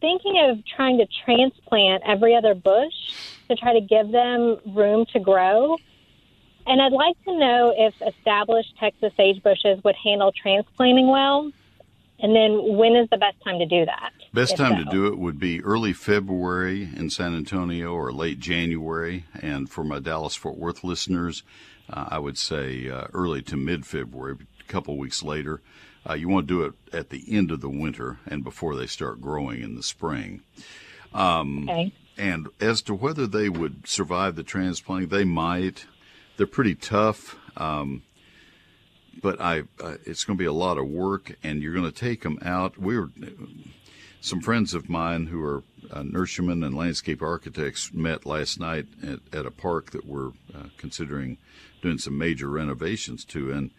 thinking 0.01 0.39
of 0.49 0.65
trying 0.65 0.97
to 0.97 1.07
transplant 1.25 2.03
every 2.05 2.35
other 2.35 2.53
bush 2.53 2.93
to 3.49 3.55
try 3.55 3.73
to 3.73 3.81
give 3.81 4.11
them 4.11 4.57
room 4.75 5.05
to 5.13 5.19
grow. 5.19 5.77
And 6.67 6.81
I'd 6.81 6.91
like 6.91 7.15
to 7.25 7.37
know 7.37 7.73
if 7.75 7.95
established 8.01 8.75
Texas 8.79 9.11
sage 9.17 9.41
bushes 9.41 9.83
would 9.83 9.95
handle 9.95 10.31
transplanting 10.31 11.07
well. 11.07 11.51
And 12.21 12.35
then 12.35 12.75
when 12.75 12.95
is 12.95 13.09
the 13.09 13.17
best 13.17 13.37
time 13.43 13.59
to 13.59 13.65
do 13.65 13.85
that? 13.85 14.11
Best 14.33 14.57
time 14.57 14.77
so? 14.77 14.83
to 14.83 14.89
do 14.89 15.07
it 15.07 15.17
would 15.17 15.39
be 15.39 15.63
early 15.63 15.93
February 15.93 16.89
in 16.95 17.09
San 17.09 17.35
Antonio 17.35 17.93
or 17.93 18.11
late 18.11 18.39
January. 18.39 19.25
And 19.41 19.69
for 19.69 19.83
my 19.83 19.99
Dallas 19.99 20.35
Fort 20.35 20.57
Worth 20.57 20.83
listeners, 20.83 21.43
uh, 21.91 22.05
I 22.09 22.19
would 22.19 22.37
say 22.37 22.89
uh, 22.89 23.07
early 23.13 23.41
to 23.43 23.57
mid 23.57 23.85
February, 23.85 24.37
a 24.59 24.71
couple 24.71 24.97
weeks 24.97 25.23
later. 25.23 25.61
Uh, 26.09 26.13
you 26.13 26.29
want 26.29 26.47
to 26.47 26.53
do 26.53 26.63
it 26.63 26.73
at 26.93 27.09
the 27.09 27.23
end 27.27 27.51
of 27.51 27.61
the 27.61 27.69
winter 27.69 28.19
and 28.25 28.43
before 28.43 28.75
they 28.75 28.87
start 28.87 29.21
growing 29.21 29.61
in 29.61 29.75
the 29.75 29.83
spring. 29.83 30.41
Um, 31.13 31.69
okay. 31.69 31.93
And 32.17 32.47
as 32.59 32.81
to 32.83 32.93
whether 32.93 33.27
they 33.27 33.49
would 33.49 33.87
survive 33.87 34.35
the 34.35 34.43
transplanting, 34.43 35.09
they 35.09 35.23
might. 35.23 35.85
They're 36.37 36.47
pretty 36.47 36.75
tough. 36.75 37.37
Um, 37.57 38.03
but 39.21 39.39
I, 39.41 39.63
uh, 39.81 39.95
it's 40.05 40.23
going 40.23 40.37
to 40.37 40.41
be 40.41 40.45
a 40.45 40.53
lot 40.53 40.77
of 40.77 40.87
work, 40.87 41.35
and 41.43 41.61
you're 41.61 41.73
going 41.73 41.89
to 41.89 41.97
take 41.97 42.23
them 42.23 42.39
out. 42.41 42.77
We 42.77 42.97
were 42.97 43.09
some 44.22 44.41
friends 44.41 44.74
of 44.74 44.89
mine 44.89 45.28
who 45.28 45.41
are 45.43 45.63
uh, 45.91 46.03
nurserymen 46.03 46.63
and 46.63 46.76
landscape 46.76 47.22
architects 47.22 47.93
met 47.93 48.26
last 48.26 48.59
night 48.59 48.86
at, 49.01 49.20
at 49.34 49.45
a 49.45 49.51
park 49.51 49.91
that 49.91 50.05
we're 50.05 50.30
uh, 50.53 50.67
considering 50.78 51.38
doing 51.82 51.97
some 51.97 52.17
major 52.17 52.49
renovations 52.49 53.24
to, 53.26 53.51
and 53.51 53.72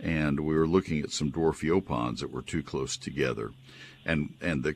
and 0.00 0.40
we 0.40 0.56
were 0.56 0.66
looking 0.66 1.00
at 1.00 1.12
some 1.12 1.30
dwarf 1.30 1.62
yaupons 1.62 2.18
that 2.18 2.32
were 2.32 2.42
too 2.42 2.62
close 2.62 2.96
together, 2.96 3.52
and 4.04 4.34
and 4.40 4.64
the 4.64 4.74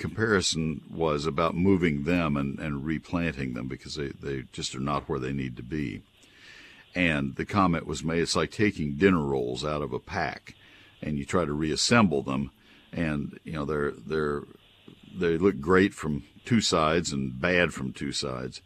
comparison 0.00 0.80
was 0.90 1.26
about 1.26 1.54
moving 1.54 2.04
them 2.04 2.36
and, 2.36 2.58
and 2.58 2.86
replanting 2.86 3.52
them 3.52 3.68
because 3.68 3.96
they, 3.96 4.08
they 4.08 4.44
just 4.50 4.74
are 4.74 4.80
not 4.80 5.08
where 5.08 5.18
they 5.18 5.32
need 5.32 5.56
to 5.58 5.62
be. 5.62 6.00
And 6.94 7.36
the 7.36 7.44
comment 7.44 7.86
was 7.86 8.02
made, 8.02 8.22
it's 8.22 8.34
like 8.34 8.50
taking 8.50 8.96
dinner 8.96 9.22
rolls 9.22 9.62
out 9.62 9.82
of 9.82 9.92
a 9.92 9.98
pack 9.98 10.54
and 11.02 11.18
you 11.18 11.26
try 11.26 11.44
to 11.44 11.52
reassemble 11.52 12.22
them 12.22 12.50
and 12.92 13.38
you 13.44 13.52
know 13.52 13.64
they're 13.64 13.92
they're 13.92 14.42
they 15.16 15.38
look 15.38 15.60
great 15.60 15.94
from 15.94 16.24
two 16.44 16.60
sides 16.60 17.12
and 17.12 17.40
bad 17.40 17.72
from 17.72 17.92
two 17.92 18.12
sides. 18.12 18.62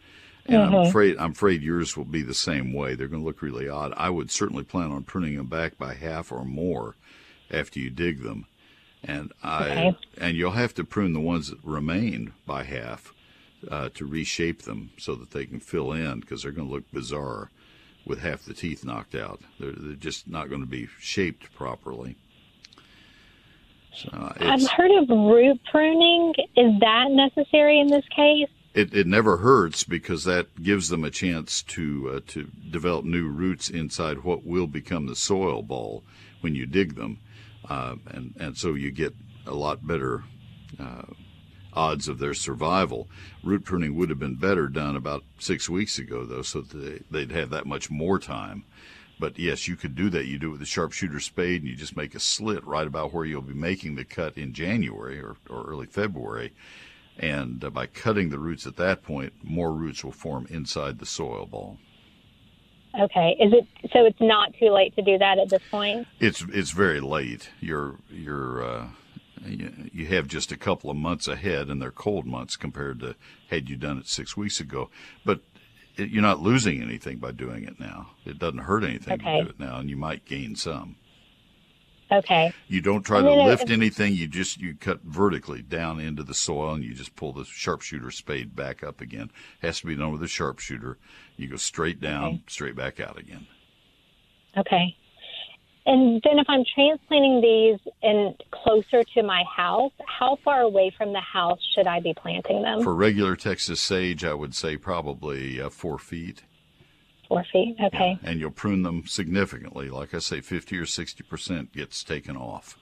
And 0.46 0.58
mm-hmm. 0.58 0.74
I'm 0.74 0.86
afraid 0.86 1.16
I'm 1.18 1.32
afraid 1.32 1.62
yours 1.62 1.96
will 1.96 2.04
be 2.04 2.22
the 2.22 2.34
same 2.34 2.72
way. 2.72 2.94
They're 2.94 3.08
going 3.08 3.22
to 3.22 3.26
look 3.26 3.42
really 3.42 3.68
odd. 3.68 3.94
I 3.96 4.10
would 4.10 4.30
certainly 4.30 4.64
plan 4.64 4.90
on 4.90 5.04
pruning 5.04 5.36
them 5.36 5.46
back 5.46 5.78
by 5.78 5.94
half 5.94 6.30
or 6.30 6.44
more 6.44 6.96
after 7.50 7.78
you 7.78 7.90
dig 7.90 8.22
them, 8.22 8.46
and 9.02 9.32
I 9.42 9.70
okay. 9.70 9.96
and 10.18 10.36
you'll 10.36 10.52
have 10.52 10.74
to 10.74 10.84
prune 10.84 11.14
the 11.14 11.20
ones 11.20 11.48
that 11.48 11.64
remain 11.64 12.32
by 12.46 12.64
half 12.64 13.14
uh, 13.70 13.88
to 13.94 14.06
reshape 14.06 14.62
them 14.62 14.90
so 14.98 15.14
that 15.14 15.30
they 15.30 15.46
can 15.46 15.60
fill 15.60 15.92
in 15.92 16.20
because 16.20 16.42
they're 16.42 16.52
going 16.52 16.68
to 16.68 16.74
look 16.74 16.90
bizarre 16.92 17.50
with 18.04 18.20
half 18.20 18.44
the 18.44 18.52
teeth 18.52 18.84
knocked 18.84 19.14
out. 19.14 19.40
They're, 19.58 19.72
they're 19.72 19.94
just 19.94 20.28
not 20.28 20.48
going 20.50 20.60
to 20.60 20.66
be 20.66 20.88
shaped 21.00 21.54
properly. 21.54 22.16
So 23.96 24.32
I've 24.40 24.68
heard 24.70 24.90
of 24.90 25.08
root 25.08 25.60
pruning. 25.70 26.34
Is 26.56 26.80
that 26.80 27.10
necessary 27.10 27.80
in 27.80 27.88
this 27.88 28.04
case? 28.14 28.48
It, 28.74 28.92
it 28.92 29.06
never 29.06 29.36
hurts 29.36 29.84
because 29.84 30.24
that 30.24 30.62
gives 30.62 30.88
them 30.88 31.04
a 31.04 31.10
chance 31.10 31.62
to 31.62 32.10
uh, 32.10 32.20
to 32.28 32.50
develop 32.70 33.04
new 33.04 33.28
roots 33.28 33.70
inside 33.70 34.24
what 34.24 34.44
will 34.44 34.66
become 34.66 35.06
the 35.06 35.14
soil 35.14 35.62
ball 35.62 36.02
when 36.40 36.56
you 36.56 36.66
dig 36.66 36.96
them, 36.96 37.20
uh, 37.68 37.94
and 38.10 38.34
and 38.38 38.58
so 38.58 38.74
you 38.74 38.90
get 38.90 39.14
a 39.46 39.54
lot 39.54 39.86
better 39.86 40.24
uh, 40.80 41.02
odds 41.72 42.08
of 42.08 42.18
their 42.18 42.34
survival. 42.34 43.08
Root 43.42 43.64
pruning 43.64 43.94
would 43.94 44.10
have 44.10 44.18
been 44.18 44.36
better 44.36 44.68
done 44.68 44.96
about 44.96 45.24
six 45.38 45.68
weeks 45.68 45.98
ago, 45.98 46.24
though, 46.24 46.42
so 46.42 46.60
they, 46.60 47.00
they'd 47.10 47.32
have 47.32 47.50
that 47.50 47.66
much 47.66 47.90
more 47.90 48.18
time. 48.18 48.64
But 49.18 49.38
yes, 49.38 49.68
you 49.68 49.76
could 49.76 49.94
do 49.94 50.10
that. 50.10 50.26
You 50.26 50.38
do 50.38 50.48
it 50.48 50.52
with 50.52 50.62
a 50.62 50.66
sharpshooter 50.66 51.20
spade, 51.20 51.62
and 51.62 51.70
you 51.70 51.76
just 51.76 51.96
make 51.96 52.14
a 52.14 52.20
slit 52.20 52.64
right 52.66 52.86
about 52.86 53.12
where 53.12 53.24
you'll 53.24 53.42
be 53.42 53.54
making 53.54 53.94
the 53.94 54.04
cut 54.04 54.36
in 54.36 54.52
January 54.52 55.20
or, 55.20 55.36
or 55.48 55.64
early 55.64 55.86
February. 55.86 56.52
And 57.16 57.64
uh, 57.64 57.70
by 57.70 57.86
cutting 57.86 58.30
the 58.30 58.38
roots 58.38 58.66
at 58.66 58.76
that 58.76 59.02
point, 59.02 59.32
more 59.42 59.72
roots 59.72 60.02
will 60.02 60.12
form 60.12 60.46
inside 60.50 60.98
the 60.98 61.06
soil 61.06 61.46
ball. 61.46 61.78
Okay. 63.00 63.36
Is 63.40 63.52
it 63.52 63.66
so? 63.92 64.04
It's 64.04 64.20
not 64.20 64.54
too 64.58 64.70
late 64.70 64.94
to 64.96 65.02
do 65.02 65.18
that 65.18 65.38
at 65.38 65.48
this 65.48 65.62
point. 65.70 66.06
It's 66.20 66.44
it's 66.52 66.70
very 66.70 67.00
late. 67.00 67.50
You're 67.60 67.96
you're 68.08 68.64
uh, 68.64 68.88
you, 69.44 69.90
you 69.92 70.06
have 70.06 70.28
just 70.28 70.52
a 70.52 70.56
couple 70.56 70.90
of 70.90 70.96
months 70.96 71.26
ahead, 71.26 71.68
and 71.68 71.82
they're 71.82 71.90
cold 71.90 72.26
months 72.26 72.56
compared 72.56 73.00
to 73.00 73.16
had 73.50 73.68
you 73.68 73.76
done 73.76 73.98
it 73.98 74.06
six 74.06 74.36
weeks 74.36 74.60
ago. 74.60 74.90
But 75.24 75.40
it, 75.96 76.10
you're 76.10 76.22
not 76.22 76.40
losing 76.40 76.82
anything 76.82 77.18
by 77.18 77.32
doing 77.32 77.64
it 77.64 77.78
now. 77.78 78.10
It 78.24 78.38
doesn't 78.38 78.58
hurt 78.58 78.84
anything 78.84 79.14
Okay. 79.14 79.38
to 79.38 79.44
do 79.44 79.50
it 79.50 79.60
now, 79.60 79.78
and 79.78 79.88
you 79.90 79.96
might 79.96 80.24
gain 80.24 80.56
some. 80.56 80.96
Okay. 82.12 82.52
You 82.68 82.80
don't 82.80 83.02
try 83.02 83.22
to 83.22 83.34
lift 83.34 83.70
anything. 83.70 84.14
You 84.14 84.28
just 84.28 84.60
you 84.60 84.74
cut 84.74 85.00
vertically 85.02 85.62
down 85.62 85.98
into 86.00 86.22
the 86.22 86.34
soil, 86.34 86.74
and 86.74 86.84
you 86.84 86.94
just 86.94 87.16
pull 87.16 87.32
the 87.32 87.44
sharpshooter 87.44 88.10
spade 88.10 88.54
back 88.54 88.84
up 88.84 89.00
again. 89.00 89.30
Has 89.62 89.80
to 89.80 89.86
be 89.86 89.96
done 89.96 90.12
with 90.12 90.22
a 90.22 90.28
sharpshooter. 90.28 90.98
You 91.36 91.48
go 91.48 91.56
straight 91.56 92.00
down, 92.00 92.42
straight 92.46 92.76
back 92.76 93.00
out 93.00 93.18
again. 93.18 93.46
Okay. 94.56 94.96
And 95.86 96.22
then 96.24 96.38
if 96.38 96.46
I'm 96.48 96.64
transplanting 96.74 97.42
these 97.42 97.78
in 98.02 98.34
closer 98.50 99.04
to 99.04 99.22
my 99.22 99.44
house, 99.44 99.92
how 100.06 100.38
far 100.42 100.62
away 100.62 100.90
from 100.96 101.12
the 101.12 101.20
house 101.20 101.60
should 101.74 101.86
I 101.86 102.00
be 102.00 102.14
planting 102.14 102.62
them? 102.62 102.82
For 102.82 102.94
regular 102.94 103.36
Texas 103.36 103.80
sage, 103.80 104.24
I 104.24 104.32
would 104.32 104.54
say 104.54 104.78
probably 104.78 105.60
uh, 105.60 105.68
four 105.68 105.98
feet. 105.98 106.42
Four 107.28 107.44
feet. 107.52 107.76
Okay. 107.82 108.18
and 108.22 108.40
you'll 108.40 108.50
prune 108.50 108.82
them 108.82 109.06
significantly. 109.06 109.90
Like 109.90 110.14
I 110.14 110.18
say, 110.18 110.40
50 110.40 110.78
or 110.78 110.86
60 110.86 111.22
percent 111.24 111.72
gets 111.72 112.02
taken 112.02 112.36
off. 112.36 112.78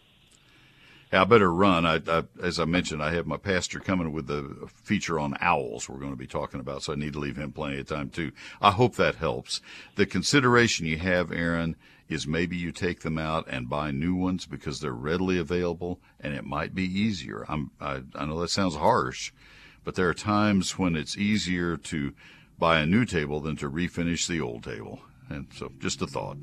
I 1.13 1.25
better 1.25 1.53
run. 1.53 1.85
I, 1.85 2.01
I, 2.09 2.25
as 2.43 2.59
I 2.59 2.65
mentioned, 2.65 3.03
I 3.03 3.13
have 3.13 3.27
my 3.27 3.37
pastor 3.37 3.79
coming 3.81 4.13
with 4.13 4.31
a 4.31 4.67
feature 4.83 5.19
on 5.19 5.37
owls 5.41 5.89
we're 5.89 5.99
going 5.99 6.13
to 6.13 6.17
be 6.17 6.27
talking 6.27 6.59
about, 6.59 6.83
so 6.83 6.95
I 6.95 6.97
need 6.97 7.13
to 7.13 7.19
leave 7.19 7.37
him 7.37 7.53
plenty 7.53 7.79
of 7.81 7.87
time 7.87 8.09
too. 8.09 8.33
I 8.63 8.71
hope 8.71 8.97
that 8.97 9.17
helps. 9.17 9.61
The 9.97 10.07
consideration 10.07 10.87
you 10.87 10.97
have, 10.99 11.31
Aaron, 11.31 11.77
is 12.09 12.27
maybe 12.27 12.57
you 12.57 12.73
take 12.73 13.01
them 13.01 13.19
out 13.19 13.47
and 13.49 13.69
buy 13.69 13.91
new 13.91 14.15
ones 14.15 14.47
because 14.47 14.81
they're 14.81 14.93
readily 14.93 15.39
available 15.39 16.01
and 16.19 16.35
it 16.35 16.45
might 16.45 16.75
be 16.75 16.85
easier. 16.85 17.45
I'm, 17.49 17.71
I, 17.81 18.03
I 18.15 18.25
know 18.25 18.41
that 18.41 18.49
sounds 18.49 18.77
harsh, 18.77 19.33
but 19.85 19.95
there 19.95 20.09
are 20.09 20.15
times 20.15 20.79
when 20.79 20.97
it's 20.97 21.17
easier 21.17 21.77
to 21.77 22.15
buy 22.59 22.81
a 22.81 22.87
new 22.87 23.05
table 23.05 23.41
than 23.41 23.57
to 23.57 23.71
refinish 23.71 24.27
the 24.27 24.41
old 24.41 24.65
table. 24.65 25.01
And 25.33 25.47
so 25.55 25.73
just 25.81 26.03
a 26.03 26.07
thought. 26.07 26.37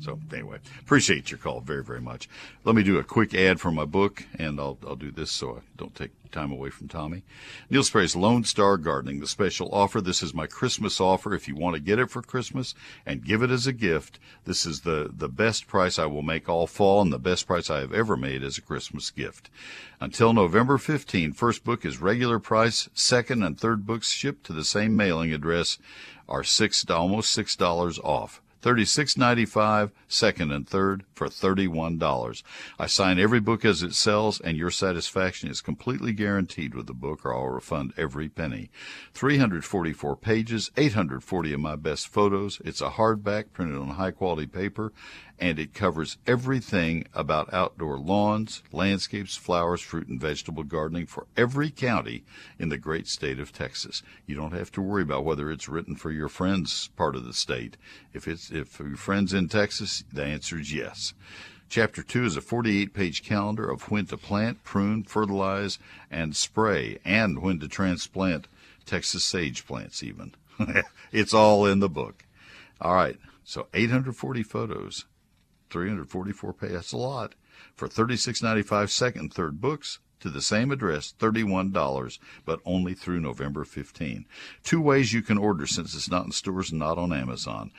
So 0.00 0.18
anyway, 0.32 0.58
appreciate 0.80 1.30
your 1.30 1.38
call 1.38 1.60
very, 1.60 1.82
very 1.82 2.00
much. 2.00 2.28
Let 2.64 2.74
me 2.74 2.82
do 2.82 2.98
a 2.98 3.04
quick 3.04 3.34
ad 3.34 3.60
for 3.60 3.70
my 3.70 3.84
book 3.84 4.24
and 4.38 4.60
I'll, 4.60 4.78
I'll 4.86 4.96
do 4.96 5.10
this 5.10 5.30
so 5.30 5.56
I 5.56 5.60
don't 5.76 5.94
take 5.94 6.10
time 6.30 6.52
away 6.52 6.70
from 6.70 6.88
Tommy. 6.88 7.22
Neil 7.70 7.82
Sperry's 7.82 8.16
Lone 8.16 8.44
Star 8.44 8.76
Gardening, 8.76 9.20
the 9.20 9.26
special 9.26 9.68
offer. 9.72 10.00
This 10.00 10.22
is 10.22 10.34
my 10.34 10.46
Christmas 10.46 11.00
offer. 11.00 11.34
If 11.34 11.48
you 11.48 11.56
want 11.56 11.74
to 11.74 11.80
get 11.80 11.98
it 11.98 12.10
for 12.10 12.22
Christmas 12.22 12.74
and 13.04 13.24
give 13.24 13.42
it 13.42 13.50
as 13.50 13.66
a 13.66 13.72
gift, 13.72 14.18
this 14.44 14.64
is 14.66 14.80
the, 14.80 15.10
the 15.14 15.28
best 15.28 15.66
price 15.66 15.98
I 15.98 16.06
will 16.06 16.22
make 16.22 16.48
all 16.48 16.66
fall 16.66 17.00
and 17.00 17.12
the 17.12 17.18
best 17.18 17.46
price 17.46 17.70
I 17.70 17.80
have 17.80 17.92
ever 17.92 18.16
made 18.16 18.42
as 18.42 18.58
a 18.58 18.62
Christmas 18.62 19.10
gift. 19.10 19.50
Until 20.00 20.32
November 20.32 20.78
15, 20.78 21.32
first 21.32 21.64
book 21.64 21.84
is 21.84 22.00
regular 22.00 22.38
price. 22.38 22.88
Second 22.94 23.42
and 23.42 23.58
third 23.58 23.86
books 23.86 24.10
shipped 24.10 24.44
to 24.46 24.52
the 24.52 24.64
same 24.64 24.96
mailing 24.96 25.32
address 25.32 25.78
are 26.28 26.44
six 26.44 26.84
almost 26.88 27.32
six 27.32 27.56
dollars 27.56 27.98
off. 28.00 28.42
Thirty-six 28.60 29.16
ninety-five, 29.16 29.92
second 30.08 30.50
and 30.50 30.68
third 30.68 31.04
for 31.14 31.28
thirty-one 31.28 31.96
dollars. 31.96 32.42
I 32.76 32.86
sign 32.86 33.18
every 33.18 33.38
book 33.38 33.64
as 33.64 33.84
it 33.84 33.94
sells, 33.94 34.40
and 34.40 34.56
your 34.56 34.72
satisfaction 34.72 35.48
is 35.48 35.60
completely 35.60 36.12
guaranteed 36.12 36.74
with 36.74 36.86
the 36.86 36.94
book, 36.94 37.24
or 37.24 37.32
I'll 37.32 37.48
refund 37.48 37.94
every 37.96 38.28
penny. 38.28 38.70
Three 39.14 39.38
hundred 39.38 39.64
forty-four 39.64 40.16
pages, 40.16 40.72
eight 40.76 40.94
hundred 40.94 41.22
forty 41.22 41.52
of 41.52 41.60
my 41.60 41.76
best 41.76 42.08
photos. 42.08 42.60
It's 42.64 42.80
a 42.80 42.90
hardback 42.90 43.52
printed 43.52 43.78
on 43.78 43.90
high-quality 43.90 44.48
paper, 44.48 44.92
and 45.40 45.58
it 45.58 45.74
covers 45.74 46.18
everything 46.26 47.06
about 47.14 47.52
outdoor 47.52 47.98
lawns, 47.98 48.62
landscapes, 48.72 49.36
flowers, 49.36 49.80
fruit, 49.80 50.08
and 50.08 50.20
vegetable 50.20 50.64
gardening 50.64 51.06
for 51.06 51.26
every 51.36 51.70
county 51.70 52.24
in 52.58 52.68
the 52.68 52.78
great 52.78 53.06
state 53.06 53.38
of 53.38 53.52
Texas. 53.52 54.02
You 54.26 54.34
don't 54.34 54.52
have 54.52 54.72
to 54.72 54.82
worry 54.82 55.02
about 55.02 55.24
whether 55.24 55.50
it's 55.50 55.68
written 55.68 55.94
for 55.94 56.10
your 56.10 56.28
friend's 56.28 56.88
part 56.96 57.14
of 57.14 57.24
the 57.24 57.32
state. 57.32 57.76
If 58.12 58.26
it's 58.26 58.50
if 58.50 58.78
your 58.80 58.96
friends 58.96 59.32
in 59.32 59.48
Texas, 59.48 60.04
the 60.12 60.24
answer 60.24 60.58
is 60.58 60.72
yes. 60.72 61.14
Chapter 61.68 62.02
2 62.02 62.24
is 62.24 62.36
a 62.36 62.40
48 62.40 62.94
page 62.94 63.22
calendar 63.22 63.70
of 63.70 63.90
when 63.90 64.06
to 64.06 64.16
plant, 64.16 64.64
prune, 64.64 65.04
fertilize, 65.04 65.78
and 66.10 66.34
spray, 66.34 66.98
and 67.04 67.42
when 67.42 67.60
to 67.60 67.68
transplant 67.68 68.48
Texas 68.86 69.22
sage 69.22 69.66
plants, 69.66 70.02
even. 70.02 70.34
it's 71.12 71.34
all 71.34 71.66
in 71.66 71.80
the 71.80 71.88
book. 71.88 72.24
All 72.80 72.94
right, 72.94 73.18
so 73.44 73.66
840 73.74 74.42
photos, 74.42 75.04
344 75.70 76.52
pages. 76.52 76.92
A 76.92 76.96
lot. 76.96 77.34
For 77.74 77.88
$36.95 77.88 78.90
second 78.90 79.20
and 79.20 79.34
third 79.34 79.60
books 79.60 79.98
to 80.20 80.30
the 80.30 80.42
same 80.42 80.70
address, 80.70 81.14
$31, 81.18 82.18
but 82.44 82.60
only 82.64 82.94
through 82.94 83.20
November 83.20 83.64
15. 83.64 84.26
Two 84.64 84.80
ways 84.80 85.12
you 85.12 85.22
can 85.22 85.38
order 85.38 85.66
since 85.66 85.94
it's 85.94 86.10
not 86.10 86.26
in 86.26 86.32
stores 86.32 86.70
and 86.70 86.78
not 86.78 86.98
on 86.98 87.12
Amazon. 87.12 87.70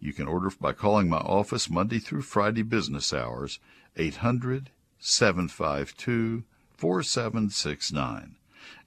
You 0.00 0.12
can 0.12 0.28
order 0.28 0.50
by 0.60 0.72
calling 0.72 1.08
my 1.08 1.18
office 1.18 1.68
Monday 1.68 1.98
through 1.98 2.22
Friday 2.22 2.62
business 2.62 3.12
hours, 3.12 3.58
800 3.96 4.70
752 5.00 6.44
4769. 6.76 8.36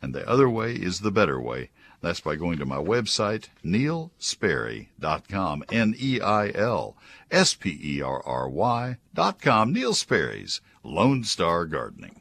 And 0.02 0.16
the 0.16 0.28
other 0.28 0.50
way 0.50 0.74
is 0.74 1.00
the 1.00 1.12
better 1.12 1.40
way. 1.40 1.70
That's 2.02 2.20
by 2.20 2.36
going 2.36 2.58
to 2.58 2.66
my 2.66 2.78
website, 2.78 3.50
neilsperry.com, 3.64 5.64
N-E-I-L 5.72 6.98
S-P-E-R-R-Y 7.32 8.98
dot 9.14 9.42
com, 9.42 9.74
Neil 9.74 9.94
Sperry's 9.94 10.62
Lone 10.84 11.24
Star 11.24 11.66
Gardening. 11.66 12.21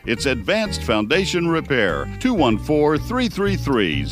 it's 0.05 0.25
Advanced 0.25 0.81
Foundation 0.83 1.47
Repair 1.47 2.05
214 2.19 3.07
333 3.07 4.05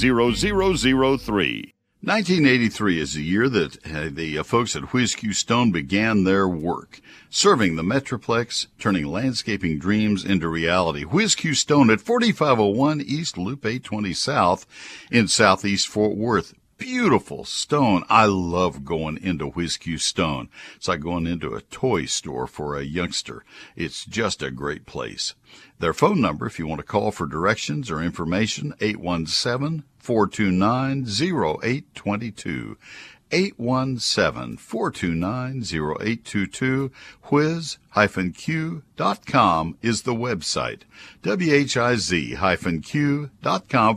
0003. 1.18 1.74
1983 2.02 3.00
is 3.02 3.14
the 3.14 3.22
year 3.22 3.50
that 3.50 3.78
uh, 3.86 4.10
the 4.10 4.38
uh, 4.38 4.44
folks 4.44 4.74
at 4.74 4.90
Q 4.90 5.34
Stone 5.34 5.72
began 5.72 6.24
their 6.24 6.48
work, 6.48 7.02
serving 7.30 7.76
the 7.76 7.84
Metroplex, 7.84 8.68
turning 8.78 9.06
landscaping 9.06 9.80
dreams 9.80 10.24
into 10.24 10.48
reality. 10.48 11.04
Q 11.36 11.54
Stone 11.54 11.90
at 11.90 12.00
4501 12.00 13.02
East 13.02 13.38
Loop 13.38 13.66
820 13.66 14.14
South 14.14 14.66
in 15.12 15.28
Southeast 15.28 15.90
Fort 15.90 16.16
Worth. 16.16 16.54
Beautiful 16.78 17.44
stone. 17.44 18.06
I 18.08 18.24
love 18.24 18.86
going 18.86 19.22
into 19.22 19.52
Q 19.52 19.98
Stone. 19.98 20.48
It's 20.78 20.88
like 20.88 21.02
going 21.02 21.28
into 21.28 21.54
a 21.54 21.62
toy 21.64 22.06
store 22.06 22.48
for 22.48 22.78
a 22.78 22.84
youngster. 22.84 23.44
It's 23.76 24.06
just 24.06 24.42
a 24.42 24.50
great 24.50 24.86
place. 24.86 25.36
Their 25.80 25.94
phone 25.94 26.20
number, 26.20 26.46
if 26.46 26.60
you 26.60 26.68
want 26.68 26.80
to 26.80 26.86
call 26.86 27.12
for 27.12 27.26
directions 27.26 27.90
or 27.90 28.02
information, 28.02 28.74
817 28.82 29.84
429 29.98 31.06
0822. 31.08 32.78
817 33.32 34.58
429 34.58 35.62
0822. 35.62 36.92
Whiz-Q.com 37.24 37.78
is 39.82 40.02
the 40.02 40.16
website. 40.16 40.82
W-H-I-Z-Q.com 41.22 42.38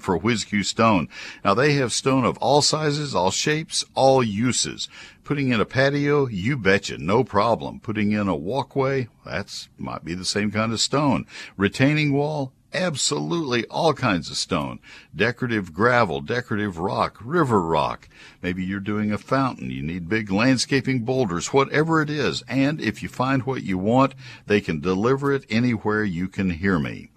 for 0.01 0.17
Whiz 0.19 0.45
Q 0.45 0.63
Stone. 0.63 1.09
Now 1.45 1.55
they 1.55 1.73
have 1.75 1.93
stone 1.93 2.25
of 2.25 2.39
all 2.39 2.63
sizes, 2.63 3.15
all 3.15 3.31
shapes, 3.31 3.85
all 3.95 4.23
uses. 4.23 4.89
Putting 5.33 5.49
in 5.49 5.63
a 5.63 5.65
patio, 5.65 6.27
you 6.27 6.59
betcha, 6.59 6.99
no 6.99 7.25
problem. 7.25 7.81
Putting 7.81 8.13
in 8.13 8.29
a 8.29 8.37
walkway, 8.37 9.09
that's 9.25 9.71
might 9.79 10.05
be 10.05 10.13
the 10.13 10.27
same 10.27 10.51
kind 10.51 10.75
of 10.75 10.79
stone. 10.79 11.25
Retaining 11.57 12.13
wall, 12.13 12.53
absolutely 12.75 13.65
all 13.69 13.95
kinds 13.95 14.29
of 14.29 14.37
stone. 14.37 14.79
Decorative 15.17 15.73
gravel, 15.73 16.21
decorative 16.21 16.77
rock, 16.77 17.17
river 17.25 17.63
rock. 17.63 18.11
Maybe 18.43 18.63
you're 18.63 18.79
doing 18.79 19.11
a 19.11 19.17
fountain. 19.17 19.71
You 19.71 19.83
need 19.83 20.07
big 20.07 20.31
landscaping 20.31 21.03
boulders, 21.03 21.47
whatever 21.47 22.03
it 22.03 22.11
is. 22.11 22.43
And 22.47 22.79
if 22.79 23.03
you 23.03 23.09
find 23.09 23.45
what 23.45 23.63
you 23.63 23.79
want, 23.79 24.15
they 24.45 24.61
can 24.61 24.81
deliver 24.81 25.33
it 25.33 25.47
anywhere 25.49 26.05
you 26.05 26.29
can 26.29 26.51
hear 26.51 26.79
me. 26.79 27.12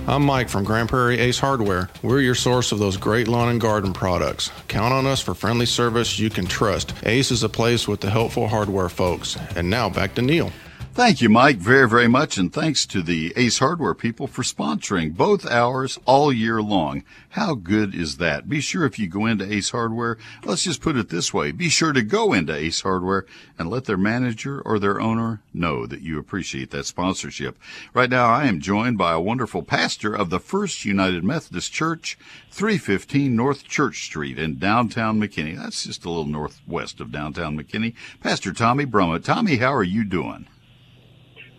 I'm 0.08 0.22
Mike 0.22 0.48
from 0.48 0.64
Grand 0.64 0.88
Prairie 0.88 1.18
Ace 1.18 1.38
Hardware. 1.38 1.90
We're 2.02 2.22
your 2.22 2.34
source 2.34 2.72
of 2.72 2.78
those 2.78 2.96
great 2.96 3.28
lawn 3.28 3.50
and 3.50 3.60
garden 3.60 3.92
products. 3.92 4.50
Count 4.66 4.94
on 4.94 5.04
us 5.04 5.20
for 5.20 5.34
friendly 5.34 5.66
service 5.66 6.18
you 6.18 6.30
can 6.30 6.46
trust. 6.46 6.94
Ace 7.04 7.30
is 7.30 7.42
a 7.42 7.48
place 7.50 7.86
with 7.86 8.00
the 8.00 8.08
helpful 8.08 8.48
hardware 8.48 8.88
folks. 8.88 9.36
And 9.54 9.68
now 9.68 9.90
back 9.90 10.14
to 10.14 10.22
Neil. 10.22 10.50
Thank 10.98 11.22
you, 11.22 11.28
Mike, 11.28 11.58
very, 11.58 11.88
very 11.88 12.08
much. 12.08 12.38
And 12.38 12.52
thanks 12.52 12.84
to 12.86 13.02
the 13.02 13.32
Ace 13.36 13.60
Hardware 13.60 13.94
people 13.94 14.26
for 14.26 14.42
sponsoring 14.42 15.16
both 15.16 15.46
hours 15.46 15.96
all 16.06 16.32
year 16.32 16.60
long. 16.60 17.04
How 17.28 17.54
good 17.54 17.94
is 17.94 18.16
that? 18.16 18.48
Be 18.48 18.60
sure 18.60 18.84
if 18.84 18.98
you 18.98 19.06
go 19.06 19.24
into 19.24 19.48
Ace 19.48 19.70
Hardware, 19.70 20.18
let's 20.44 20.64
just 20.64 20.80
put 20.80 20.96
it 20.96 21.08
this 21.08 21.32
way. 21.32 21.52
Be 21.52 21.68
sure 21.68 21.92
to 21.92 22.02
go 22.02 22.32
into 22.32 22.52
Ace 22.52 22.80
Hardware 22.80 23.26
and 23.56 23.70
let 23.70 23.84
their 23.84 23.96
manager 23.96 24.60
or 24.62 24.80
their 24.80 25.00
owner 25.00 25.40
know 25.54 25.86
that 25.86 26.00
you 26.00 26.18
appreciate 26.18 26.72
that 26.72 26.86
sponsorship. 26.86 27.56
Right 27.94 28.10
now, 28.10 28.26
I 28.26 28.46
am 28.46 28.58
joined 28.58 28.98
by 28.98 29.12
a 29.12 29.20
wonderful 29.20 29.62
pastor 29.62 30.12
of 30.12 30.30
the 30.30 30.40
First 30.40 30.84
United 30.84 31.22
Methodist 31.22 31.72
Church, 31.72 32.18
315 32.50 33.36
North 33.36 33.62
Church 33.62 34.02
Street 34.02 34.36
in 34.36 34.58
downtown 34.58 35.20
McKinney. 35.20 35.56
That's 35.56 35.84
just 35.84 36.04
a 36.04 36.08
little 36.08 36.26
northwest 36.26 36.98
of 36.98 37.12
downtown 37.12 37.56
McKinney. 37.56 37.94
Pastor 38.20 38.52
Tommy 38.52 38.84
Brummett. 38.84 39.22
Tommy, 39.22 39.58
how 39.58 39.72
are 39.72 39.84
you 39.84 40.02
doing? 40.02 40.48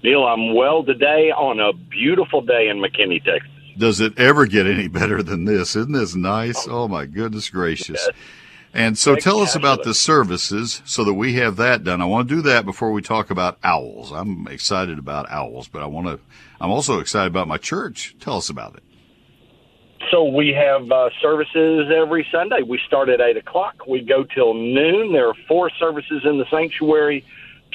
Neil, 0.01 0.25
I'm 0.25 0.53
well 0.55 0.83
today 0.83 1.31
on 1.31 1.59
a 1.59 1.73
beautiful 1.73 2.41
day 2.41 2.69
in 2.69 2.77
McKinney, 2.77 3.23
Texas. 3.23 3.51
Does 3.77 3.99
it 3.99 4.17
ever 4.17 4.45
get 4.45 4.65
any 4.65 4.87
better 4.87 5.21
than 5.21 5.45
this? 5.45 5.75
Isn't 5.75 5.91
this 5.91 6.15
nice? 6.15 6.67
Oh, 6.67 6.87
my 6.87 7.05
goodness 7.05 7.49
gracious. 7.49 8.05
Yes. 8.05 8.15
And 8.73 8.97
so 8.97 9.15
tell 9.15 9.39
us 9.39 9.55
about 9.55 9.83
the 9.83 9.93
services 9.93 10.81
so 10.85 11.03
that 11.03 11.15
we 11.15 11.33
have 11.33 11.55
that 11.55 11.83
done. 11.83 12.01
I 12.01 12.05
want 12.05 12.29
to 12.29 12.35
do 12.35 12.41
that 12.43 12.65
before 12.65 12.91
we 12.91 13.01
talk 13.01 13.31
about 13.31 13.57
owls. 13.63 14.11
I'm 14.11 14.47
excited 14.47 14.99
about 14.99 15.29
owls, 15.31 15.67
but 15.67 15.81
I 15.81 15.87
want 15.87 16.07
to, 16.07 16.19
I'm 16.61 16.69
also 16.69 16.99
excited 16.99 17.27
about 17.27 17.47
my 17.47 17.57
church. 17.57 18.15
Tell 18.19 18.37
us 18.37 18.49
about 18.49 18.75
it. 18.75 18.83
So 20.11 20.23
we 20.23 20.49
have 20.49 20.89
uh, 20.91 21.09
services 21.21 21.91
every 21.93 22.27
Sunday. 22.31 22.61
We 22.61 22.79
start 22.87 23.09
at 23.09 23.21
8 23.21 23.37
o'clock. 23.37 23.87
We 23.87 24.01
go 24.01 24.23
till 24.23 24.53
noon. 24.53 25.13
There 25.13 25.27
are 25.27 25.35
four 25.47 25.69
services 25.71 26.21
in 26.23 26.37
the 26.37 26.45
sanctuary 26.49 27.25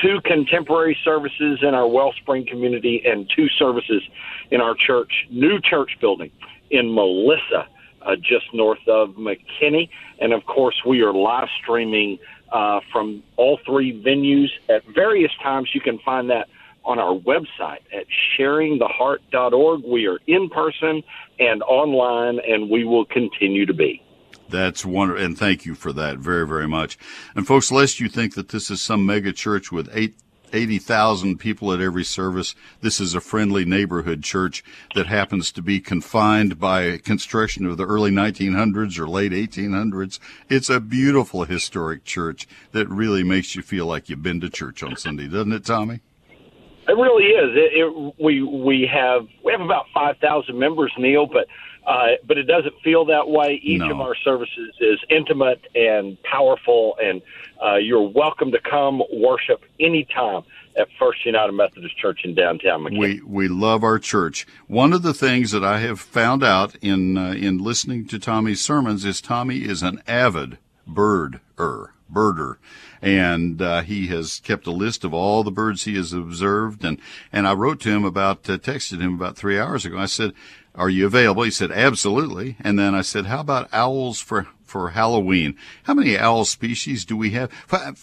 two 0.00 0.20
contemporary 0.24 0.96
services 1.04 1.60
in 1.62 1.74
our 1.74 1.86
Wellspring 1.86 2.46
community 2.46 3.02
and 3.04 3.30
two 3.34 3.48
services 3.48 4.02
in 4.50 4.60
our 4.60 4.74
church, 4.74 5.26
new 5.30 5.60
church 5.60 5.96
building 6.00 6.30
in 6.70 6.94
Melissa, 6.94 7.66
uh, 8.02 8.16
just 8.16 8.46
north 8.52 8.86
of 8.88 9.10
McKinney. 9.10 9.88
And 10.18 10.32
of 10.32 10.44
course, 10.46 10.80
we 10.84 11.02
are 11.02 11.12
live 11.12 11.48
streaming 11.62 12.18
uh, 12.52 12.80
from 12.92 13.22
all 13.36 13.58
three 13.64 14.00
venues 14.02 14.50
at 14.68 14.84
various 14.86 15.32
times. 15.42 15.70
You 15.74 15.80
can 15.80 15.98
find 16.00 16.30
that 16.30 16.48
on 16.84 16.98
our 16.98 17.18
website 17.18 17.80
at 17.92 18.06
sharingtheheart.org. 18.38 19.82
We 19.84 20.06
are 20.06 20.18
in 20.26 20.50
person 20.50 21.02
and 21.38 21.62
online, 21.62 22.40
and 22.46 22.70
we 22.70 22.84
will 22.84 23.06
continue 23.06 23.66
to 23.66 23.74
be. 23.74 24.03
That's 24.48 24.84
wonderful, 24.84 25.24
and 25.24 25.38
thank 25.38 25.64
you 25.64 25.74
for 25.74 25.92
that 25.94 26.18
very, 26.18 26.46
very 26.46 26.68
much. 26.68 26.98
And 27.34 27.46
folks, 27.46 27.72
lest 27.72 28.00
you 28.00 28.08
think 28.08 28.34
that 28.34 28.50
this 28.50 28.70
is 28.70 28.80
some 28.82 29.06
mega 29.06 29.32
church 29.32 29.72
with 29.72 29.88
eight 29.92 30.16
80,000 30.54 31.38
people 31.38 31.72
at 31.72 31.80
every 31.80 32.04
service. 32.04 32.54
This 32.80 33.00
is 33.00 33.14
a 33.14 33.20
friendly 33.20 33.64
neighborhood 33.64 34.22
church 34.22 34.62
that 34.94 35.06
happens 35.06 35.50
to 35.52 35.62
be 35.62 35.80
confined 35.80 36.60
by 36.60 36.98
construction 36.98 37.66
of 37.66 37.76
the 37.76 37.86
early 37.86 38.12
1900s 38.12 38.98
or 38.98 39.08
late 39.08 39.32
1800s. 39.32 40.20
It's 40.48 40.70
a 40.70 40.80
beautiful 40.80 41.44
historic 41.44 42.04
church 42.04 42.46
that 42.70 42.88
really 42.88 43.24
makes 43.24 43.56
you 43.56 43.62
feel 43.62 43.86
like 43.86 44.08
you've 44.08 44.22
been 44.22 44.40
to 44.40 44.48
church 44.48 44.82
on 44.82 44.96
Sunday, 44.96 45.26
doesn't 45.26 45.52
it, 45.52 45.64
Tommy? 45.64 46.00
It 46.86 46.92
really 46.92 47.24
is. 47.24 47.56
It, 47.56 47.72
it, 47.78 48.14
we 48.22 48.42
we 48.42 48.86
have 48.92 49.26
we 49.42 49.52
have 49.52 49.62
about 49.62 49.86
five 49.94 50.18
thousand 50.18 50.58
members, 50.58 50.92
Neil, 50.98 51.24
but 51.24 51.46
uh, 51.86 52.06
but 52.26 52.38
it 52.38 52.44
doesn't 52.44 52.74
feel 52.82 53.04
that 53.06 53.28
way. 53.28 53.60
Each 53.62 53.80
no. 53.80 53.90
of 53.90 54.00
our 54.00 54.14
services 54.16 54.74
is 54.80 54.98
intimate 55.10 55.60
and 55.74 56.20
powerful, 56.22 56.96
and 57.02 57.20
uh, 57.62 57.76
you're 57.76 58.08
welcome 58.08 58.52
to 58.52 58.60
come 58.60 59.02
worship 59.12 59.62
anytime 59.78 60.42
at 60.76 60.88
First 60.98 61.24
United 61.24 61.52
Methodist 61.52 61.96
Church 61.98 62.20
in 62.24 62.34
downtown 62.34 62.82
McKinney. 62.82 62.98
We 62.98 63.20
we 63.22 63.48
love 63.48 63.84
our 63.84 63.98
church. 63.98 64.46
One 64.66 64.92
of 64.92 65.02
the 65.02 65.14
things 65.14 65.50
that 65.52 65.64
I 65.64 65.80
have 65.80 66.00
found 66.00 66.42
out 66.42 66.74
in 66.76 67.16
uh, 67.16 67.32
in 67.32 67.58
listening 67.58 68.06
to 68.08 68.18
Tommy's 68.18 68.60
sermons 68.60 69.04
is 69.04 69.20
Tommy 69.20 69.58
is 69.58 69.82
an 69.82 70.02
avid 70.06 70.58
birder, 70.88 71.90
birder, 72.12 72.56
and 73.02 73.60
uh, 73.60 73.82
he 73.82 74.06
has 74.08 74.40
kept 74.40 74.66
a 74.66 74.72
list 74.72 75.04
of 75.04 75.14
all 75.14 75.44
the 75.44 75.50
birds 75.50 75.84
he 75.84 75.96
has 75.96 76.12
observed. 76.12 76.84
and 76.84 76.98
And 77.32 77.46
I 77.46 77.52
wrote 77.52 77.80
to 77.80 77.90
him 77.90 78.04
about 78.04 78.48
uh, 78.48 78.58
texted 78.58 79.00
him 79.00 79.14
about 79.14 79.36
three 79.36 79.58
hours 79.58 79.84
ago. 79.84 79.98
I 79.98 80.06
said 80.06 80.32
are 80.74 80.90
you 80.90 81.06
available? 81.06 81.44
He 81.44 81.50
said, 81.50 81.70
absolutely. 81.70 82.56
And 82.60 82.78
then 82.78 82.94
I 82.94 83.02
said, 83.02 83.26
how 83.26 83.40
about 83.40 83.68
owls 83.72 84.20
for, 84.20 84.48
for 84.64 84.90
Halloween? 84.90 85.56
How 85.84 85.94
many 85.94 86.18
owl 86.18 86.44
species 86.44 87.04
do 87.04 87.16
we 87.16 87.30
have? 87.30 87.50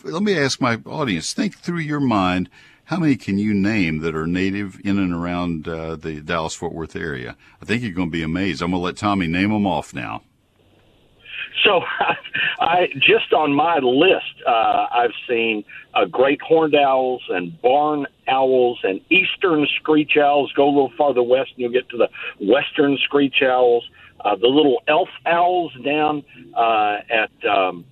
Let 0.04 0.24
me 0.24 0.38
ask 0.38 0.62
my 0.62 0.80
audience, 0.86 1.34
think 1.34 1.58
through 1.58 1.80
your 1.80 2.00
mind. 2.00 2.50
How 2.86 2.98
many 2.98 3.16
can 3.16 3.38
you 3.38 3.54
name 3.54 4.00
that 4.00 4.16
are 4.16 4.28
native 4.28 4.80
in 4.84 4.98
and 5.00 5.14
around 5.14 5.68
uh, 5.68 5.96
the 5.96 6.22
Dallas 6.22 6.54
Fort 6.54 6.74
Worth 6.74 6.96
area? 6.96 7.38
I 7.62 7.66
think 7.66 7.84
you're 7.84 7.94
going 7.94 8.10
to 8.10 8.12
be 8.12 8.24
amazed. 8.24 8.62
I'm 8.62 8.72
going 8.72 8.82
to 8.82 8.86
let 8.86 8.98
Tommy 8.98 9.28
name 9.28 9.50
them 9.50 9.66
off 9.66 9.94
now. 9.94 10.24
So, 11.64 11.82
I 12.60 12.88
just 12.96 13.34
on 13.34 13.54
my 13.54 13.78
list, 13.78 14.42
uh, 14.48 14.88
I've 14.92 15.14
seen 15.28 15.64
uh, 15.94 16.06
great 16.06 16.42
horned 16.42 16.76
owls 16.76 17.22
and 17.30 17.60
barn 17.62 18.08
owls 18.28 18.80
and 18.84 19.02
eastern 19.10 19.68
screech 19.80 20.18
owls. 20.18 20.52
Go 20.54 20.66
a 20.66 20.74
little 20.74 20.94
farther 20.98 21.24
west, 21.24 21.52
and 21.56 21.60
you'll 21.60 21.72
get 21.72 21.90
to 21.90 21.98
the 21.98 22.10
western 22.40 22.98
screech 23.04 23.42
owls. 23.44 23.84
Uh, 24.24 24.36
the 24.36 24.48
little 24.48 24.82
elf 24.88 25.10
owls 25.26 25.72
down 25.84 26.24
uh, 26.56 26.98
at 27.10 27.32
um, 27.50 27.86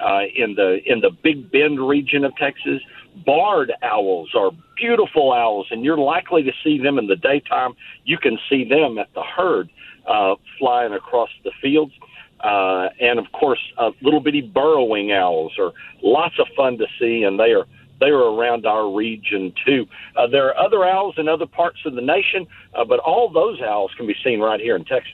uh, 0.00 0.22
in 0.34 0.54
the 0.54 0.78
in 0.86 1.00
the 1.00 1.10
Big 1.22 1.50
Bend 1.50 1.86
region 1.86 2.24
of 2.24 2.34
Texas. 2.36 2.80
Barred 3.26 3.72
owls 3.82 4.30
are 4.36 4.50
beautiful 4.76 5.32
owls, 5.32 5.66
and 5.70 5.84
you're 5.84 5.98
likely 5.98 6.42
to 6.44 6.52
see 6.62 6.78
them 6.78 6.98
in 6.98 7.06
the 7.06 7.16
daytime. 7.16 7.74
You 8.04 8.18
can 8.18 8.38
see 8.48 8.64
them 8.64 8.98
at 8.98 9.12
the 9.14 9.22
Heard 9.22 9.68
uh, 10.06 10.36
flying 10.58 10.92
across 10.92 11.28
the 11.44 11.50
fields. 11.60 11.92
Uh, 12.42 12.88
and 13.00 13.18
of 13.18 13.30
course, 13.32 13.60
uh, 13.76 13.90
little 14.02 14.20
bitty 14.20 14.40
burrowing 14.40 15.12
owls 15.12 15.52
are 15.58 15.72
lots 16.02 16.34
of 16.38 16.46
fun 16.56 16.78
to 16.78 16.86
see, 16.98 17.22
and 17.22 17.38
they 17.38 17.52
are 17.52 17.66
they 18.00 18.06
are 18.06 18.34
around 18.34 18.64
our 18.64 18.90
region 18.90 19.52
too. 19.66 19.86
Uh, 20.16 20.26
there 20.26 20.48
are 20.48 20.56
other 20.56 20.84
owls 20.84 21.16
in 21.18 21.28
other 21.28 21.46
parts 21.46 21.78
of 21.84 21.94
the 21.94 22.00
nation, 22.00 22.46
uh, 22.74 22.84
but 22.84 22.98
all 23.00 23.28
those 23.28 23.60
owls 23.60 23.90
can 23.96 24.06
be 24.06 24.16
seen 24.24 24.40
right 24.40 24.58
here 24.58 24.74
in 24.74 24.84
Texas. 24.84 25.12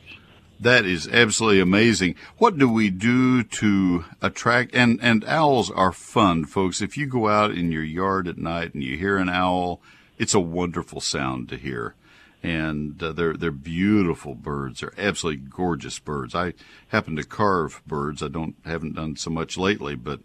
That 0.60 0.86
is 0.86 1.06
absolutely 1.08 1.60
amazing. 1.60 2.14
What 2.38 2.56
do 2.56 2.68
we 2.68 2.88
do 2.88 3.42
to 3.42 4.04
attract 4.22 4.74
and 4.74 4.98
and 5.02 5.24
owls 5.24 5.70
are 5.70 5.92
fun, 5.92 6.44
folks. 6.44 6.80
If 6.80 6.96
you 6.96 7.06
go 7.06 7.28
out 7.28 7.50
in 7.50 7.72
your 7.72 7.84
yard 7.84 8.28
at 8.28 8.38
night 8.38 8.72
and 8.72 8.82
you 8.82 8.96
hear 8.96 9.18
an 9.18 9.28
owl, 9.28 9.80
it's 10.16 10.32
a 10.32 10.40
wonderful 10.40 11.00
sound 11.00 11.48
to 11.50 11.56
hear 11.56 11.94
and 12.47 13.03
uh, 13.03 13.11
they're 13.11 13.36
they're 13.36 13.51
beautiful 13.51 14.36
birds. 14.36 14.80
They're 14.80 14.94
absolutely 14.97 15.42
gorgeous 15.51 15.99
birds. 15.99 16.32
I 16.32 16.55
happen 16.88 17.16
to 17.16 17.24
carve 17.24 17.82
birds. 17.86 18.22
I 18.22 18.28
don't 18.28 18.55
haven't 18.64 18.94
done 18.94 19.16
so 19.16 19.30
much 19.30 19.59
lately, 19.59 19.97
but 19.97 20.20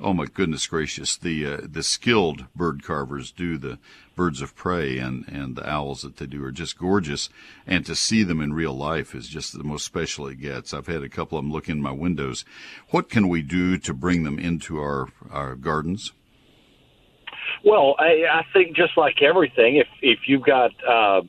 oh 0.00 0.14
my 0.14 0.24
goodness 0.24 0.66
gracious, 0.66 1.18
the 1.18 1.44
uh, 1.44 1.60
the 1.62 1.82
skilled 1.82 2.46
bird 2.56 2.82
carvers 2.82 3.30
do 3.30 3.58
the 3.58 3.78
birds 4.14 4.40
of 4.40 4.56
prey 4.56 4.96
and 4.96 5.28
and 5.28 5.54
the 5.54 5.68
owls 5.68 6.00
that 6.00 6.16
they 6.16 6.24
do 6.24 6.42
are 6.44 6.50
just 6.50 6.78
gorgeous. 6.78 7.28
And 7.66 7.84
to 7.84 7.94
see 7.94 8.22
them 8.22 8.40
in 8.40 8.54
real 8.54 8.74
life 8.74 9.14
is 9.14 9.28
just 9.28 9.52
the 9.52 9.62
most 9.62 9.84
special 9.84 10.26
it 10.28 10.40
gets. 10.40 10.72
I've 10.72 10.86
had 10.86 11.02
a 11.02 11.10
couple 11.10 11.36
of 11.36 11.44
them 11.44 11.52
look 11.52 11.68
in 11.68 11.82
my 11.82 11.92
windows. 11.92 12.46
What 12.88 13.10
can 13.10 13.28
we 13.28 13.42
do 13.42 13.76
to 13.76 13.92
bring 13.92 14.22
them 14.22 14.38
into 14.38 14.78
our 14.80 15.08
our 15.30 15.54
gardens? 15.54 16.12
Well, 17.64 17.96
I, 17.98 18.24
I 18.32 18.46
think 18.52 18.76
just 18.76 18.96
like 18.96 19.20
everything, 19.20 19.76
if 19.76 19.88
if 20.00 20.20
you've 20.26 20.44
got 20.44 20.70
uh, 20.88 21.20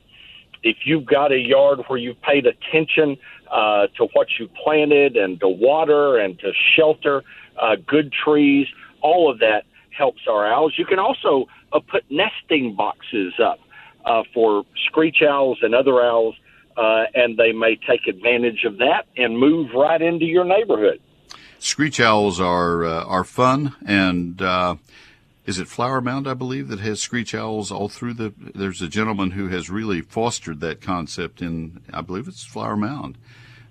if 0.62 0.78
you've 0.84 1.06
got 1.06 1.32
a 1.32 1.38
yard 1.38 1.80
where 1.88 1.98
you've 1.98 2.20
paid 2.22 2.46
attention 2.46 3.16
uh, 3.50 3.86
to 3.96 4.08
what 4.12 4.28
you 4.38 4.48
planted 4.62 5.16
and 5.16 5.40
to 5.40 5.48
water 5.48 6.18
and 6.18 6.38
to 6.40 6.52
shelter 6.76 7.22
uh, 7.60 7.76
good 7.86 8.12
trees, 8.12 8.66
all 9.00 9.30
of 9.30 9.38
that 9.40 9.64
helps 9.96 10.22
our 10.28 10.46
owls. 10.46 10.74
You 10.76 10.84
can 10.84 10.98
also 10.98 11.46
uh, 11.72 11.80
put 11.80 12.04
nesting 12.10 12.74
boxes 12.76 13.34
up 13.42 13.58
uh, 14.04 14.22
for 14.32 14.64
screech 14.86 15.22
owls 15.28 15.58
and 15.62 15.74
other 15.74 16.02
owls, 16.02 16.34
uh, 16.76 17.04
and 17.14 17.36
they 17.36 17.52
may 17.52 17.76
take 17.76 18.06
advantage 18.06 18.64
of 18.64 18.78
that 18.78 19.06
and 19.16 19.38
move 19.38 19.70
right 19.74 20.00
into 20.00 20.24
your 20.24 20.44
neighborhood. 20.44 21.00
Screech 21.58 21.98
owls 21.98 22.40
are 22.40 22.84
uh, 22.84 23.04
are 23.04 23.24
fun, 23.24 23.74
and 23.84 24.40
uh, 24.40 24.76
is 25.48 25.58
it 25.58 25.66
Flower 25.66 26.02
Mound, 26.02 26.28
I 26.28 26.34
believe, 26.34 26.68
that 26.68 26.80
has 26.80 27.00
screech 27.00 27.34
owls 27.34 27.72
all 27.72 27.88
through 27.88 28.12
the. 28.12 28.34
There's 28.36 28.82
a 28.82 28.86
gentleman 28.86 29.30
who 29.30 29.48
has 29.48 29.70
really 29.70 30.02
fostered 30.02 30.60
that 30.60 30.82
concept 30.82 31.40
in, 31.40 31.80
I 31.90 32.02
believe 32.02 32.28
it's 32.28 32.44
Flower 32.44 32.76
Mound. 32.76 33.16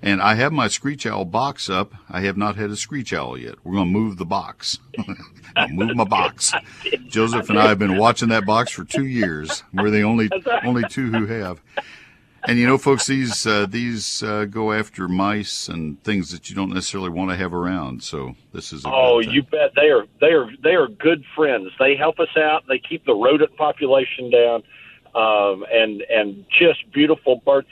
And 0.01 0.19
I 0.19 0.33
have 0.33 0.51
my 0.51 0.69
screech 0.69 1.05
owl 1.05 1.25
box 1.25 1.69
up. 1.69 1.93
I 2.09 2.21
have 2.21 2.35
not 2.35 2.55
had 2.55 2.71
a 2.71 2.75
screech 2.75 3.13
owl 3.13 3.37
yet. 3.37 3.55
We're 3.63 3.75
going 3.75 3.93
to 3.93 3.99
move 3.99 4.17
the 4.17 4.25
box. 4.25 4.79
move 5.69 5.95
my 5.95 6.03
box. 6.03 6.51
Joseph 7.09 7.47
and 7.51 7.59
I 7.59 7.67
have 7.67 7.79
been 7.79 7.97
watching 7.97 8.29
that 8.29 8.47
box 8.47 8.71
for 8.71 8.83
two 8.83 9.05
years. 9.05 9.63
We're 9.71 9.91
the 9.91 10.01
only 10.01 10.29
only 10.63 10.83
two 10.89 11.11
who 11.11 11.27
have. 11.27 11.61
And 12.47 12.57
you 12.57 12.65
know, 12.65 12.77
folks, 12.77 13.07
these 13.07 13.45
uh, 13.45 13.65
these 13.65 14.23
uh, 14.23 14.45
go 14.45 14.71
after 14.71 15.09
mice 15.09 15.67
and 15.67 16.01
things 16.01 16.31
that 16.31 16.49
you 16.49 16.55
don't 16.55 16.73
necessarily 16.73 17.09
want 17.09 17.29
to 17.29 17.35
have 17.35 17.53
around. 17.53 18.03
So 18.03 18.37
this 18.53 18.71
is. 18.71 18.83
oh, 18.85 19.19
you 19.19 19.43
bet 19.43 19.73
they 19.75 19.89
are 19.89 20.05
they 20.21 20.27
are 20.27 20.49
they 20.63 20.75
are 20.75 20.87
good 20.87 21.25
friends. 21.35 21.71
They 21.77 21.97
help 21.97 22.21
us 22.21 22.29
out. 22.37 22.63
They 22.69 22.79
keep 22.79 23.05
the 23.05 23.13
rodent 23.13 23.57
population 23.57 24.31
down, 24.31 24.63
um, 25.13 25.65
and 25.69 26.01
and 26.03 26.45
just 26.57 26.89
beautiful 26.93 27.41
birds. 27.45 27.67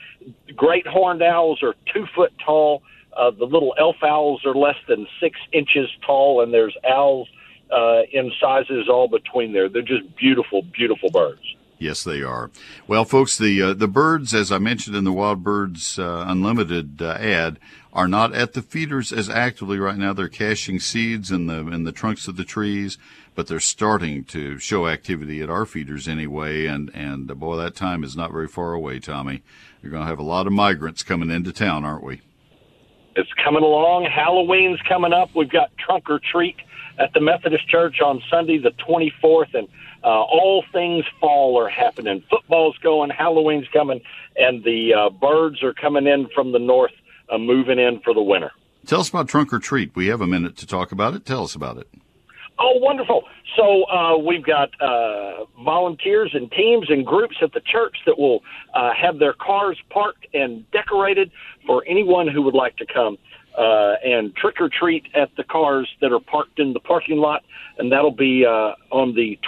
Great 0.57 0.85
horned 0.85 1.23
owls 1.23 1.63
are 1.63 1.75
two 1.93 2.05
foot 2.13 2.33
tall. 2.45 2.83
Uh, 3.15 3.31
the 3.31 3.45
little 3.45 3.73
elf 3.79 4.03
owls 4.03 4.45
are 4.45 4.55
less 4.55 4.75
than 4.89 5.07
six 5.21 5.39
inches 5.53 5.89
tall, 6.05 6.41
and 6.43 6.53
there's 6.53 6.75
owls 6.85 7.29
uh, 7.71 8.01
in 8.11 8.29
sizes 8.41 8.89
all 8.89 9.07
between 9.07 9.53
there. 9.53 9.69
They're 9.69 9.81
just 9.83 10.17
beautiful, 10.17 10.63
beautiful 10.63 11.11
birds. 11.11 11.54
Yes, 11.77 12.03
they 12.03 12.21
are. 12.21 12.51
Well, 12.87 13.03
folks, 13.03 13.37
the 13.37 13.61
uh, 13.61 13.73
the 13.73 13.87
birds, 13.87 14.33
as 14.33 14.51
I 14.51 14.59
mentioned 14.59 14.95
in 14.95 15.03
the 15.03 15.11
Wild 15.11 15.43
Birds 15.43 15.99
uh, 15.99 16.23
Unlimited 16.27 17.01
uh, 17.01 17.17
ad, 17.19 17.59
are 17.91 18.07
not 18.07 18.33
at 18.33 18.53
the 18.53 18.61
feeders 18.61 19.11
as 19.11 19.29
actively 19.29 19.77
right 19.77 19.97
now. 19.97 20.13
They're 20.13 20.29
caching 20.29 20.79
seeds 20.79 21.31
in 21.31 21.47
the 21.47 21.67
in 21.67 21.83
the 21.83 21.91
trunks 21.91 22.29
of 22.29 22.37
the 22.37 22.45
trees, 22.45 22.97
but 23.35 23.47
they're 23.47 23.59
starting 23.59 24.23
to 24.25 24.57
show 24.57 24.87
activity 24.87 25.41
at 25.41 25.49
our 25.49 25.65
feeders 25.65 26.07
anyway. 26.07 26.65
And 26.65 26.89
and 26.93 27.29
uh, 27.29 27.33
boy, 27.33 27.57
that 27.57 27.75
time 27.75 28.05
is 28.05 28.15
not 28.15 28.31
very 28.31 28.47
far 28.47 28.73
away, 28.73 28.99
Tommy. 28.99 29.43
You're 29.81 29.91
going 29.91 30.03
to 30.03 30.09
have 30.09 30.19
a 30.19 30.23
lot 30.23 30.47
of 30.47 30.53
migrants 30.53 31.03
coming 31.03 31.29
into 31.29 31.51
town, 31.51 31.83
aren't 31.83 32.03
we? 32.03 32.21
It's 33.15 33.29
coming 33.43 33.63
along. 33.63 34.05
Halloween's 34.05 34.79
coming 34.87 35.13
up. 35.13 35.29
We've 35.35 35.49
got 35.49 35.69
trunk 35.77 36.09
or 36.09 36.19
treat 36.31 36.55
at 36.99 37.13
the 37.13 37.21
Methodist 37.21 37.67
Church 37.67 38.01
on 38.01 38.21
Sunday, 38.29 38.57
the 38.57 38.71
24th, 38.87 39.53
and 39.53 39.67
uh, 40.05 40.07
all 40.07 40.63
things 40.71 41.03
fall 41.19 41.59
are 41.59 41.67
happening. 41.67 42.23
Football's 42.29 42.77
going, 42.77 43.09
Halloween's 43.09 43.67
coming, 43.73 44.01
and 44.35 44.63
the 44.63 44.93
uh, 44.93 45.09
birds 45.09 45.63
are 45.63 45.73
coming 45.73 46.05
in 46.05 46.27
from 46.35 46.51
the 46.51 46.59
north, 46.59 46.93
uh, 47.29 47.39
moving 47.39 47.79
in 47.79 47.99
for 48.01 48.13
the 48.13 48.21
winter. 48.21 48.51
Tell 48.85 48.99
us 48.99 49.09
about 49.09 49.27
Trunk 49.27 49.51
or 49.51 49.57
Treat. 49.57 49.95
We 49.95 50.07
have 50.07 50.21
a 50.21 50.27
minute 50.27 50.57
to 50.57 50.67
talk 50.67 50.91
about 50.91 51.15
it. 51.15 51.25
Tell 51.25 51.43
us 51.43 51.55
about 51.55 51.77
it. 51.77 51.87
Oh, 52.59 52.77
wonderful. 52.77 53.23
So 53.57 53.83
uh, 53.85 54.17
we've 54.17 54.45
got 54.45 54.69
uh, 54.79 55.45
volunteers 55.63 56.31
and 56.33 56.51
teams 56.51 56.89
and 56.89 57.05
groups 57.05 57.37
at 57.41 57.53
the 57.53 57.61
church 57.61 57.97
that 58.05 58.19
will 58.19 58.43
uh, 58.73 58.91
have 58.93 59.17
their 59.17 59.33
cars 59.33 59.77
parked 59.89 60.27
and 60.33 60.69
decorated 60.71 61.31
for 61.65 61.83
anyone 61.87 62.27
who 62.27 62.41
would 62.43 62.53
like 62.53 62.77
to 62.77 62.85
come 62.85 63.17
uh, 63.57 63.95
and 64.03 64.35
trick 64.35 64.55
or 64.59 64.69
treat 64.69 65.05
at 65.15 65.35
the 65.35 65.43
cars 65.43 65.89
that 66.01 66.11
are 66.11 66.19
parked 66.19 66.59
in 66.59 66.73
the 66.73 66.79
parking 66.79 67.17
lot. 67.17 67.43
And 67.77 67.91
that'll 67.91 68.11
be 68.11 68.45
uh, 68.45 68.73
on 68.91 69.15
the 69.15 69.39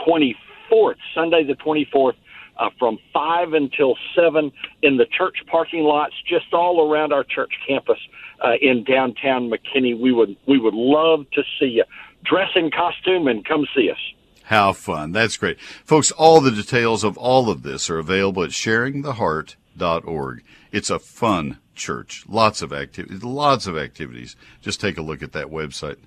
24th, 0.72 0.96
Sunday 1.14 1.44
the 1.44 1.56
24th, 1.56 2.14
uh, 2.58 2.70
from 2.80 2.98
5 3.14 3.54
until 3.54 3.96
7 4.16 4.52
in 4.82 4.98
the 4.98 5.06
church 5.06 5.38
parking 5.50 5.84
lots 5.84 6.14
just 6.28 6.54
all 6.54 6.92
around 6.92 7.14
our 7.14 7.24
church 7.24 7.52
campus 7.68 8.00
uh, 8.44 8.54
in 8.62 8.84
downtown 8.84 9.50
McKinney. 9.50 10.00
We 10.00 10.12
would, 10.12 10.36
we 10.48 10.60
would 10.60 10.74
love 10.74 11.30
to 11.32 11.44
see 11.60 11.68
you. 11.68 11.84
Dress 12.24 12.50
in 12.56 12.72
costume 12.72 13.28
and 13.28 13.46
come 13.46 13.68
see 13.76 13.92
us. 13.92 13.98
How 14.44 14.74
fun. 14.74 15.12
That's 15.12 15.38
great. 15.38 15.60
Folks, 15.60 16.10
all 16.12 16.40
the 16.42 16.52
details 16.52 17.04
of 17.04 17.18
all 17.18 17.50
of 17.50 17.64
this 17.64 17.90
are 17.90 18.00
available 18.00 18.44
at 18.44 18.52
sharingtheheart.org. 18.52 20.44
It's 20.72 20.90
a 20.90 21.00
fun 21.00 21.60
church. 21.76 22.24
Lots 22.28 22.62
of 22.62 22.72
activities, 22.74 23.24
lots 23.24 23.68
of 23.68 23.78
activities. 23.78 24.36
Just 24.62 24.82
take 24.82 24.98
a 24.98 25.02
look 25.02 25.22
at 25.22 25.34
that 25.34 25.48
website. 25.48 25.98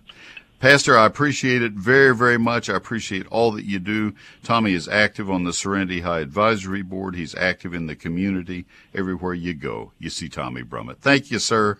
Pastor, 0.61 0.99
I 0.99 1.07
appreciate 1.07 1.63
it 1.63 1.73
very, 1.73 2.15
very 2.15 2.39
much. 2.39 2.69
I 2.69 2.77
appreciate 2.77 3.27
all 3.29 3.51
that 3.53 3.65
you 3.65 3.79
do. 3.79 4.13
Tommy 4.43 4.75
is 4.75 4.89
active 4.89 5.31
on 5.31 5.45
the 5.45 5.55
Serenity 5.55 6.03
High 6.03 6.21
Advisory 6.21 6.83
Board. 6.83 7.17
He's 7.17 7.35
active 7.35 7.73
in 7.73 7.87
the 7.87 7.97
community. 7.97 8.67
Everywhere 8.95 9.33
you 9.33 9.55
go, 9.55 9.93
you 9.99 10.11
see 10.11 10.29
Tommy 10.29 10.63
Brummett. 10.63 10.99
Thank 10.99 11.31
you, 11.31 11.39
sir. 11.39 11.79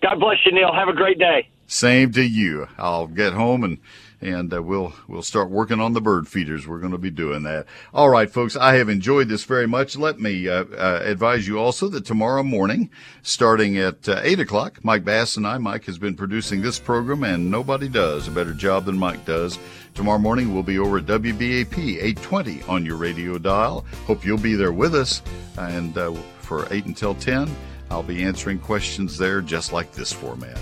God 0.00 0.20
bless 0.20 0.36
you, 0.46 0.52
Neil. 0.52 0.72
Have 0.72 0.88
a 0.88 0.92
great 0.92 1.18
day. 1.18 1.48
Same 1.66 2.12
to 2.12 2.22
you. 2.22 2.68
I'll 2.78 3.08
get 3.08 3.32
home 3.32 3.64
and 3.64 3.78
and 4.22 4.54
uh, 4.54 4.62
we'll 4.62 4.94
we'll 5.08 5.22
start 5.22 5.50
working 5.50 5.80
on 5.80 5.92
the 5.92 6.00
bird 6.00 6.28
feeders. 6.28 6.66
We're 6.66 6.78
going 6.78 6.92
to 6.92 6.98
be 6.98 7.10
doing 7.10 7.42
that. 7.42 7.66
All 7.92 8.08
right, 8.08 8.30
folks. 8.30 8.56
I 8.56 8.74
have 8.74 8.88
enjoyed 8.88 9.28
this 9.28 9.44
very 9.44 9.66
much. 9.66 9.96
Let 9.96 10.20
me 10.20 10.48
uh, 10.48 10.64
uh, 10.64 11.00
advise 11.02 11.46
you 11.48 11.58
also 11.58 11.88
that 11.88 12.04
tomorrow 12.04 12.42
morning, 12.42 12.90
starting 13.22 13.76
at 13.76 14.08
uh, 14.08 14.20
eight 14.22 14.38
o'clock, 14.38 14.84
Mike 14.84 15.04
Bass 15.04 15.36
and 15.36 15.46
I, 15.46 15.58
Mike 15.58 15.84
has 15.86 15.98
been 15.98 16.14
producing 16.14 16.62
this 16.62 16.78
program, 16.78 17.24
and 17.24 17.50
nobody 17.50 17.88
does 17.88 18.28
a 18.28 18.30
better 18.30 18.54
job 18.54 18.84
than 18.84 18.96
Mike 18.96 19.24
does. 19.24 19.58
Tomorrow 19.94 20.18
morning 20.18 20.54
we'll 20.54 20.62
be 20.62 20.78
over 20.78 20.98
at 20.98 21.06
WBAP 21.06 21.76
820 21.76 22.62
on 22.62 22.86
your 22.86 22.96
radio 22.96 23.36
dial. 23.38 23.84
Hope 24.06 24.24
you'll 24.24 24.38
be 24.38 24.54
there 24.54 24.72
with 24.72 24.94
us, 24.94 25.20
and 25.58 25.98
uh, 25.98 26.12
for 26.38 26.72
eight 26.72 26.86
until 26.86 27.14
ten, 27.14 27.54
I'll 27.90 28.02
be 28.02 28.22
answering 28.22 28.60
questions 28.60 29.18
there, 29.18 29.42
just 29.42 29.72
like 29.72 29.92
this 29.92 30.12
format 30.12 30.58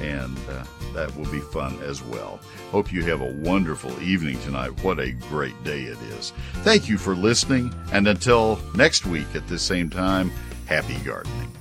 and 0.00 0.36
uh, 0.50 0.64
that 0.92 1.14
will 1.16 1.30
be 1.30 1.40
fun 1.40 1.78
as 1.82 2.02
well. 2.02 2.40
Hope 2.70 2.92
you 2.92 3.02
have 3.04 3.20
a 3.20 3.32
wonderful 3.32 4.00
evening 4.02 4.38
tonight. 4.40 4.82
What 4.82 4.98
a 4.98 5.12
great 5.12 5.62
day 5.64 5.82
it 5.82 5.98
is. 6.18 6.32
Thank 6.62 6.88
you 6.88 6.98
for 6.98 7.14
listening, 7.14 7.74
and 7.92 8.08
until 8.08 8.60
next 8.74 9.06
week 9.06 9.26
at 9.34 9.46
the 9.48 9.58
same 9.58 9.88
time, 9.90 10.30
happy 10.66 10.96
gardening. 11.04 11.52